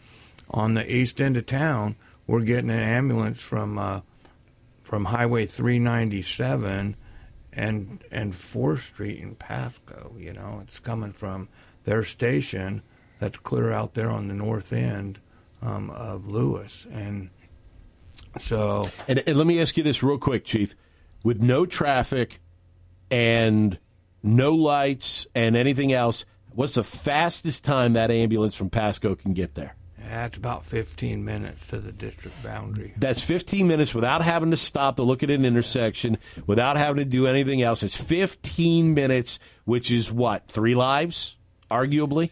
On 0.48 0.72
the 0.72 0.90
east 0.90 1.20
end 1.20 1.36
of 1.36 1.44
town, 1.44 1.94
we're 2.26 2.40
getting 2.40 2.70
an 2.70 2.80
ambulance 2.80 3.42
from 3.42 3.76
uh, 3.76 4.00
from 4.82 5.04
Highway 5.04 5.44
397 5.44 6.96
and 7.52 8.02
and 8.10 8.34
Fourth 8.34 8.84
Street 8.84 9.20
in 9.20 9.34
Pasco. 9.34 10.14
You 10.18 10.32
know, 10.32 10.60
it's 10.62 10.78
coming 10.78 11.12
from 11.12 11.50
their 11.84 12.02
station 12.02 12.80
that's 13.20 13.38
clear 13.38 13.70
out 13.70 13.94
there 13.94 14.10
on 14.10 14.28
the 14.28 14.34
north 14.34 14.72
end 14.72 15.20
um, 15.62 15.90
of 15.90 16.26
Lewis, 16.26 16.86
and 16.90 17.30
so 18.38 18.90
And, 19.06 19.22
and 19.26 19.36
let 19.36 19.46
me 19.46 19.60
ask 19.60 19.76
you 19.76 19.82
this 19.82 20.02
real 20.02 20.18
quick, 20.18 20.44
Chief. 20.44 20.74
With 21.22 21.42
no 21.42 21.66
traffic 21.66 22.40
and 23.10 23.78
no 24.22 24.54
lights 24.54 25.26
and 25.34 25.54
anything 25.54 25.92
else, 25.92 26.24
what's 26.54 26.74
the 26.74 26.84
fastest 26.84 27.62
time 27.62 27.92
that 27.92 28.10
ambulance 28.10 28.54
from 28.54 28.70
Pasco 28.70 29.14
can 29.14 29.34
get 29.34 29.54
there? 29.54 29.76
that's 30.10 30.36
about 30.36 30.64
15 30.64 31.24
minutes 31.24 31.66
to 31.68 31.78
the 31.78 31.92
district 31.92 32.42
boundary. 32.42 32.92
That's 32.96 33.22
15 33.22 33.66
minutes 33.66 33.94
without 33.94 34.22
having 34.22 34.50
to 34.50 34.56
stop 34.56 34.96
to 34.96 35.04
look 35.04 35.22
at 35.22 35.30
an 35.30 35.44
intersection, 35.44 36.18
without 36.46 36.76
having 36.76 36.96
to 36.96 37.04
do 37.04 37.28
anything 37.28 37.62
else. 37.62 37.82
It's 37.84 37.96
15 37.96 38.92
minutes, 38.92 39.38
which 39.64 39.90
is 39.92 40.10
what, 40.10 40.48
three 40.48 40.74
lives, 40.74 41.36
arguably? 41.70 42.30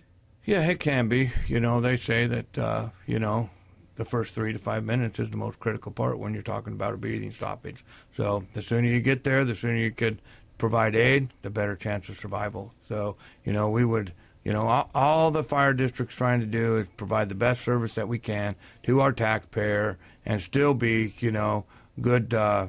Yeah, 0.48 0.66
it 0.66 0.80
can 0.80 1.08
be. 1.08 1.30
You 1.46 1.60
know, 1.60 1.82
they 1.82 1.98
say 1.98 2.26
that 2.26 2.56
uh, 2.56 2.88
you 3.04 3.18
know 3.18 3.50
the 3.96 4.06
first 4.06 4.34
three 4.34 4.50
to 4.54 4.58
five 4.58 4.82
minutes 4.82 5.18
is 5.18 5.28
the 5.28 5.36
most 5.36 5.60
critical 5.60 5.92
part 5.92 6.18
when 6.18 6.32
you're 6.32 6.42
talking 6.42 6.72
about 6.72 6.94
a 6.94 6.96
breathing 6.96 7.30
stoppage. 7.30 7.84
So 8.16 8.44
the 8.54 8.62
sooner 8.62 8.88
you 8.88 9.02
get 9.02 9.24
there, 9.24 9.44
the 9.44 9.54
sooner 9.54 9.76
you 9.76 9.90
could 9.90 10.22
provide 10.56 10.96
aid, 10.96 11.34
the 11.42 11.50
better 11.50 11.76
chance 11.76 12.08
of 12.08 12.16
survival. 12.16 12.72
So 12.88 13.16
you 13.44 13.52
know, 13.52 13.68
we 13.68 13.84
would. 13.84 14.14
You 14.42 14.54
know, 14.54 14.86
all, 14.94 15.30
the 15.30 15.44
fire 15.44 15.74
district's 15.74 16.14
trying 16.14 16.40
to 16.40 16.46
do 16.46 16.78
is 16.78 16.86
provide 16.96 17.28
the 17.28 17.34
best 17.34 17.62
service 17.62 17.92
that 17.96 18.08
we 18.08 18.18
can 18.18 18.54
to 18.84 19.00
our 19.00 19.12
taxpayer 19.12 19.98
and 20.24 20.40
still 20.40 20.72
be, 20.72 21.12
you 21.18 21.30
know, 21.30 21.66
good 22.00 22.32
uh, 22.32 22.68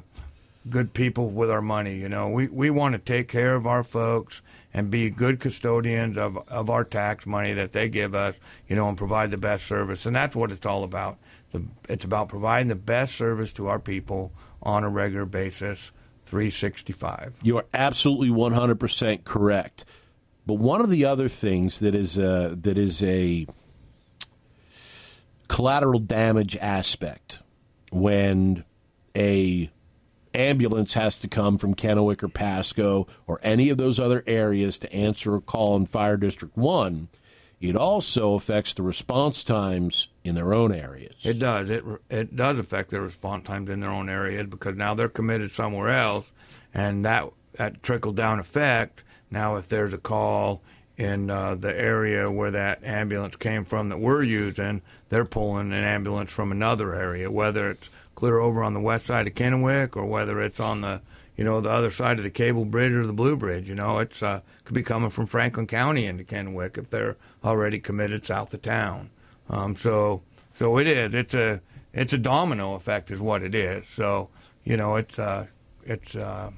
good 0.68 0.92
people 0.92 1.30
with 1.30 1.50
our 1.50 1.62
money. 1.62 1.96
You 1.96 2.08
know, 2.08 2.28
we, 2.28 2.48
we 2.48 2.70
want 2.70 2.92
to 2.92 2.98
take 2.98 3.28
care 3.28 3.54
of 3.54 3.66
our 3.66 3.82
folks 3.82 4.42
and 4.72 4.90
be 4.90 5.10
good 5.10 5.40
custodians 5.40 6.16
of, 6.16 6.36
of 6.48 6.70
our 6.70 6.84
tax 6.84 7.26
money 7.26 7.52
that 7.54 7.72
they 7.72 7.88
give 7.88 8.14
us, 8.14 8.36
you 8.68 8.76
know, 8.76 8.88
and 8.88 8.96
provide 8.96 9.30
the 9.30 9.38
best 9.38 9.66
service. 9.66 10.06
And 10.06 10.14
that's 10.14 10.36
what 10.36 10.52
it's 10.52 10.66
all 10.66 10.84
about. 10.84 11.18
It's 11.88 12.04
about 12.04 12.28
providing 12.28 12.68
the 12.68 12.76
best 12.76 13.16
service 13.16 13.52
to 13.54 13.66
our 13.66 13.78
people 13.78 14.32
on 14.62 14.84
a 14.84 14.88
regular 14.88 15.26
basis, 15.26 15.90
365. 16.26 17.38
You 17.42 17.56
are 17.56 17.66
absolutely 17.74 18.28
100% 18.28 19.24
correct. 19.24 19.84
But 20.46 20.54
one 20.54 20.80
of 20.80 20.90
the 20.90 21.04
other 21.04 21.28
things 21.28 21.80
that 21.80 21.94
is 21.94 22.16
a, 22.16 22.56
that 22.60 22.78
is 22.78 23.02
a 23.02 23.46
collateral 25.48 25.98
damage 25.98 26.56
aspect 26.56 27.40
when 27.90 28.64
a 29.16 29.70
ambulance 30.34 30.94
has 30.94 31.18
to 31.18 31.28
come 31.28 31.58
from 31.58 31.74
Kennewick 31.74 32.22
or 32.22 32.28
Pasco 32.28 33.06
or 33.26 33.40
any 33.42 33.68
of 33.70 33.78
those 33.78 33.98
other 33.98 34.22
areas 34.26 34.78
to 34.78 34.92
answer 34.92 35.34
a 35.34 35.40
call 35.40 35.76
in 35.76 35.86
Fire 35.86 36.16
District 36.16 36.56
1, 36.56 37.08
it 37.60 37.76
also 37.76 38.34
affects 38.34 38.72
the 38.72 38.82
response 38.82 39.44
times 39.44 40.08
in 40.24 40.34
their 40.34 40.54
own 40.54 40.72
areas. 40.72 41.14
It 41.22 41.38
does. 41.38 41.68
It 41.68 41.84
it 42.08 42.34
does 42.34 42.58
affect 42.58 42.90
their 42.90 43.02
response 43.02 43.46
times 43.46 43.68
in 43.68 43.80
their 43.80 43.90
own 43.90 44.08
areas 44.08 44.46
because 44.46 44.76
now 44.76 44.94
they're 44.94 45.10
committed 45.10 45.52
somewhere 45.52 45.90
else, 45.90 46.32
and 46.72 47.04
that 47.04 47.28
that 47.54 47.82
trickle 47.82 48.12
down 48.12 48.38
effect. 48.38 49.04
Now, 49.30 49.56
if 49.56 49.68
there's 49.68 49.92
a 49.92 49.98
call 49.98 50.62
in 50.96 51.30
uh, 51.30 51.54
the 51.54 51.74
area 51.78 52.30
where 52.30 52.50
that 52.50 52.82
ambulance 52.82 53.36
came 53.36 53.64
from 53.64 53.90
that 53.90 54.00
we're 54.00 54.22
using, 54.22 54.82
they're 55.08 55.24
pulling 55.24 55.72
an 55.72 55.84
ambulance 55.84 56.32
from 56.32 56.52
another 56.52 56.94
area, 56.94 57.30
whether 57.30 57.70
it's 57.70 57.90
clear 58.20 58.38
over 58.38 58.62
on 58.62 58.74
the 58.74 58.80
west 58.80 59.06
side 59.06 59.26
of 59.26 59.34
Kennewick 59.34 59.96
or 59.96 60.04
whether 60.04 60.40
it's 60.40 60.60
on 60.60 60.82
the 60.82 61.00
you 61.40 61.44
know, 61.44 61.62
the 61.62 61.70
other 61.70 61.90
side 61.90 62.18
of 62.18 62.22
the 62.22 62.30
cable 62.30 62.66
bridge 62.66 62.92
or 62.92 63.06
the 63.06 63.14
blue 63.14 63.34
bridge. 63.34 63.66
You 63.66 63.74
know, 63.74 63.98
it's 63.98 64.22
uh, 64.22 64.42
could 64.64 64.74
be 64.74 64.82
coming 64.82 65.08
from 65.08 65.26
Franklin 65.26 65.66
County 65.66 66.04
into 66.04 66.22
Kennewick 66.22 66.76
if 66.76 66.90
they're 66.90 67.16
already 67.42 67.80
committed 67.80 68.26
south 68.26 68.52
of 68.52 68.60
town. 68.60 69.08
Um, 69.48 69.74
so, 69.74 70.20
so 70.58 70.76
it 70.76 70.86
is. 70.86 71.14
It's 71.14 71.32
a 71.32 71.62
it's 71.94 72.12
a 72.12 72.18
domino 72.18 72.74
effect, 72.74 73.10
is 73.10 73.22
what 73.22 73.42
it 73.42 73.54
is. 73.54 73.88
So, 73.88 74.28
you 74.64 74.76
know, 74.76 74.96
it's 74.96 75.18
uh, 75.18 75.46
it's 75.82 76.14
uh, 76.14 76.50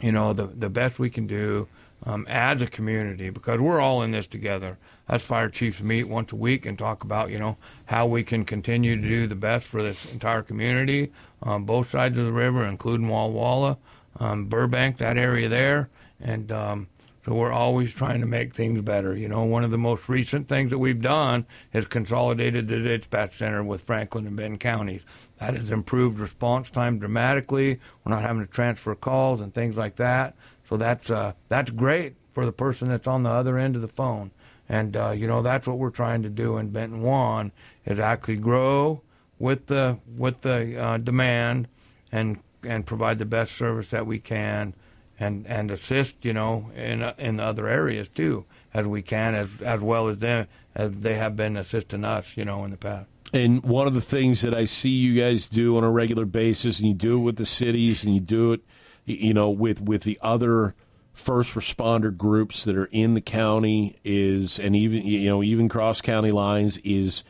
you 0.00 0.10
know 0.10 0.32
the 0.32 0.46
the 0.46 0.70
best 0.70 0.98
we 0.98 1.10
can 1.10 1.26
do 1.26 1.68
um, 2.04 2.26
as 2.28 2.60
a 2.62 2.66
community 2.66 3.30
because 3.30 3.60
we're 3.60 3.80
all 3.80 4.02
in 4.02 4.10
this 4.10 4.26
together. 4.26 4.78
Us 5.08 5.24
fire 5.24 5.48
chiefs 5.48 5.80
meet 5.80 6.04
once 6.04 6.32
a 6.32 6.36
week 6.36 6.64
and 6.66 6.78
talk 6.78 7.04
about 7.04 7.30
you 7.30 7.38
know 7.38 7.56
how 7.86 8.06
we 8.06 8.24
can 8.24 8.44
continue 8.44 8.96
to 8.96 9.02
do 9.02 9.26
the 9.26 9.34
best 9.34 9.66
for 9.66 9.82
this 9.82 10.10
entire 10.12 10.42
community, 10.42 11.12
um, 11.42 11.64
both 11.64 11.90
sides 11.90 12.18
of 12.18 12.24
the 12.24 12.32
river, 12.32 12.64
including 12.64 13.08
Walla 13.08 13.32
Walla, 13.32 13.78
um, 14.18 14.46
Burbank, 14.46 14.98
that 14.98 15.18
area 15.18 15.48
there, 15.48 15.90
and 16.20 16.50
um, 16.50 16.88
so 17.24 17.34
we're 17.34 17.52
always 17.52 17.92
trying 17.92 18.20
to 18.20 18.26
make 18.26 18.52
things 18.52 18.80
better. 18.82 19.16
You 19.16 19.28
know, 19.28 19.44
one 19.44 19.62
of 19.62 19.70
the 19.70 19.78
most 19.78 20.08
recent 20.08 20.48
things 20.48 20.70
that 20.70 20.78
we've 20.78 21.00
done 21.00 21.46
is 21.72 21.86
consolidated 21.86 22.66
the 22.66 22.80
dispatch 22.80 23.38
center 23.38 23.62
with 23.62 23.82
Franklin 23.82 24.26
and 24.26 24.36
Benton 24.36 24.58
counties. 24.58 25.02
That 25.38 25.54
has 25.54 25.70
improved 25.70 26.18
response 26.18 26.68
time 26.68 26.98
dramatically. 26.98 27.78
We're 28.02 28.12
not 28.12 28.22
having 28.22 28.44
to 28.44 28.50
transfer 28.50 28.96
calls 28.96 29.40
and 29.40 29.54
things 29.54 29.76
like 29.76 29.96
that. 29.96 30.34
So 30.72 30.78
that's 30.78 31.10
uh, 31.10 31.34
that's 31.50 31.70
great 31.70 32.14
for 32.32 32.46
the 32.46 32.52
person 32.52 32.88
that's 32.88 33.06
on 33.06 33.24
the 33.24 33.28
other 33.28 33.58
end 33.58 33.76
of 33.76 33.82
the 33.82 33.88
phone. 33.88 34.30
And 34.70 34.96
uh, 34.96 35.10
you 35.10 35.26
know 35.26 35.42
that's 35.42 35.68
what 35.68 35.76
we're 35.76 35.90
trying 35.90 36.22
to 36.22 36.30
do 36.30 36.56
in 36.56 36.70
Benton 36.70 37.02
One 37.02 37.52
is 37.84 37.98
actually 37.98 38.38
grow 38.38 39.02
with 39.38 39.66
the 39.66 39.98
with 40.16 40.40
the 40.40 40.82
uh, 40.82 40.96
demand 40.96 41.68
and 42.10 42.38
and 42.62 42.86
provide 42.86 43.18
the 43.18 43.26
best 43.26 43.54
service 43.54 43.90
that 43.90 44.06
we 44.06 44.18
can 44.18 44.72
and 45.20 45.46
and 45.46 45.70
assist 45.70 46.24
you 46.24 46.32
know 46.32 46.70
in 46.74 47.02
uh, 47.02 47.12
in 47.18 47.38
other 47.38 47.68
areas 47.68 48.08
too 48.08 48.46
as 48.72 48.86
we 48.86 49.02
can 49.02 49.34
as 49.34 49.60
as 49.60 49.82
well 49.82 50.08
as 50.08 50.20
them 50.20 50.46
as 50.74 50.92
they 51.02 51.16
have 51.16 51.36
been 51.36 51.58
assisting 51.58 52.02
us 52.02 52.34
you 52.34 52.46
know 52.46 52.64
in 52.64 52.70
the 52.70 52.78
past. 52.78 53.08
And 53.34 53.62
one 53.62 53.86
of 53.86 53.92
the 53.92 54.00
things 54.00 54.40
that 54.40 54.54
I 54.54 54.64
see 54.64 54.88
you 54.88 55.20
guys 55.20 55.48
do 55.48 55.76
on 55.76 55.84
a 55.84 55.90
regular 55.90 56.24
basis, 56.24 56.78
and 56.78 56.88
you 56.88 56.94
do 56.94 57.18
it 57.18 57.22
with 57.22 57.36
the 57.36 57.46
cities, 57.46 58.04
and 58.04 58.14
you 58.14 58.20
do 58.20 58.54
it, 58.54 58.62
you 59.04 59.34
know, 59.34 59.50
with 59.50 59.80
with 59.80 60.02
the 60.02 60.18
other 60.22 60.74
first 61.12 61.54
responder 61.54 62.16
groups 62.16 62.64
that 62.64 62.76
are 62.76 62.88
in 62.92 63.14
the 63.14 63.20
county, 63.20 63.98
is 64.04 64.58
and 64.58 64.74
even 64.76 65.04
you 65.04 65.28
know 65.28 65.42
even 65.42 65.68
cross 65.68 66.00
county 66.00 66.32
lines 66.32 66.78
is 66.78 67.24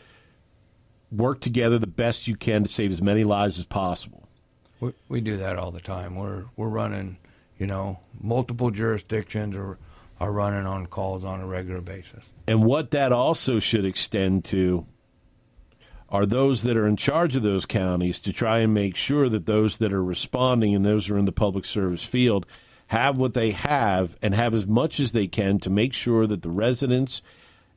work 1.11 1.41
together 1.41 1.79
the 1.79 1.87
best 1.87 2.27
you 2.27 2.37
can 2.37 2.65
to 2.65 2.71
save 2.71 2.91
as 2.91 3.03
many 3.03 3.25
lives 3.25 3.59
as 3.59 3.65
possible. 3.65 4.29
We, 4.81 4.93
we 5.09 5.21
do 5.21 5.37
that 5.37 5.59
all 5.59 5.71
the 5.71 5.81
time. 5.81 6.17
We're 6.17 6.47
we're 6.57 6.69
running, 6.69 7.19
you 7.59 7.67
know, 7.67 8.01
multiple 8.21 8.71
jurisdictions 8.71 9.55
are 9.55 9.79
are 10.21 10.33
running 10.33 10.67
on 10.67 10.87
calls 10.87 11.25
on 11.25 11.41
a 11.41 11.47
regular 11.47 11.81
basis. 11.81 12.25
And 12.47 12.65
what 12.65 12.93
that 12.93 13.13
also 13.13 13.59
should 13.59 13.85
extend 13.85 14.45
to 14.47 14.87
are 16.13 16.27
those 16.27 16.63
that 16.63 16.77
are 16.77 16.87
in 16.87 16.97
charge 16.97 17.35
of 17.35 17.43
those 17.43 17.65
counties 17.65 18.21
to 18.21 18.33
try 18.35 18.59
and 18.59 18.75
make 18.75 18.95
sure 18.95 19.31
that 19.31 19.47
those 19.47 19.79
that 19.79 19.95
are 19.95 20.05
responding 20.05 20.75
and 20.75 20.85
those 20.85 21.07
who 21.07 21.15
are 21.15 21.19
in 21.19 21.25
the 21.25 21.33
public 21.33 21.65
service 21.65 22.05
field 22.05 22.45
have 22.89 23.17
what 23.17 23.33
they 23.33 23.53
have 23.53 24.15
and 24.21 24.35
have 24.35 24.53
as 24.53 24.67
much 24.67 25.01
as 25.01 25.13
they 25.13 25.27
can 25.27 25.59
to 25.59 25.71
make 25.71 25.95
sure 25.95 26.27
that 26.27 26.43
the 26.43 26.51
residents 26.51 27.23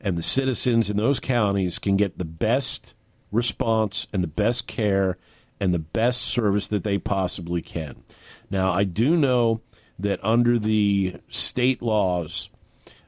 and 0.01 0.17
the 0.17 0.23
citizens 0.23 0.89
in 0.89 0.97
those 0.97 1.21
counties 1.21 1.79
can 1.79 1.95
get 1.95 2.17
the 2.17 2.25
best 2.25 2.93
response 3.31 4.05
and 4.11 4.21
the 4.21 4.27
best 4.27 4.67
care 4.67 5.17
and 5.61 5.73
the 5.73 5.79
best 5.79 6.21
service 6.21 6.67
that 6.67 6.83
they 6.83 6.97
possibly 6.97 7.61
can. 7.61 8.03
Now, 8.51 8.73
I 8.73 8.83
do 8.83 9.15
know 9.15 9.61
that 9.97 10.19
under 10.21 10.59
the 10.59 11.21
state 11.29 11.81
laws, 11.81 12.49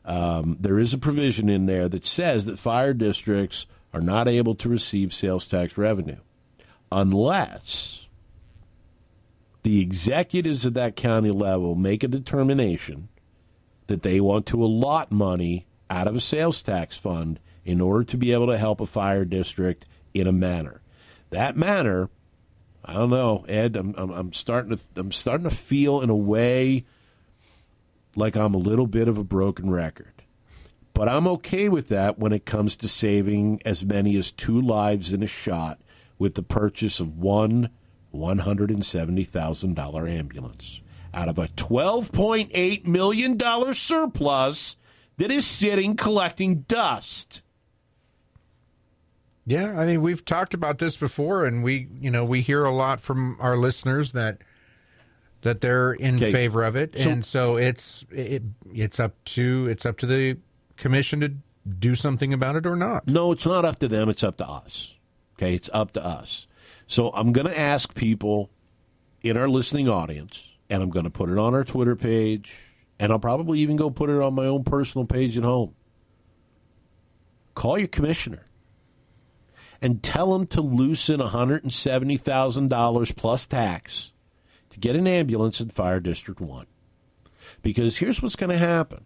um, 0.05 0.55
there 0.61 0.79
is 0.79 0.93
a 0.93 0.97
provision 0.97 1.49
in 1.49 1.65
there 1.65 1.89
that 1.89 2.05
says 2.05 2.45
that 2.45 2.57
fire 2.57 2.93
districts 2.93 3.65
are 3.93 4.01
not 4.01 4.27
able 4.27 4.55
to 4.55 4.69
receive 4.69 5.13
sales 5.13 5.47
tax 5.47 5.77
revenue 5.77 6.19
unless 6.91 8.07
the 9.63 9.81
executives 9.81 10.65
at 10.65 10.73
that 10.75 10.95
county 10.95 11.31
level 11.31 11.75
make 11.75 12.03
a 12.03 12.07
determination 12.07 13.09
that 13.87 14.03
they 14.03 14.19
want 14.21 14.45
to 14.45 14.63
allot 14.63 15.11
money 15.11 15.65
out 15.89 16.07
of 16.07 16.15
a 16.15 16.21
sales 16.21 16.61
tax 16.61 16.95
fund 16.95 17.39
in 17.65 17.81
order 17.81 18.03
to 18.03 18.17
be 18.17 18.31
able 18.31 18.47
to 18.47 18.57
help 18.57 18.79
a 18.79 18.85
fire 18.85 19.25
district 19.25 19.85
in 20.13 20.27
a 20.27 20.31
manner. 20.31 20.81
That 21.31 21.57
manner, 21.57 22.09
I 22.85 22.93
don't 22.93 23.09
know, 23.09 23.43
Ed. 23.47 23.75
I'm, 23.75 23.93
I'm, 23.97 24.11
I'm 24.11 24.33
starting 24.33 24.77
to 24.77 24.79
I'm 24.95 25.11
starting 25.11 25.49
to 25.49 25.55
feel 25.55 26.01
in 26.01 26.09
a 26.09 26.15
way 26.15 26.85
like 28.15 28.35
I'm 28.35 28.53
a 28.53 28.57
little 28.57 28.87
bit 28.87 29.07
of 29.07 29.17
a 29.17 29.23
broken 29.23 29.69
record. 29.69 30.16
But 30.97 31.07
I'm 31.09 31.27
okay 31.27 31.69
with 31.69 31.89
that 31.89 32.17
when 32.17 32.33
it 32.33 32.45
comes 32.45 32.75
to 32.77 32.87
saving 32.87 33.61
as 33.63 33.85
many 33.85 34.17
as 34.17 34.31
two 34.31 34.59
lives 34.59 35.13
in 35.13 35.21
a 35.21 35.27
shot 35.27 35.79
with 36.17 36.33
the 36.33 36.41
purchase 36.41 36.99
of 36.99 37.19
one 37.19 37.69
$170,000 38.15 40.09
ambulance 40.09 40.81
out 41.13 41.29
of 41.29 41.37
a 41.37 41.49
$12.8 41.49 42.85
million 42.87 43.39
surplus 43.75 44.75
that 45.17 45.31
is 45.31 45.45
sitting 45.45 45.95
collecting 45.95 46.61
dust. 46.61 47.43
Yeah, 49.45 49.79
I 49.79 49.85
mean 49.85 50.01
we've 50.01 50.25
talked 50.25 50.55
about 50.55 50.79
this 50.79 50.97
before, 50.97 51.45
and 51.45 51.63
we 51.63 51.87
you 52.01 52.09
know 52.11 52.25
we 52.25 52.41
hear 52.41 52.63
a 52.63 52.71
lot 52.73 52.99
from 52.99 53.37
our 53.39 53.55
listeners 53.55 54.11
that 54.13 54.39
that 55.43 55.61
they're 55.61 55.93
in 55.93 56.15
Okay. 56.15 56.31
favor 56.33 56.63
of 56.63 56.75
it, 56.75 56.97
So- 56.99 57.09
and 57.11 57.23
so 57.25 57.55
it's 57.55 58.03
it, 58.11 58.41
it's 58.73 58.99
up 58.99 59.13
to 59.25 59.67
it's 59.69 59.85
up 59.85 59.97
to 59.99 60.05
the 60.07 60.37
commission 60.77 61.19
to 61.19 61.33
do 61.67 61.95
something 61.95 62.31
about 62.33 62.55
it 62.55 62.65
or 62.65 62.75
not. 62.75 63.07
No, 63.07 63.31
it's 63.31 63.45
not 63.45 63.65
up 63.65 63.79
to 63.79 63.87
them. 63.87 64.09
It's 64.09 64.23
up 64.23 64.37
to 64.37 64.47
us. 64.47 64.95
Okay, 65.37 65.53
it's 65.53 65.69
up 65.73 65.91
to 65.93 66.05
us. 66.05 66.47
So 66.87 67.09
I'm 67.09 67.33
going 67.33 67.47
to 67.47 67.59
ask 67.59 67.93
people 67.93 68.49
in 69.21 69.35
our 69.37 69.49
listening 69.49 69.89
audience, 69.89 70.55
and 70.69 70.81
I'm 70.81 70.89
going 70.89 71.03
to 71.03 71.09
put 71.09 71.29
it 71.29 71.37
on 71.37 71.53
our 71.53 71.63
Twitter 71.63 71.95
page, 71.95 72.55
and 72.99 73.11
I'll 73.11 73.19
probably 73.19 73.59
even 73.59 73.75
go 73.75 73.89
put 73.89 74.09
it 74.09 74.21
on 74.21 74.33
my 74.35 74.45
own 74.45 74.63
personal 74.63 75.05
page 75.05 75.37
at 75.37 75.43
home. 75.43 75.75
Call 77.55 77.77
your 77.77 77.87
commissioner 77.87 78.47
and 79.81 80.01
tell 80.01 80.33
him 80.33 80.47
to 80.47 80.61
loosen 80.61 81.19
$170,000 81.19 83.15
plus 83.15 83.45
tax 83.45 84.11
to 84.69 84.79
get 84.79 84.95
an 84.95 85.07
ambulance 85.07 85.59
in 85.59 85.69
Fire 85.69 85.99
District 85.99 86.39
1. 86.39 86.65
Because 87.61 87.97
here's 87.97 88.21
what's 88.21 88.35
going 88.35 88.51
to 88.51 88.57
happen. 88.57 89.05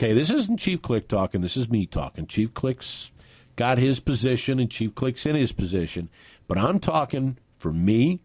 Okay, 0.00 0.14
this 0.14 0.30
isn't 0.30 0.56
Chief 0.56 0.80
Click 0.80 1.08
talking. 1.08 1.42
This 1.42 1.58
is 1.58 1.68
me 1.68 1.84
talking. 1.84 2.26
Chief 2.26 2.54
Click's 2.54 3.10
got 3.54 3.76
his 3.76 4.00
position, 4.00 4.58
and 4.58 4.70
Chief 4.70 4.94
Click's 4.94 5.26
in 5.26 5.36
his 5.36 5.52
position. 5.52 6.08
But 6.48 6.56
I'm 6.56 6.80
talking 6.80 7.36
for 7.58 7.70
me, 7.70 8.20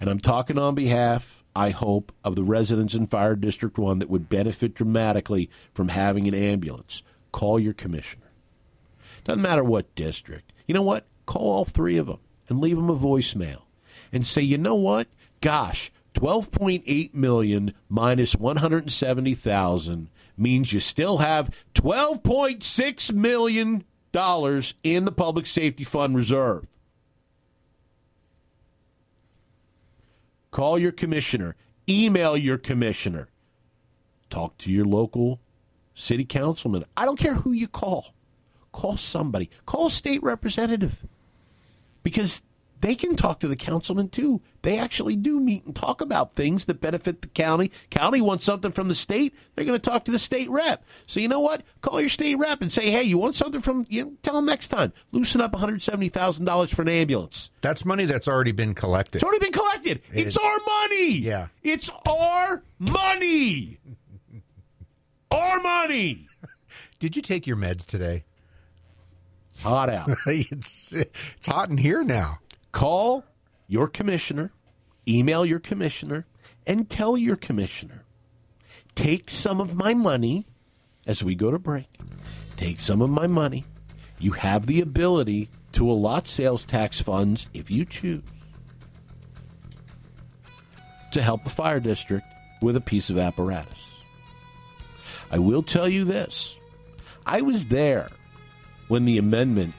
and 0.00 0.10
I'm 0.10 0.18
talking 0.18 0.58
on 0.58 0.74
behalf, 0.74 1.44
I 1.54 1.70
hope, 1.70 2.10
of 2.24 2.34
the 2.34 2.42
residents 2.42 2.94
in 2.94 3.06
Fire 3.06 3.36
District 3.36 3.78
1 3.78 4.00
that 4.00 4.10
would 4.10 4.28
benefit 4.28 4.74
dramatically 4.74 5.48
from 5.72 5.90
having 5.90 6.26
an 6.26 6.34
ambulance. 6.34 7.04
Call 7.30 7.60
your 7.60 7.74
commissioner. 7.74 8.32
Doesn't 9.22 9.40
matter 9.40 9.62
what 9.62 9.94
district. 9.94 10.52
You 10.66 10.74
know 10.74 10.82
what? 10.82 11.06
Call 11.26 11.52
all 11.52 11.64
three 11.64 11.96
of 11.96 12.08
them 12.08 12.18
and 12.48 12.60
leave 12.60 12.74
them 12.74 12.90
a 12.90 12.96
voicemail 12.96 13.62
and 14.10 14.26
say, 14.26 14.42
you 14.42 14.58
know 14.58 14.74
what? 14.74 15.06
Gosh, 15.40 15.92
12.8 16.14 17.14
million 17.14 17.72
minus 17.88 18.34
170,000 18.34 20.10
means 20.38 20.72
you 20.72 20.80
still 20.80 21.18
have 21.18 21.50
12.6 21.74 23.12
million 23.12 23.84
dollars 24.12 24.74
in 24.82 25.04
the 25.04 25.12
public 25.12 25.46
safety 25.46 25.84
fund 25.84 26.16
reserve. 26.16 26.66
Call 30.50 30.78
your 30.78 30.92
commissioner, 30.92 31.56
email 31.88 32.36
your 32.36 32.58
commissioner, 32.58 33.28
talk 34.30 34.56
to 34.58 34.70
your 34.72 34.86
local 34.86 35.40
city 35.94 36.24
councilman. 36.24 36.84
I 36.96 37.04
don't 37.04 37.18
care 37.18 37.34
who 37.34 37.52
you 37.52 37.68
call. 37.68 38.14
Call 38.72 38.96
somebody. 38.96 39.50
Call 39.66 39.88
a 39.88 39.90
state 39.90 40.22
representative. 40.22 41.04
Because 42.02 42.42
they 42.80 42.94
can 42.94 43.16
talk 43.16 43.40
to 43.40 43.48
the 43.48 43.56
councilman 43.56 44.08
too. 44.08 44.40
They 44.62 44.78
actually 44.78 45.16
do 45.16 45.40
meet 45.40 45.64
and 45.64 45.74
talk 45.74 46.00
about 46.00 46.34
things 46.34 46.66
that 46.66 46.80
benefit 46.80 47.22
the 47.22 47.28
county. 47.28 47.72
County 47.90 48.20
wants 48.20 48.44
something 48.44 48.70
from 48.70 48.88
the 48.88 48.94
state. 48.94 49.34
They're 49.54 49.64
going 49.64 49.78
to 49.80 49.90
talk 49.90 50.04
to 50.04 50.10
the 50.10 50.18
state 50.18 50.48
rep. 50.50 50.84
So 51.06 51.20
you 51.20 51.28
know 51.28 51.40
what? 51.40 51.62
Call 51.80 52.00
your 52.00 52.10
state 52.10 52.36
rep 52.36 52.62
and 52.62 52.70
say, 52.72 52.90
"Hey, 52.90 53.02
you 53.02 53.18
want 53.18 53.36
something 53.36 53.60
from?" 53.60 53.86
You 53.88 54.04
know, 54.04 54.12
tell 54.22 54.34
them 54.34 54.46
next 54.46 54.68
time. 54.68 54.92
Loosen 55.12 55.40
up 55.40 55.52
one 55.52 55.60
hundred 55.60 55.82
seventy 55.82 56.08
thousand 56.08 56.44
dollars 56.44 56.70
for 56.70 56.82
an 56.82 56.88
ambulance. 56.88 57.50
That's 57.60 57.84
money 57.84 58.04
that's 58.04 58.28
already 58.28 58.52
been 58.52 58.74
collected. 58.74 59.16
It's 59.16 59.24
already 59.24 59.44
been 59.44 59.52
collected. 59.52 60.02
It's 60.12 60.36
our 60.36 60.58
money. 60.66 61.18
Yeah. 61.18 61.48
It's 61.62 61.90
our 62.08 62.62
money. 62.78 63.78
our 65.30 65.60
money. 65.60 66.26
Did 67.00 67.16
you 67.16 67.22
take 67.22 67.46
your 67.46 67.56
meds 67.56 67.84
today? 67.86 68.24
It's 69.52 69.62
hot 69.62 69.90
out. 69.90 70.10
it's 70.26 70.92
it's 70.92 71.46
hot 71.46 71.70
in 71.70 71.78
here 71.78 72.04
now. 72.04 72.38
Call 72.72 73.24
your 73.66 73.88
commissioner, 73.88 74.52
email 75.06 75.44
your 75.44 75.58
commissioner, 75.58 76.26
and 76.66 76.88
tell 76.88 77.16
your 77.16 77.36
commissioner, 77.36 78.04
take 78.94 79.30
some 79.30 79.60
of 79.60 79.74
my 79.74 79.94
money 79.94 80.46
as 81.06 81.24
we 81.24 81.34
go 81.34 81.50
to 81.50 81.58
break. 81.58 81.88
Take 82.56 82.80
some 82.80 83.00
of 83.00 83.10
my 83.10 83.26
money. 83.26 83.64
You 84.18 84.32
have 84.32 84.66
the 84.66 84.80
ability 84.80 85.48
to 85.72 85.88
allot 85.88 86.26
sales 86.26 86.64
tax 86.64 87.00
funds 87.00 87.48
if 87.54 87.70
you 87.70 87.84
choose 87.84 88.22
to 91.12 91.22
help 91.22 91.42
the 91.44 91.50
fire 91.50 91.80
district 91.80 92.26
with 92.60 92.76
a 92.76 92.80
piece 92.80 93.10
of 93.10 93.18
apparatus. 93.18 93.90
I 95.30 95.38
will 95.38 95.62
tell 95.62 95.88
you 95.88 96.04
this 96.04 96.56
I 97.24 97.42
was 97.42 97.66
there 97.66 98.08
when 98.88 99.04
the 99.04 99.18
amendment 99.18 99.74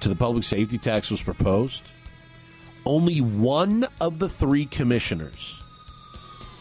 to 0.00 0.08
the 0.08 0.16
public 0.16 0.44
safety 0.44 0.78
tax 0.78 1.10
was 1.10 1.22
proposed. 1.22 1.82
Only 2.86 3.20
one 3.20 3.86
of 4.00 4.18
the 4.18 4.28
three 4.28 4.66
commissioners 4.66 5.62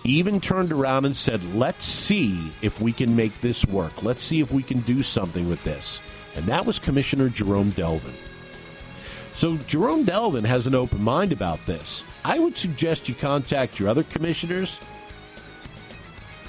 even 0.03 0.39
turned 0.41 0.71
around 0.71 1.05
and 1.05 1.15
said, 1.15 1.43
Let's 1.55 1.85
see 1.85 2.51
if 2.61 2.81
we 2.81 2.91
can 2.91 3.15
make 3.15 3.41
this 3.41 3.65
work. 3.65 4.03
Let's 4.03 4.23
see 4.23 4.39
if 4.39 4.51
we 4.51 4.63
can 4.63 4.81
do 4.81 5.03
something 5.03 5.47
with 5.49 5.63
this. 5.63 6.01
And 6.35 6.45
that 6.45 6.65
was 6.65 6.79
Commissioner 6.79 7.29
Jerome 7.29 7.71
Delvin. 7.71 8.13
So 9.33 9.57
Jerome 9.57 10.03
Delvin 10.03 10.43
has 10.43 10.67
an 10.67 10.75
open 10.75 11.01
mind 11.01 11.31
about 11.31 11.65
this. 11.65 12.03
I 12.25 12.39
would 12.39 12.57
suggest 12.57 13.07
you 13.07 13.15
contact 13.15 13.79
your 13.79 13.89
other 13.89 14.03
commissioners 14.03 14.79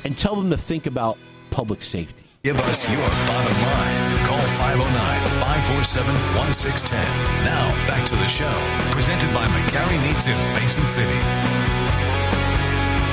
and 0.05 0.17
tell 0.17 0.35
them 0.35 0.51
to 0.51 0.57
think 0.57 0.87
about 0.87 1.19
public 1.51 1.83
safety. 1.83 2.25
Give 2.43 2.59
us 2.59 2.89
your 2.89 2.99
bottom 2.99 3.63
line. 3.63 4.27
Call 4.27 4.39
509 4.41 5.30
547 5.61 6.15
1610. 6.37 7.45
Now, 7.45 7.69
back 7.87 8.07
to 8.07 8.17
the 8.17 8.27
show. 8.27 8.51
Presented 8.93 9.33
by 9.35 9.47
McCarry 9.47 10.01
Meats 10.09 10.27
in 10.27 10.37
Basin 10.55 10.87
City. 10.87 11.15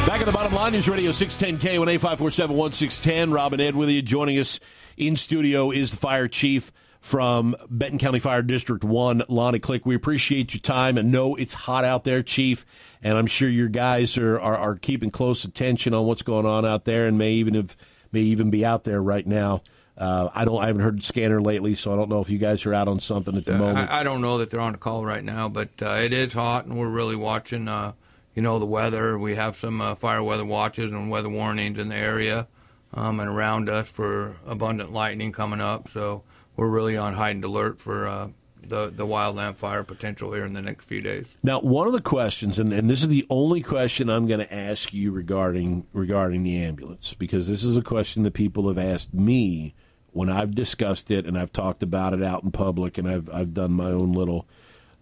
Back 0.08 0.22
at 0.22 0.26
the 0.26 0.32
bottom 0.32 0.54
line, 0.54 0.72
News 0.72 0.88
Radio 0.88 1.12
610K, 1.12 1.78
1 1.78 1.88
547 1.88 2.56
1610. 2.56 3.32
Robin 3.32 3.60
Ed 3.60 3.76
with 3.76 3.90
you. 3.90 4.02
Joining 4.02 4.40
us 4.40 4.62
in 4.96 5.18
studio 5.18 5.72
is 5.72 5.92
the 5.92 5.98
fire 5.98 6.30
chief 6.30 6.72
from 7.02 7.54
Benton 7.70 8.00
County 8.00 8.20
Fire 8.20 8.42
District 8.42 8.82
1, 8.82 9.24
Lonnie 9.28 9.60
Click. 9.60 9.86
We 9.86 9.96
appreciate 9.96 10.54
your 10.54 10.62
time 10.62 10.98
and 10.98 11.12
know 11.12 11.36
it's 11.36 11.54
hot 11.54 11.84
out 11.84 12.06
there, 12.06 12.24
Chief, 12.24 12.66
and 13.04 13.18
I'm 13.18 13.28
sure 13.28 13.50
your 13.50 13.68
guys 13.68 14.18
are, 14.18 14.40
are, 14.40 14.58
are 14.58 14.76
keeping 14.76 15.10
close 15.10 15.44
attention 15.44 15.94
on 15.94 16.06
what's 16.06 16.22
going 16.22 16.46
on 16.46 16.66
out 16.66 16.86
there 16.86 17.08
and 17.08 17.18
may 17.18 17.34
even 17.34 17.56
have, 17.56 17.76
may 18.14 18.22
even 18.22 18.50
be 18.50 18.64
out 18.64 18.86
there 18.86 19.02
right 19.02 19.28
now. 19.28 19.62
Uh, 19.98 20.30
I 20.36 20.46
don't. 20.46 20.62
I 20.62 20.68
haven't 20.68 20.84
heard 20.84 21.04
scanner 21.04 21.42
lately, 21.42 21.74
so 21.74 21.92
I 21.92 21.96
don't 21.96 22.10
know 22.10 22.22
if 22.22 22.30
you 22.30 22.38
guys 22.38 22.66
are 22.66 22.74
out 22.74 22.88
on 22.88 23.00
something 23.00 23.36
at 23.36 23.46
the 23.46 23.56
Uh, 23.56 23.60
moment. 23.60 23.90
I, 23.90 24.02
I 24.02 24.04
don't 24.04 24.22
know 24.22 24.38
that 24.38 24.52
they're 24.52 24.60
on 24.60 24.76
a 24.76 24.78
call 24.78 25.04
right 25.04 25.24
now, 25.24 25.50
but 25.50 25.70
uh, 25.82 25.92
it 25.92 26.14
is 26.14 26.34
hot, 26.34 26.66
and 26.66 26.78
we're 26.78 26.90
really 26.90 27.16
watching. 27.16 27.68
Uh, 27.68 27.94
you 28.36 28.44
know 28.44 28.60
the 28.60 28.68
weather. 28.68 29.18
We 29.18 29.34
have 29.34 29.58
some 29.58 29.82
uh, 29.82 29.96
fire 29.96 30.22
weather 30.22 30.46
watches 30.46 30.94
and 30.94 31.10
weather 31.10 31.30
warnings 31.30 31.80
in 31.80 31.90
the 31.90 31.96
area 31.96 32.48
um, 32.94 33.20
and 33.20 33.28
around 33.28 33.68
us 33.68 33.90
for 33.90 34.38
abundant 34.46 34.94
lightning 34.94 35.32
coming 35.32 35.60
up. 35.60 35.90
So 35.92 36.22
we're 36.56 36.70
really 36.70 36.96
on 36.96 37.16
heightened 37.16 37.44
alert 37.44 37.80
for 37.80 38.08
uh, 38.08 38.28
the 38.62 38.92
the 38.96 39.08
wildland 39.08 39.56
fire 39.56 39.84
potential 39.84 40.34
here 40.34 40.46
in 40.46 40.54
the 40.54 40.62
next 40.62 40.86
few 40.86 41.02
days. 41.02 41.36
Now, 41.42 41.62
one 41.62 41.88
of 41.88 41.94
the 41.94 42.02
questions, 42.02 42.60
and, 42.60 42.72
and 42.72 42.88
this 42.88 43.02
is 43.02 43.08
the 43.08 43.26
only 43.32 43.64
question 43.64 44.08
I'm 44.08 44.28
going 44.28 44.42
to 44.42 44.54
ask 44.54 44.94
you 44.94 45.12
regarding 45.12 45.88
regarding 45.92 46.44
the 46.44 46.64
ambulance, 46.64 47.16
because 47.16 47.48
this 47.48 47.64
is 47.64 47.76
a 47.76 47.82
question 47.82 48.22
that 48.22 48.36
people 48.36 48.68
have 48.68 48.78
asked 48.78 49.16
me 49.16 49.74
when 50.18 50.30
I've 50.30 50.56
discussed 50.56 51.12
it 51.12 51.28
and 51.28 51.38
I've 51.38 51.54
talked 51.54 51.84
about 51.84 52.14
it 52.14 52.24
out 52.24 52.44
in 52.44 52.52
public, 52.52 52.98
and 52.98 53.08
I've 53.08 53.30
I've 53.32 53.54
done 53.54 53.72
my 53.72 53.92
own 53.92 54.14
little 54.14 54.48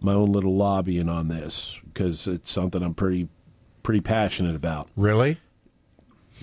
my 0.00 0.12
own 0.12 0.30
little 0.30 0.54
lobbying 0.54 1.08
on 1.08 1.28
this 1.28 1.78
because 1.86 2.26
it's 2.26 2.50
something 2.50 2.82
I'm 2.82 2.94
pretty 2.94 3.28
pretty 3.82 4.02
passionate 4.02 4.54
about. 4.54 4.88
Really? 4.94 5.38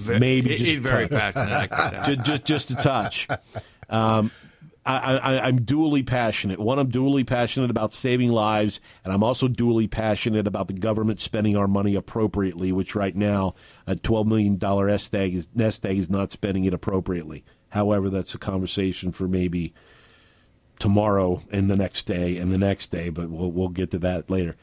Maybe 0.04 0.50
he- 0.50 0.56
just 0.58 0.70
he's 0.72 0.80
a 0.80 0.82
very 0.82 1.08
touch. 1.08 1.36
passionate. 1.36 2.06
just, 2.06 2.26
just 2.26 2.46
just 2.46 2.72
a 2.72 2.76
touch. 2.76 3.28
Um, 3.90 4.32
I, 4.86 5.18
I, 5.18 5.48
I'm 5.48 5.60
dually 5.60 6.06
passionate. 6.06 6.60
One, 6.60 6.78
I'm 6.78 6.92
dually 6.92 7.26
passionate 7.26 7.70
about 7.70 7.94
saving 7.94 8.32
lives, 8.32 8.82
and 9.06 9.14
I'm 9.14 9.24
also 9.24 9.48
dually 9.48 9.90
passionate 9.90 10.46
about 10.46 10.68
the 10.68 10.74
government 10.74 11.22
spending 11.22 11.56
our 11.56 11.68
money 11.68 11.96
appropriately. 11.96 12.72
Which 12.72 12.96
right 12.96 13.16
now, 13.16 13.54
a 13.88 13.96
12 13.96 14.28
million 14.28 14.58
dollar 14.58 14.88
nest 14.88 15.14
egg 15.14 15.36
is 15.36 15.48
nest 15.54 15.86
egg 15.86 15.98
is 16.00 16.10
not 16.10 16.32
spending 16.32 16.66
it 16.66 16.74
appropriately. 16.74 17.46
However, 17.74 18.12
that's 18.12 18.36
a 18.36 18.38
conversation 18.38 19.12
for 19.12 19.28
maybe 19.28 19.74
tomorrow 20.78 21.42
and 21.52 21.72
the 21.72 21.76
next 21.76 22.04
day 22.04 22.38
and 22.38 22.52
the 22.52 22.58
next 22.60 22.92
day. 22.92 23.10
But 23.10 23.32
we'll 23.32 23.52
we'll 23.52 23.70
get 23.70 23.90
to 23.92 23.98
that 24.00 24.30
later. 24.30 24.56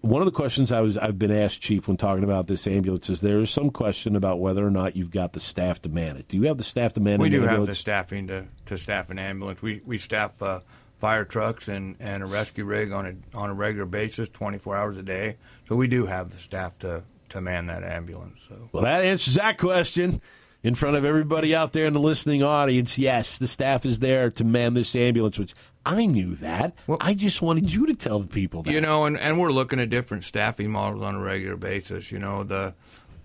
One 0.00 0.20
of 0.20 0.26
the 0.26 0.32
questions 0.32 0.72
I 0.72 0.80
was 0.80 0.96
I've 0.96 1.16
been 1.16 1.30
asked, 1.30 1.60
Chief, 1.60 1.86
when 1.86 1.96
talking 1.96 2.24
about 2.24 2.48
this 2.48 2.66
ambulance 2.66 3.08
is 3.08 3.20
there 3.20 3.38
is 3.38 3.50
some 3.50 3.70
question 3.70 4.16
about 4.16 4.40
whether 4.40 4.66
or 4.66 4.70
not 4.72 4.96
you've 4.96 5.12
got 5.12 5.32
the 5.32 5.38
staff 5.38 5.80
to 5.82 5.88
man 5.88 6.16
it. 6.16 6.26
Do 6.26 6.36
you 6.36 6.42
have 6.48 6.58
the 6.58 6.64
staff 6.64 6.94
to 6.94 7.00
man 7.00 7.20
We 7.20 7.28
do 7.28 7.42
have 7.42 7.66
the 7.66 7.74
staffing 7.76 8.26
to, 8.26 8.46
to 8.66 8.76
staff 8.76 9.10
an 9.10 9.20
ambulance. 9.20 9.62
We 9.62 9.80
we 9.84 9.98
staff 9.98 10.42
uh, 10.42 10.58
fire 10.98 11.24
trucks 11.24 11.68
and, 11.68 11.94
and 12.00 12.24
a 12.24 12.26
rescue 12.26 12.64
rig 12.64 12.90
on 12.90 13.06
a 13.06 13.38
on 13.38 13.48
a 13.48 13.54
regular 13.54 13.86
basis, 13.86 14.28
24 14.32 14.74
hours 14.74 14.96
a 14.96 15.02
day. 15.04 15.36
So 15.68 15.76
we 15.76 15.86
do 15.86 16.06
have 16.06 16.32
the 16.32 16.38
staff 16.38 16.76
to, 16.80 17.04
to 17.28 17.40
man 17.40 17.66
that 17.66 17.84
ambulance. 17.84 18.40
So 18.48 18.68
Well, 18.72 18.82
that 18.82 19.04
answers 19.04 19.34
that 19.34 19.56
question. 19.56 20.20
In 20.66 20.74
front 20.74 20.96
of 20.96 21.04
everybody 21.04 21.54
out 21.54 21.72
there 21.72 21.86
in 21.86 21.92
the 21.92 22.00
listening 22.00 22.42
audience, 22.42 22.98
yes, 22.98 23.38
the 23.38 23.46
staff 23.46 23.86
is 23.86 24.00
there 24.00 24.32
to 24.32 24.42
man 24.42 24.74
this 24.74 24.96
ambulance, 24.96 25.38
which 25.38 25.54
I 25.84 26.06
knew 26.06 26.34
that. 26.36 26.74
Well- 26.88 26.98
I 27.00 27.14
just 27.14 27.40
wanted 27.40 27.72
you 27.72 27.86
to 27.86 27.94
tell 27.94 28.18
the 28.18 28.26
people 28.26 28.64
that. 28.64 28.72
you 28.72 28.80
know, 28.80 29.06
and, 29.06 29.16
and 29.16 29.38
we're 29.38 29.52
looking 29.52 29.78
at 29.78 29.90
different 29.90 30.24
staffing 30.24 30.72
models 30.72 31.02
on 31.02 31.14
a 31.14 31.20
regular 31.20 31.54
basis. 31.56 32.10
You 32.10 32.18
know, 32.18 32.42
the 32.42 32.74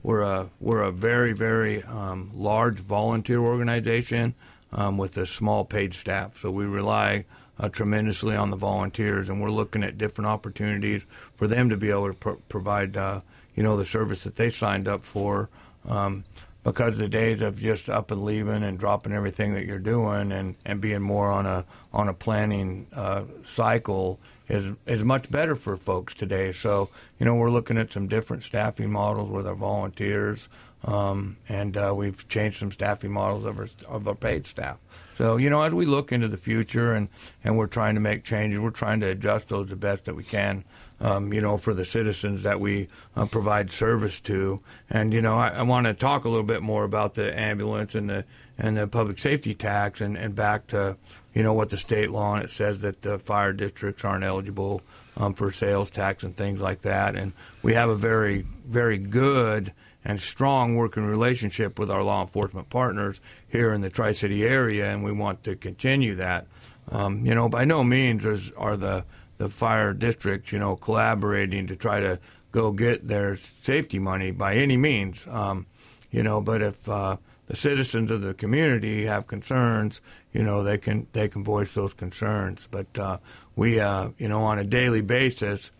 we're 0.03 0.21
a 0.21 0.51
we're 0.59 0.83
a 0.83 0.91
very 0.91 1.33
very 1.33 1.81
um, 1.81 2.29
large 2.35 2.79
volunteer 2.79 3.39
organization 3.39 4.35
um, 4.71 4.99
with 4.99 5.17
a 5.17 5.25
small 5.25 5.65
paid 5.65 5.95
staff, 5.95 6.39
so 6.39 6.51
we 6.51 6.65
rely 6.65 7.25
uh, 7.59 7.69
tremendously 7.69 8.35
on 8.35 8.51
the 8.51 8.55
volunteers, 8.55 9.29
and 9.29 9.41
we're 9.41 9.49
looking 9.49 9.81
at 9.81 9.97
different 9.97 10.27
opportunities 10.27 11.01
for 11.37 11.47
them 11.47 11.71
to 11.71 11.77
be 11.77 11.89
able 11.89 12.09
to 12.09 12.13
pro- 12.13 12.35
provide 12.49 12.95
uh, 12.95 13.21
you 13.55 13.63
know 13.63 13.77
the 13.77 13.85
service 13.85 14.23
that 14.25 14.35
they 14.35 14.51
signed 14.51 14.87
up 14.87 15.03
for. 15.03 15.49
Um, 15.89 16.23
because 16.63 16.97
the 16.97 17.07
days 17.07 17.41
of 17.41 17.59
just 17.59 17.89
up 17.89 18.11
and 18.11 18.23
leaving 18.23 18.63
and 18.63 18.77
dropping 18.77 19.13
everything 19.13 19.53
that 19.53 19.65
you're 19.65 19.79
doing 19.79 20.31
and, 20.31 20.55
and 20.65 20.79
being 20.81 21.01
more 21.01 21.31
on 21.31 21.45
a 21.45 21.65
on 21.93 22.07
a 22.07 22.13
planning 22.13 22.87
uh, 22.93 23.23
cycle 23.45 24.19
is 24.47 24.75
is 24.85 25.03
much 25.03 25.29
better 25.31 25.55
for 25.55 25.75
folks 25.75 26.13
today. 26.13 26.51
So 26.53 26.89
you 27.19 27.25
know 27.25 27.35
we're 27.35 27.49
looking 27.49 27.77
at 27.77 27.91
some 27.91 28.07
different 28.07 28.43
staffing 28.43 28.91
models 28.91 29.29
with 29.29 29.47
our 29.47 29.55
volunteers, 29.55 30.49
um, 30.83 31.37
and 31.49 31.75
uh, 31.77 31.93
we've 31.95 32.27
changed 32.27 32.59
some 32.59 32.71
staffing 32.71 33.11
models 33.11 33.45
of 33.45 33.57
our 33.57 33.69
of 33.87 34.07
our 34.07 34.15
paid 34.15 34.45
staff. 34.45 34.77
So 35.17 35.37
you 35.37 35.49
know 35.49 35.63
as 35.63 35.73
we 35.73 35.85
look 35.85 36.11
into 36.11 36.27
the 36.27 36.37
future 36.37 36.93
and 36.93 37.09
and 37.43 37.57
we're 37.57 37.67
trying 37.67 37.95
to 37.95 38.01
make 38.01 38.23
changes, 38.23 38.59
we're 38.59 38.71
trying 38.71 38.99
to 38.99 39.07
adjust 39.07 39.47
those 39.47 39.69
the 39.69 39.75
best 39.75 40.05
that 40.05 40.15
we 40.15 40.23
can 40.23 40.63
um, 41.01 41.33
you 41.33 41.41
know, 41.41 41.57
for 41.57 41.73
the 41.73 41.83
citizens 41.83 42.43
that 42.43 42.59
we 42.59 42.87
uh, 43.15 43.25
provide 43.25 43.71
service 43.71 44.19
to. 44.21 44.61
And 44.89 45.11
you 45.11 45.21
know, 45.21 45.37
I, 45.37 45.49
I 45.49 45.61
want 45.63 45.87
to 45.87 45.93
talk 45.93 46.25
a 46.25 46.29
little 46.29 46.45
bit 46.45 46.61
more 46.61 46.83
about 46.83 47.15
the 47.15 47.37
ambulance 47.37 47.95
and 47.95 48.09
the 48.09 48.25
and 48.57 48.77
the 48.77 48.87
public 48.87 49.17
safety 49.17 49.55
tax, 49.55 50.01
and, 50.01 50.15
and 50.15 50.35
back 50.35 50.67
to 50.67 50.95
you 51.33 51.41
know 51.41 51.53
what 51.53 51.69
the 51.69 51.77
state 51.77 52.11
law 52.11 52.35
and 52.35 52.45
it 52.45 52.51
says 52.51 52.79
that 52.81 53.01
the 53.01 53.17
fire 53.17 53.53
districts 53.53 54.05
aren't 54.05 54.23
eligible 54.23 54.81
um, 55.17 55.33
for 55.33 55.51
sales 55.51 55.89
tax 55.89 56.23
and 56.23 56.37
things 56.37 56.61
like 56.61 56.81
that. 56.81 57.15
And 57.15 57.33
we 57.63 57.73
have 57.73 57.89
a 57.89 57.95
very 57.95 58.45
very 58.65 58.99
good 58.99 59.73
and 60.03 60.21
strong 60.21 60.75
working 60.75 61.03
relationship 61.03 61.77
with 61.77 61.91
our 61.91 62.03
law 62.03 62.21
enforcement 62.21 62.69
partners 62.69 63.19
here 63.47 63.73
in 63.73 63.81
the 63.81 63.89
Tri 63.89 64.13
City 64.13 64.43
area, 64.43 64.91
and 64.91 65.03
we 65.03 65.11
want 65.11 65.43
to 65.43 65.55
continue 65.55 66.15
that. 66.15 66.47
Um, 66.89 67.23
you 67.25 67.35
know, 67.35 67.47
by 67.47 67.65
no 67.65 67.83
means 67.83 68.25
is, 68.25 68.51
are 68.57 68.75
the 68.75 69.05
the 69.41 69.49
fire 69.49 69.91
districts, 69.91 70.51
you 70.51 70.59
know, 70.59 70.75
collaborating 70.75 71.65
to 71.65 71.75
try 71.75 71.99
to 71.99 72.19
go 72.51 72.71
get 72.71 73.07
their 73.07 73.35
safety 73.63 73.97
money 73.97 74.29
by 74.29 74.53
any 74.53 74.77
means. 74.77 75.25
Um, 75.27 75.65
you 76.11 76.21
know, 76.21 76.41
but 76.41 76.61
if 76.61 76.87
uh, 76.87 77.17
the 77.47 77.55
citizens 77.55 78.11
of 78.11 78.21
the 78.21 78.35
community 78.35 79.05
have 79.05 79.25
concerns, 79.25 79.99
you 80.31 80.43
know, 80.43 80.63
they 80.63 80.77
can 80.77 81.07
they 81.13 81.27
can 81.27 81.43
voice 81.43 81.73
those 81.73 81.91
concerns. 81.91 82.67
But 82.69 82.95
uh, 82.99 83.17
we, 83.55 83.79
uh, 83.79 84.09
you 84.19 84.27
know, 84.27 84.43
on 84.43 84.59
a 84.59 84.63
daily 84.63 85.01
basis, 85.01 85.71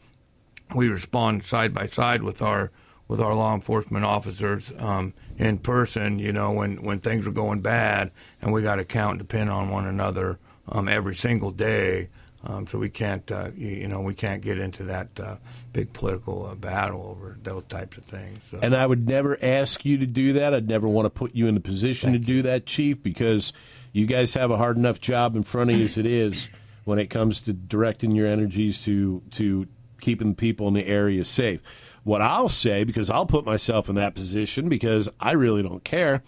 we 0.74 0.89
respond 0.89 1.43
side 1.43 1.71
by 1.71 1.86
side 1.86 2.24
with 2.24 2.41
our 2.41 2.71
with 3.08 3.19
our 3.19 3.36
law 3.36 3.54
enforcement 3.54 4.05
officers 4.05 4.72
um, 4.80 5.14
in 5.38 5.59
person. 5.59 6.18
You 6.18 6.34
know, 6.34 6.51
when 6.51 6.82
when 6.82 6.99
things 6.99 7.28
are 7.28 7.32
going 7.32 7.62
bad, 7.62 8.09
and 8.41 8.51
we 8.51 8.64
got 8.64 8.78
to 8.78 8.86
count 8.86 9.20
and 9.20 9.20
depend 9.20 9.51
on 9.51 9.70
one 9.70 9.86
another 9.86 10.39
um, 10.68 10.88
every 10.88 11.14
single 11.14 11.51
day. 11.51 12.09
Um, 12.44 12.66
so 12.66 12.80
we 12.80 12.89
can't, 12.89 13.30
uh, 13.32 13.52
you, 13.56 13.68
you 13.70 13.88
know, 13.88 14.02
we 14.02 14.16
can't 14.16 14.42
get 14.42 14.58
into 14.58 14.84
that 14.86 15.20
uh, 15.20 15.36
big 15.74 15.94
political 15.94 16.46
uh, 16.48 16.56
battle 16.56 17.04
over 17.04 17.38
those 17.44 17.64
types 17.70 17.98
of 17.98 18.04
things. 18.04 18.44
So. 18.50 18.60
And 18.62 18.76
I 18.76 18.88
would 18.88 19.08
never 19.08 19.38
ask 19.42 19.86
you 19.86 19.98
to 20.00 20.08
do 20.08 20.34
that. 20.34 20.54
I'd 20.54 20.68
never 20.68 20.88
want 20.88 21.06
to 21.06 21.12
put 21.12 21.36
you 21.36 21.48
in 21.48 21.54
the 21.54 21.62
position 21.62 22.14
to 22.14 22.20
do 22.20 22.42
that, 22.42 22.66
Chief, 22.66 23.02
because 23.04 23.54
you 23.94 24.08
guys 24.08 24.34
have 24.34 24.50
a 24.50 24.58
hard 24.58 24.78
enough 24.78 25.00
job 25.00 25.36
in 25.36 25.44
front 25.44 25.70
of 25.70 25.78
you 25.78 25.86
as 25.86 25.98
it 25.98 26.06
is 26.08 26.50
when 26.84 26.98
it 26.98 27.08
comes 27.08 27.42
to 27.42 27.54
directing 27.54 28.12
your 28.16 28.28
energies 28.28 28.82
to 28.84 29.22
to 29.32 29.68
keeping 30.00 30.34
people 30.34 30.68
in 30.68 30.74
the 30.74 30.88
area 30.88 31.24
safe. 31.24 31.62
what 32.04 32.22
I'll 32.22 32.50
say 32.50 32.84
because 32.84 33.12
I'll 33.12 33.28
put 33.28 33.46
myself 33.46 33.88
in 33.88 33.94
that 33.96 34.16
position 34.16 34.68
because 34.68 35.08
I 35.20 35.34
really 35.34 35.62
don't 35.62 35.84
care. 35.84 36.24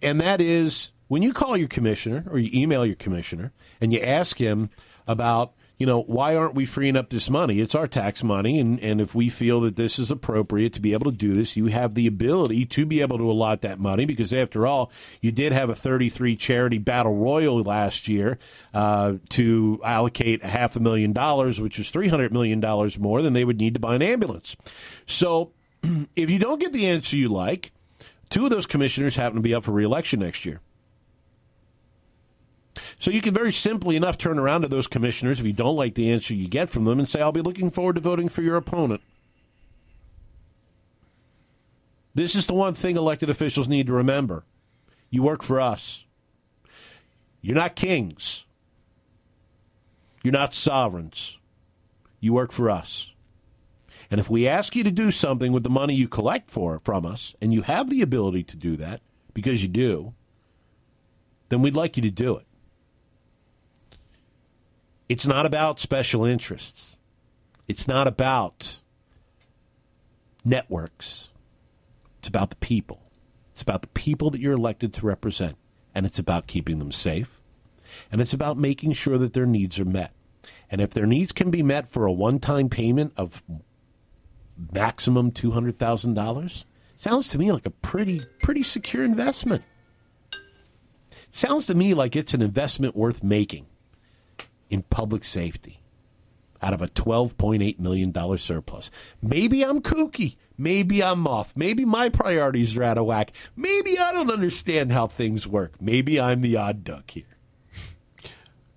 And 0.00 0.18
that 0.22 0.40
is 0.40 0.92
when 1.08 1.20
you 1.20 1.34
call 1.34 1.58
your 1.58 1.68
commissioner 1.68 2.24
or 2.30 2.38
you 2.38 2.50
email 2.58 2.86
your 2.86 2.96
commissioner 2.96 3.52
and 3.82 3.92
you 3.92 4.00
ask 4.00 4.38
him 4.38 4.70
about 5.06 5.54
you 5.82 5.86
know, 5.86 6.02
why 6.02 6.36
aren't 6.36 6.54
we 6.54 6.64
freeing 6.64 6.96
up 6.96 7.10
this 7.10 7.28
money? 7.28 7.58
It's 7.58 7.74
our 7.74 7.88
tax 7.88 8.22
money, 8.22 8.60
and, 8.60 8.78
and 8.78 9.00
if 9.00 9.16
we 9.16 9.28
feel 9.28 9.60
that 9.62 9.74
this 9.74 9.98
is 9.98 10.12
appropriate 10.12 10.72
to 10.74 10.80
be 10.80 10.92
able 10.92 11.10
to 11.10 11.16
do 11.16 11.34
this, 11.34 11.56
you 11.56 11.66
have 11.66 11.96
the 11.96 12.06
ability 12.06 12.66
to 12.66 12.86
be 12.86 13.00
able 13.00 13.18
to 13.18 13.28
allot 13.28 13.62
that 13.62 13.80
money 13.80 14.04
because, 14.04 14.32
after 14.32 14.64
all, 14.64 14.92
you 15.20 15.32
did 15.32 15.52
have 15.52 15.70
a 15.70 15.74
33 15.74 16.36
charity 16.36 16.78
battle 16.78 17.16
royal 17.16 17.60
last 17.64 18.06
year 18.06 18.38
uh, 18.72 19.14
to 19.30 19.80
allocate 19.82 20.44
half 20.44 20.76
a 20.76 20.80
million 20.80 21.12
dollars, 21.12 21.60
which 21.60 21.80
is 21.80 21.90
$300 21.90 22.30
million 22.30 22.60
more 23.00 23.20
than 23.20 23.32
they 23.32 23.44
would 23.44 23.58
need 23.58 23.74
to 23.74 23.80
buy 23.80 23.96
an 23.96 24.02
ambulance. 24.02 24.54
So 25.04 25.50
if 26.14 26.30
you 26.30 26.38
don't 26.38 26.60
get 26.60 26.72
the 26.72 26.86
answer 26.86 27.16
you 27.16 27.28
like, 27.28 27.72
two 28.30 28.44
of 28.44 28.52
those 28.52 28.66
commissioners 28.66 29.16
happen 29.16 29.34
to 29.34 29.42
be 29.42 29.52
up 29.52 29.64
for 29.64 29.72
reelection 29.72 30.20
next 30.20 30.44
year. 30.44 30.60
So 33.02 33.10
you 33.10 33.20
can 33.20 33.34
very 33.34 33.52
simply 33.52 33.96
enough 33.96 34.16
turn 34.16 34.38
around 34.38 34.62
to 34.62 34.68
those 34.68 34.86
commissioners 34.86 35.40
if 35.40 35.44
you 35.44 35.52
don't 35.52 35.74
like 35.74 35.96
the 35.96 36.12
answer 36.12 36.34
you 36.34 36.46
get 36.46 36.70
from 36.70 36.84
them 36.84 37.00
and 37.00 37.08
say, 37.08 37.20
I'll 37.20 37.32
be 37.32 37.40
looking 37.40 37.68
forward 37.68 37.96
to 37.96 38.00
voting 38.00 38.28
for 38.28 38.42
your 38.42 38.54
opponent. 38.54 39.00
This 42.14 42.36
is 42.36 42.46
the 42.46 42.54
one 42.54 42.74
thing 42.74 42.96
elected 42.96 43.28
officials 43.28 43.66
need 43.66 43.88
to 43.88 43.92
remember. 43.92 44.44
You 45.10 45.24
work 45.24 45.42
for 45.42 45.60
us. 45.60 46.06
You're 47.40 47.56
not 47.56 47.74
kings. 47.74 48.46
You're 50.22 50.30
not 50.30 50.54
sovereigns. 50.54 51.40
You 52.20 52.32
work 52.34 52.52
for 52.52 52.70
us. 52.70 53.12
And 54.12 54.20
if 54.20 54.30
we 54.30 54.46
ask 54.46 54.76
you 54.76 54.84
to 54.84 54.92
do 54.92 55.10
something 55.10 55.50
with 55.50 55.64
the 55.64 55.70
money 55.70 55.96
you 55.96 56.06
collect 56.06 56.50
for 56.50 56.78
from 56.84 57.04
us, 57.04 57.34
and 57.42 57.52
you 57.52 57.62
have 57.62 57.90
the 57.90 58.00
ability 58.00 58.44
to 58.44 58.56
do 58.56 58.76
that 58.76 59.00
because 59.34 59.60
you 59.60 59.68
do, 59.68 60.14
then 61.48 61.62
we'd 61.62 61.74
like 61.74 61.96
you 61.96 62.02
to 62.04 62.10
do 62.12 62.36
it. 62.36 62.46
It's 65.12 65.26
not 65.26 65.44
about 65.44 65.78
special 65.78 66.24
interests. 66.24 66.96
It's 67.68 67.86
not 67.86 68.08
about 68.08 68.80
networks. 70.42 71.28
It's 72.18 72.28
about 72.28 72.48
the 72.48 72.56
people. 72.56 73.02
It's 73.52 73.60
about 73.60 73.82
the 73.82 73.88
people 73.88 74.30
that 74.30 74.40
you're 74.40 74.54
elected 74.54 74.94
to 74.94 75.06
represent. 75.06 75.58
And 75.94 76.06
it's 76.06 76.18
about 76.18 76.46
keeping 76.46 76.78
them 76.78 76.92
safe. 76.92 77.42
And 78.10 78.22
it's 78.22 78.32
about 78.32 78.56
making 78.56 78.94
sure 78.94 79.18
that 79.18 79.34
their 79.34 79.44
needs 79.44 79.78
are 79.78 79.84
met. 79.84 80.14
And 80.70 80.80
if 80.80 80.94
their 80.94 81.04
needs 81.04 81.30
can 81.30 81.50
be 81.50 81.62
met 81.62 81.90
for 81.90 82.06
a 82.06 82.12
one 82.12 82.38
time 82.38 82.70
payment 82.70 83.12
of 83.14 83.42
maximum 84.72 85.30
$200,000, 85.30 86.64
sounds 86.96 87.28
to 87.28 87.38
me 87.38 87.52
like 87.52 87.66
a 87.66 87.70
pretty, 87.70 88.22
pretty 88.42 88.62
secure 88.62 89.04
investment. 89.04 89.62
Sounds 91.30 91.66
to 91.66 91.74
me 91.74 91.92
like 91.92 92.16
it's 92.16 92.32
an 92.32 92.40
investment 92.40 92.96
worth 92.96 93.22
making 93.22 93.66
in 94.72 94.82
public 94.84 95.22
safety 95.22 95.82
out 96.62 96.72
of 96.72 96.80
a 96.80 96.88
$12.8 96.88 97.78
million 97.78 98.38
surplus. 98.38 98.90
Maybe 99.20 99.62
I'm 99.62 99.82
kooky. 99.82 100.36
Maybe 100.56 101.02
I'm 101.02 101.26
off. 101.26 101.52
Maybe 101.54 101.84
my 101.84 102.08
priorities 102.08 102.74
are 102.76 102.82
out 102.82 102.96
of 102.96 103.04
whack. 103.04 103.32
Maybe 103.54 103.98
I 103.98 104.12
don't 104.12 104.30
understand 104.30 104.92
how 104.92 105.08
things 105.08 105.46
work. 105.46 105.74
Maybe 105.80 106.18
I'm 106.18 106.40
the 106.40 106.56
odd 106.56 106.84
duck 106.84 107.10
here. 107.10 107.24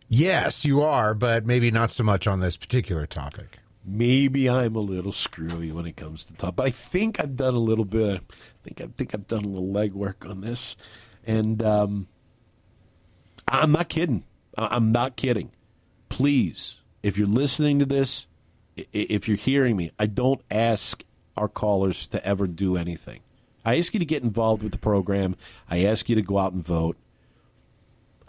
Yes, 0.09 0.65
you 0.65 0.81
are, 0.81 1.13
but 1.13 1.45
maybe 1.45 1.71
not 1.71 1.91
so 1.91 2.03
much 2.03 2.27
on 2.27 2.41
this 2.41 2.57
particular 2.57 3.05
topic. 3.05 3.57
Maybe 3.85 4.49
I'm 4.49 4.75
a 4.75 4.79
little 4.79 5.11
screwy 5.11 5.71
when 5.71 5.85
it 5.85 5.95
comes 5.95 6.23
to 6.25 6.33
talk, 6.33 6.57
but 6.57 6.65
I 6.65 6.71
think 6.71 7.19
I've 7.19 7.35
done 7.35 7.53
a 7.53 7.59
little 7.59 7.85
bit. 7.85 8.21
I 8.21 8.63
think 8.63 8.81
I 8.81 8.87
think 8.97 9.13
I've 9.13 9.27
done 9.27 9.45
a 9.45 9.47
little 9.47 9.67
legwork 9.67 10.27
on 10.29 10.41
this, 10.41 10.75
and 11.25 11.61
um, 11.61 12.07
I'm 13.47 13.71
not 13.71 13.89
kidding. 13.89 14.23
I'm 14.57 14.91
not 14.91 15.15
kidding 15.15 15.51
please, 16.09 16.77
if 17.03 17.17
you're 17.17 17.27
listening 17.27 17.79
to 17.79 17.85
this, 17.85 18.27
if 18.93 19.27
you're 19.27 19.37
hearing 19.37 19.75
me, 19.75 19.91
I 19.97 20.05
don't 20.05 20.41
ask 20.49 21.03
our 21.37 21.47
callers 21.47 22.07
to 22.07 22.25
ever 22.25 22.47
do 22.47 22.77
anything. 22.77 23.21
I 23.63 23.77
ask 23.77 23.93
you 23.93 23.99
to 23.99 24.05
get 24.05 24.23
involved 24.23 24.63
with 24.63 24.71
the 24.73 24.77
program. 24.77 25.35
I 25.69 25.83
ask 25.83 26.07
you 26.07 26.15
to 26.15 26.21
go 26.21 26.37
out 26.37 26.53
and 26.53 26.63
vote. 26.63 26.97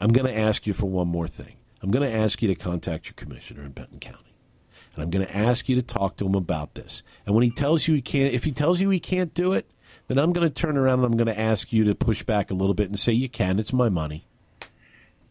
I'm 0.00 0.10
going 0.10 0.26
to 0.26 0.36
ask 0.36 0.66
you 0.66 0.72
for 0.72 0.86
one 0.86 1.08
more 1.08 1.28
thing. 1.28 1.56
I'm 1.82 1.90
going 1.90 2.08
to 2.08 2.16
ask 2.16 2.42
you 2.42 2.48
to 2.48 2.54
contact 2.54 3.06
your 3.06 3.14
commissioner 3.14 3.62
in 3.62 3.72
Benton 3.72 4.00
County. 4.00 4.34
And 4.94 5.02
I'm 5.02 5.10
going 5.10 5.26
to 5.26 5.36
ask 5.36 5.68
you 5.68 5.76
to 5.76 5.82
talk 5.82 6.16
to 6.16 6.26
him 6.26 6.34
about 6.34 6.74
this. 6.74 7.02
And 7.26 7.34
when 7.34 7.44
he 7.44 7.50
tells 7.50 7.86
you 7.86 7.94
he 7.94 8.02
can't, 8.02 8.32
if 8.32 8.44
he 8.44 8.52
tells 8.52 8.80
you 8.80 8.88
he 8.88 9.00
can't 9.00 9.34
do 9.34 9.52
it, 9.52 9.70
then 10.08 10.18
I'm 10.18 10.32
going 10.32 10.48
to 10.48 10.52
turn 10.52 10.76
around 10.76 11.00
and 11.00 11.06
I'm 11.06 11.16
going 11.16 11.34
to 11.34 11.38
ask 11.38 11.72
you 11.72 11.84
to 11.84 11.94
push 11.94 12.22
back 12.22 12.50
a 12.50 12.54
little 12.54 12.74
bit 12.74 12.88
and 12.88 12.98
say, 12.98 13.12
you 13.12 13.28
can. 13.28 13.58
It's 13.58 13.72
my 13.72 13.88
money. 13.88 14.26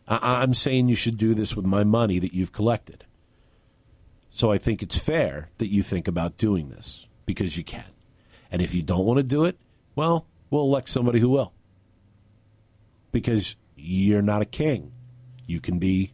I- 0.08 0.42
I'm 0.42 0.54
saying 0.54 0.88
you 0.88 0.96
should 0.96 1.18
do 1.18 1.34
this 1.34 1.56
with 1.56 1.66
my 1.66 1.84
money 1.84 2.20
that 2.20 2.34
you've 2.34 2.52
collected. 2.52 3.06
So 4.30 4.52
I 4.52 4.58
think 4.58 4.84
it's 4.84 4.98
fair 4.98 5.50
that 5.58 5.72
you 5.72 5.82
think 5.82 6.08
about 6.08 6.38
doing 6.38 6.70
this 6.70 7.08
because 7.26 7.58
you 7.58 7.64
can. 7.64 7.90
And 8.52 8.62
if 8.62 8.74
you 8.74 8.82
don't 8.82 9.06
want 9.06 9.18
to 9.18 9.24
do 9.24 9.46
it, 9.46 9.58
well, 9.96 10.28
we'll 10.50 10.64
elect 10.64 10.90
somebody 10.90 11.20
who 11.20 11.30
will. 11.30 11.54
Because 13.12 13.56
you're 13.76 14.22
not 14.22 14.42
a 14.42 14.46
king. 14.46 14.92
You 15.48 15.60
can 15.60 15.80
be 15.80 16.12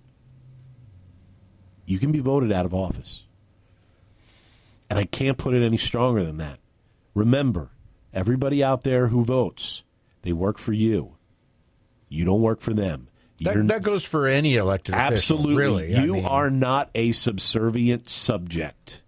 you 1.86 2.00
can 2.00 2.12
be 2.12 2.20
voted 2.20 2.52
out 2.52 2.66
of 2.66 2.74
office. 2.74 3.26
And 4.90 5.00
I 5.00 5.06
can't 5.06 5.38
put 5.38 5.54
it 5.54 5.66
any 5.66 5.78
stronger 5.78 6.24
than 6.24 6.38
that. 6.38 6.60
Remember, 7.14 7.72
everybody 8.14 8.64
out 8.64 8.84
there 8.84 9.08
who 9.08 9.26
votes, 9.26 9.84
they 10.22 10.32
work 10.32 10.58
for 10.58 10.74
you. 10.74 11.18
You 12.08 12.24
don't 12.24 12.42
work 12.42 12.62
for 12.62 12.74
them. 12.74 13.08
That, 13.42 13.68
that, 13.68 13.82
goes 13.82 14.04
for 14.04 14.28
any 14.28 14.56
elected 14.56 14.94
absolutely. 14.94 15.54
official. 15.54 15.58
Really, 15.58 16.08
you 16.08 16.14
I 16.14 16.18
mean, 16.18 16.26
are 16.26 16.50
not 16.52 16.92
a 16.94 17.12
subservient 17.12 18.10
subject. 18.10 19.02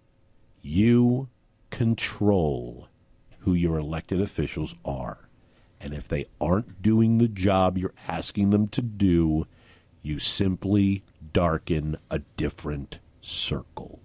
You 0.60 1.28
control 1.70 2.88
who 3.40 3.54
your 3.54 3.78
elected 3.78 4.20
officials 4.20 4.74
are, 4.84 5.28
and 5.80 5.94
if 5.94 6.08
they 6.08 6.26
aren't 6.40 6.82
doing 6.82 7.18
the 7.18 7.28
job 7.28 7.78
you're 7.78 7.94
asking 8.08 8.50
them 8.50 8.66
to 8.68 8.82
do, 8.82 9.46
you 10.02 10.18
simply 10.18 11.04
darken 11.32 11.96
a 12.10 12.18
different 12.36 12.98
circle. 13.20 14.00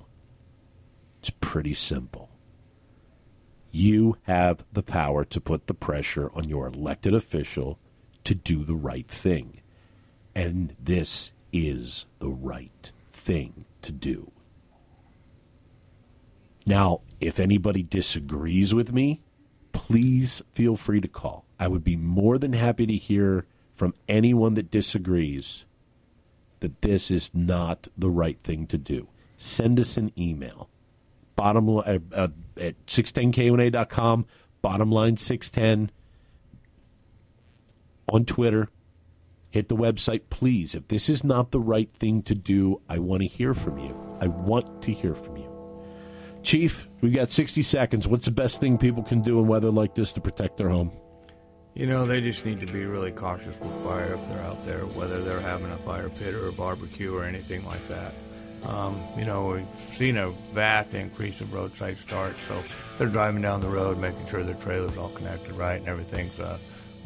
It's 1.20 1.30
pretty 1.30 1.74
simple. 1.74 2.30
You 3.72 4.18
have 4.24 4.64
the 4.72 4.84
power 4.84 5.26
to 5.26 5.42
put 5.42 5.68
the 5.68 5.74
pressure 5.74 6.32
on 6.34 6.50
your 6.50 6.68
elected 6.68 7.14
official 7.14 7.78
to 8.24 8.34
do 8.34 8.64
the 8.64 8.76
right 8.76 9.08
thing. 9.08 9.59
And 10.36 10.76
this 10.80 11.32
is 11.52 12.06
the 12.20 12.30
right 12.30 12.92
thing 13.12 13.66
to 13.82 13.92
do. 13.92 14.32
Now, 16.66 17.02
if 17.20 17.40
anybody 17.40 17.84
disagrees 17.84 18.74
with 18.74 18.94
me, 18.94 19.22
please 19.72 20.42
feel 20.52 20.76
free 20.76 21.02
to 21.02 21.08
call. 21.08 21.46
I 21.60 21.68
would 21.68 21.84
be 21.84 21.96
more 21.96 22.38
than 22.38 22.54
happy 22.54 22.86
to 22.86 22.96
hear 22.96 23.46
from 23.74 23.94
anyone 24.08 24.54
that 24.54 24.70
disagrees 24.70 25.66
that 26.60 26.82
this 26.82 27.10
is 27.10 27.30
not 27.34 27.88
the 27.98 28.10
right 28.10 28.38
thing 28.44 28.68
to 28.68 28.78
do. 28.78 29.08
Send 29.38 29.80
us 29.80 29.98
an 29.98 30.12
email. 30.18 30.70
Bottom 31.36 31.70
uh, 31.70 31.82
uh, 32.14 32.28
at 32.58 32.86
610kona.com, 32.86 34.26
bottom 34.62 34.92
line 34.92 35.16
610 35.16 35.92
on 38.12 38.26
Twitter, 38.26 38.70
hit 39.50 39.70
the 39.70 39.76
website, 39.76 40.24
please. 40.30 40.76
If 40.76 40.88
this 40.88 41.10
is 41.10 41.24
not 41.24 41.52
the 41.52 41.60
right 41.60 41.92
thing 41.94 42.22
to 42.24 42.36
do, 42.36 42.82
I 42.88 43.00
want 43.00 43.22
to 43.22 43.28
hear 43.28 43.54
from 43.54 43.78
you. 43.78 43.98
I 44.22 44.28
want 44.28 44.82
to 44.84 44.92
hear 44.92 45.16
from 45.16 45.38
you. 45.38 45.50
Chief, 46.44 46.88
we've 47.02 47.14
got 47.14 47.32
60 47.32 47.62
seconds. 47.64 48.08
What's 48.08 48.26
the 48.26 48.32
best 48.32 48.60
thing 48.60 48.78
people 48.78 49.04
can 49.04 49.22
do 49.22 49.40
in 49.40 49.48
weather 49.48 49.72
like 49.72 49.96
this 49.96 50.14
to 50.14 50.22
protect 50.22 50.58
their 50.58 50.70
home? 50.70 50.92
You 51.74 51.86
know, 51.86 52.06
they 52.06 52.22
just 52.22 52.46
need 52.46 52.60
to 52.62 52.66
be 52.66 52.86
really 52.86 53.12
cautious 53.12 53.58
with 53.60 53.84
fire 53.84 54.14
if 54.14 54.30
they're 54.30 54.44
out 54.44 54.66
there, 54.66 54.86
whether 54.86 55.22
they're 55.22 55.40
having 55.40 55.72
a 55.72 55.78
fire 55.78 56.10
pit 56.10 56.34
or 56.34 56.48
a 56.48 56.52
barbecue 56.52 57.16
or 57.16 57.24
anything 57.24 57.66
like 57.66 57.86
that. 57.88 58.14
Um, 58.66 59.00
you 59.18 59.26
know, 59.26 59.48
we've 59.48 59.96
seen 59.96 60.18
a 60.18 60.30
vast 60.52 60.94
increase 60.94 61.40
of 61.40 61.54
roadside 61.54 61.98
starts, 61.98 62.42
so 62.48 62.62
they're 62.98 63.08
driving 63.08 63.42
down 63.42 63.62
the 63.62 63.70
road, 63.70 63.98
making 63.98 64.28
sure 64.28 64.44
their 64.44 64.56
trailer's 64.56 64.98
all 64.98 65.10
connected 65.10 65.54
right 65.54 65.80
and 65.80 65.88
everything's 65.88 66.40
uh, 66.40 66.58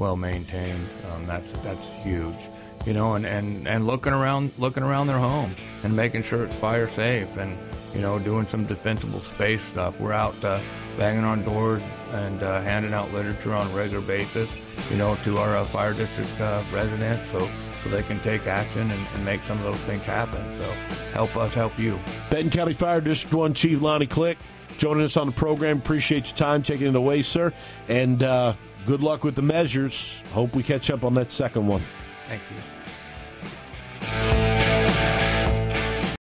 well 0.03 0.17
maintained. 0.17 0.85
Um, 1.09 1.25
that's 1.25 1.49
that's 1.59 1.85
huge, 2.03 2.49
you 2.85 2.91
know, 2.91 3.15
and, 3.15 3.25
and, 3.25 3.65
and 3.69 3.87
looking 3.87 4.11
around 4.11 4.51
looking 4.57 4.83
around 4.83 5.07
their 5.07 5.17
home 5.17 5.55
and 5.83 5.95
making 5.95 6.23
sure 6.23 6.43
it's 6.43 6.55
fire 6.57 6.89
safe 6.89 7.37
and 7.37 7.57
you 7.95 8.01
know 8.01 8.19
doing 8.19 8.45
some 8.45 8.65
defensible 8.65 9.21
space 9.21 9.61
stuff. 9.63 9.97
We're 10.01 10.11
out 10.11 10.35
uh, 10.43 10.59
banging 10.97 11.23
on 11.23 11.45
doors 11.45 11.81
and 12.11 12.43
uh, 12.43 12.61
handing 12.61 12.93
out 12.93 13.13
literature 13.13 13.53
on 13.53 13.65
a 13.65 13.73
regular 13.73 14.05
basis, 14.05 14.49
you 14.91 14.97
know, 14.97 15.15
to 15.23 15.37
our 15.37 15.55
uh, 15.55 15.63
fire 15.63 15.93
district 15.93 16.37
uh, 16.41 16.61
residents, 16.73 17.31
so 17.31 17.49
so 17.81 17.89
they 17.89 18.03
can 18.03 18.19
take 18.19 18.45
action 18.45 18.91
and, 18.91 19.07
and, 19.13 19.25
make 19.25 19.41
some 19.43 19.57
of 19.57 19.63
those 19.63 19.81
things 19.81 20.03
happen. 20.03 20.41
So 20.57 20.69
help 21.13 21.35
us 21.37 21.53
help 21.53 21.79
you. 21.79 21.97
Benton 22.29 22.49
County 22.49 22.73
Fire 22.73 22.99
District 22.99 23.33
One 23.33 23.53
Chief 23.53 23.81
Lonnie 23.81 24.07
Click. 24.07 24.37
joining 24.77 25.03
us 25.03 25.15
on 25.15 25.27
the 25.27 25.33
program. 25.33 25.77
Appreciate 25.77 26.27
your 26.27 26.37
time 26.37 26.61
taking 26.61 26.87
it 26.87 26.95
away, 26.95 27.21
sir. 27.21 27.53
And 27.87 28.21
uh, 28.21 28.55
Good 28.85 29.01
luck 29.01 29.23
with 29.23 29.35
the 29.35 29.41
measures. 29.41 30.21
Hope 30.31 30.55
we 30.55 30.63
catch 30.63 30.91
up 30.91 31.03
on 31.03 31.13
that 31.13 31.31
second 31.31 31.67
one. 31.67 31.81
Thank 32.27 32.41
you. 32.51 34.32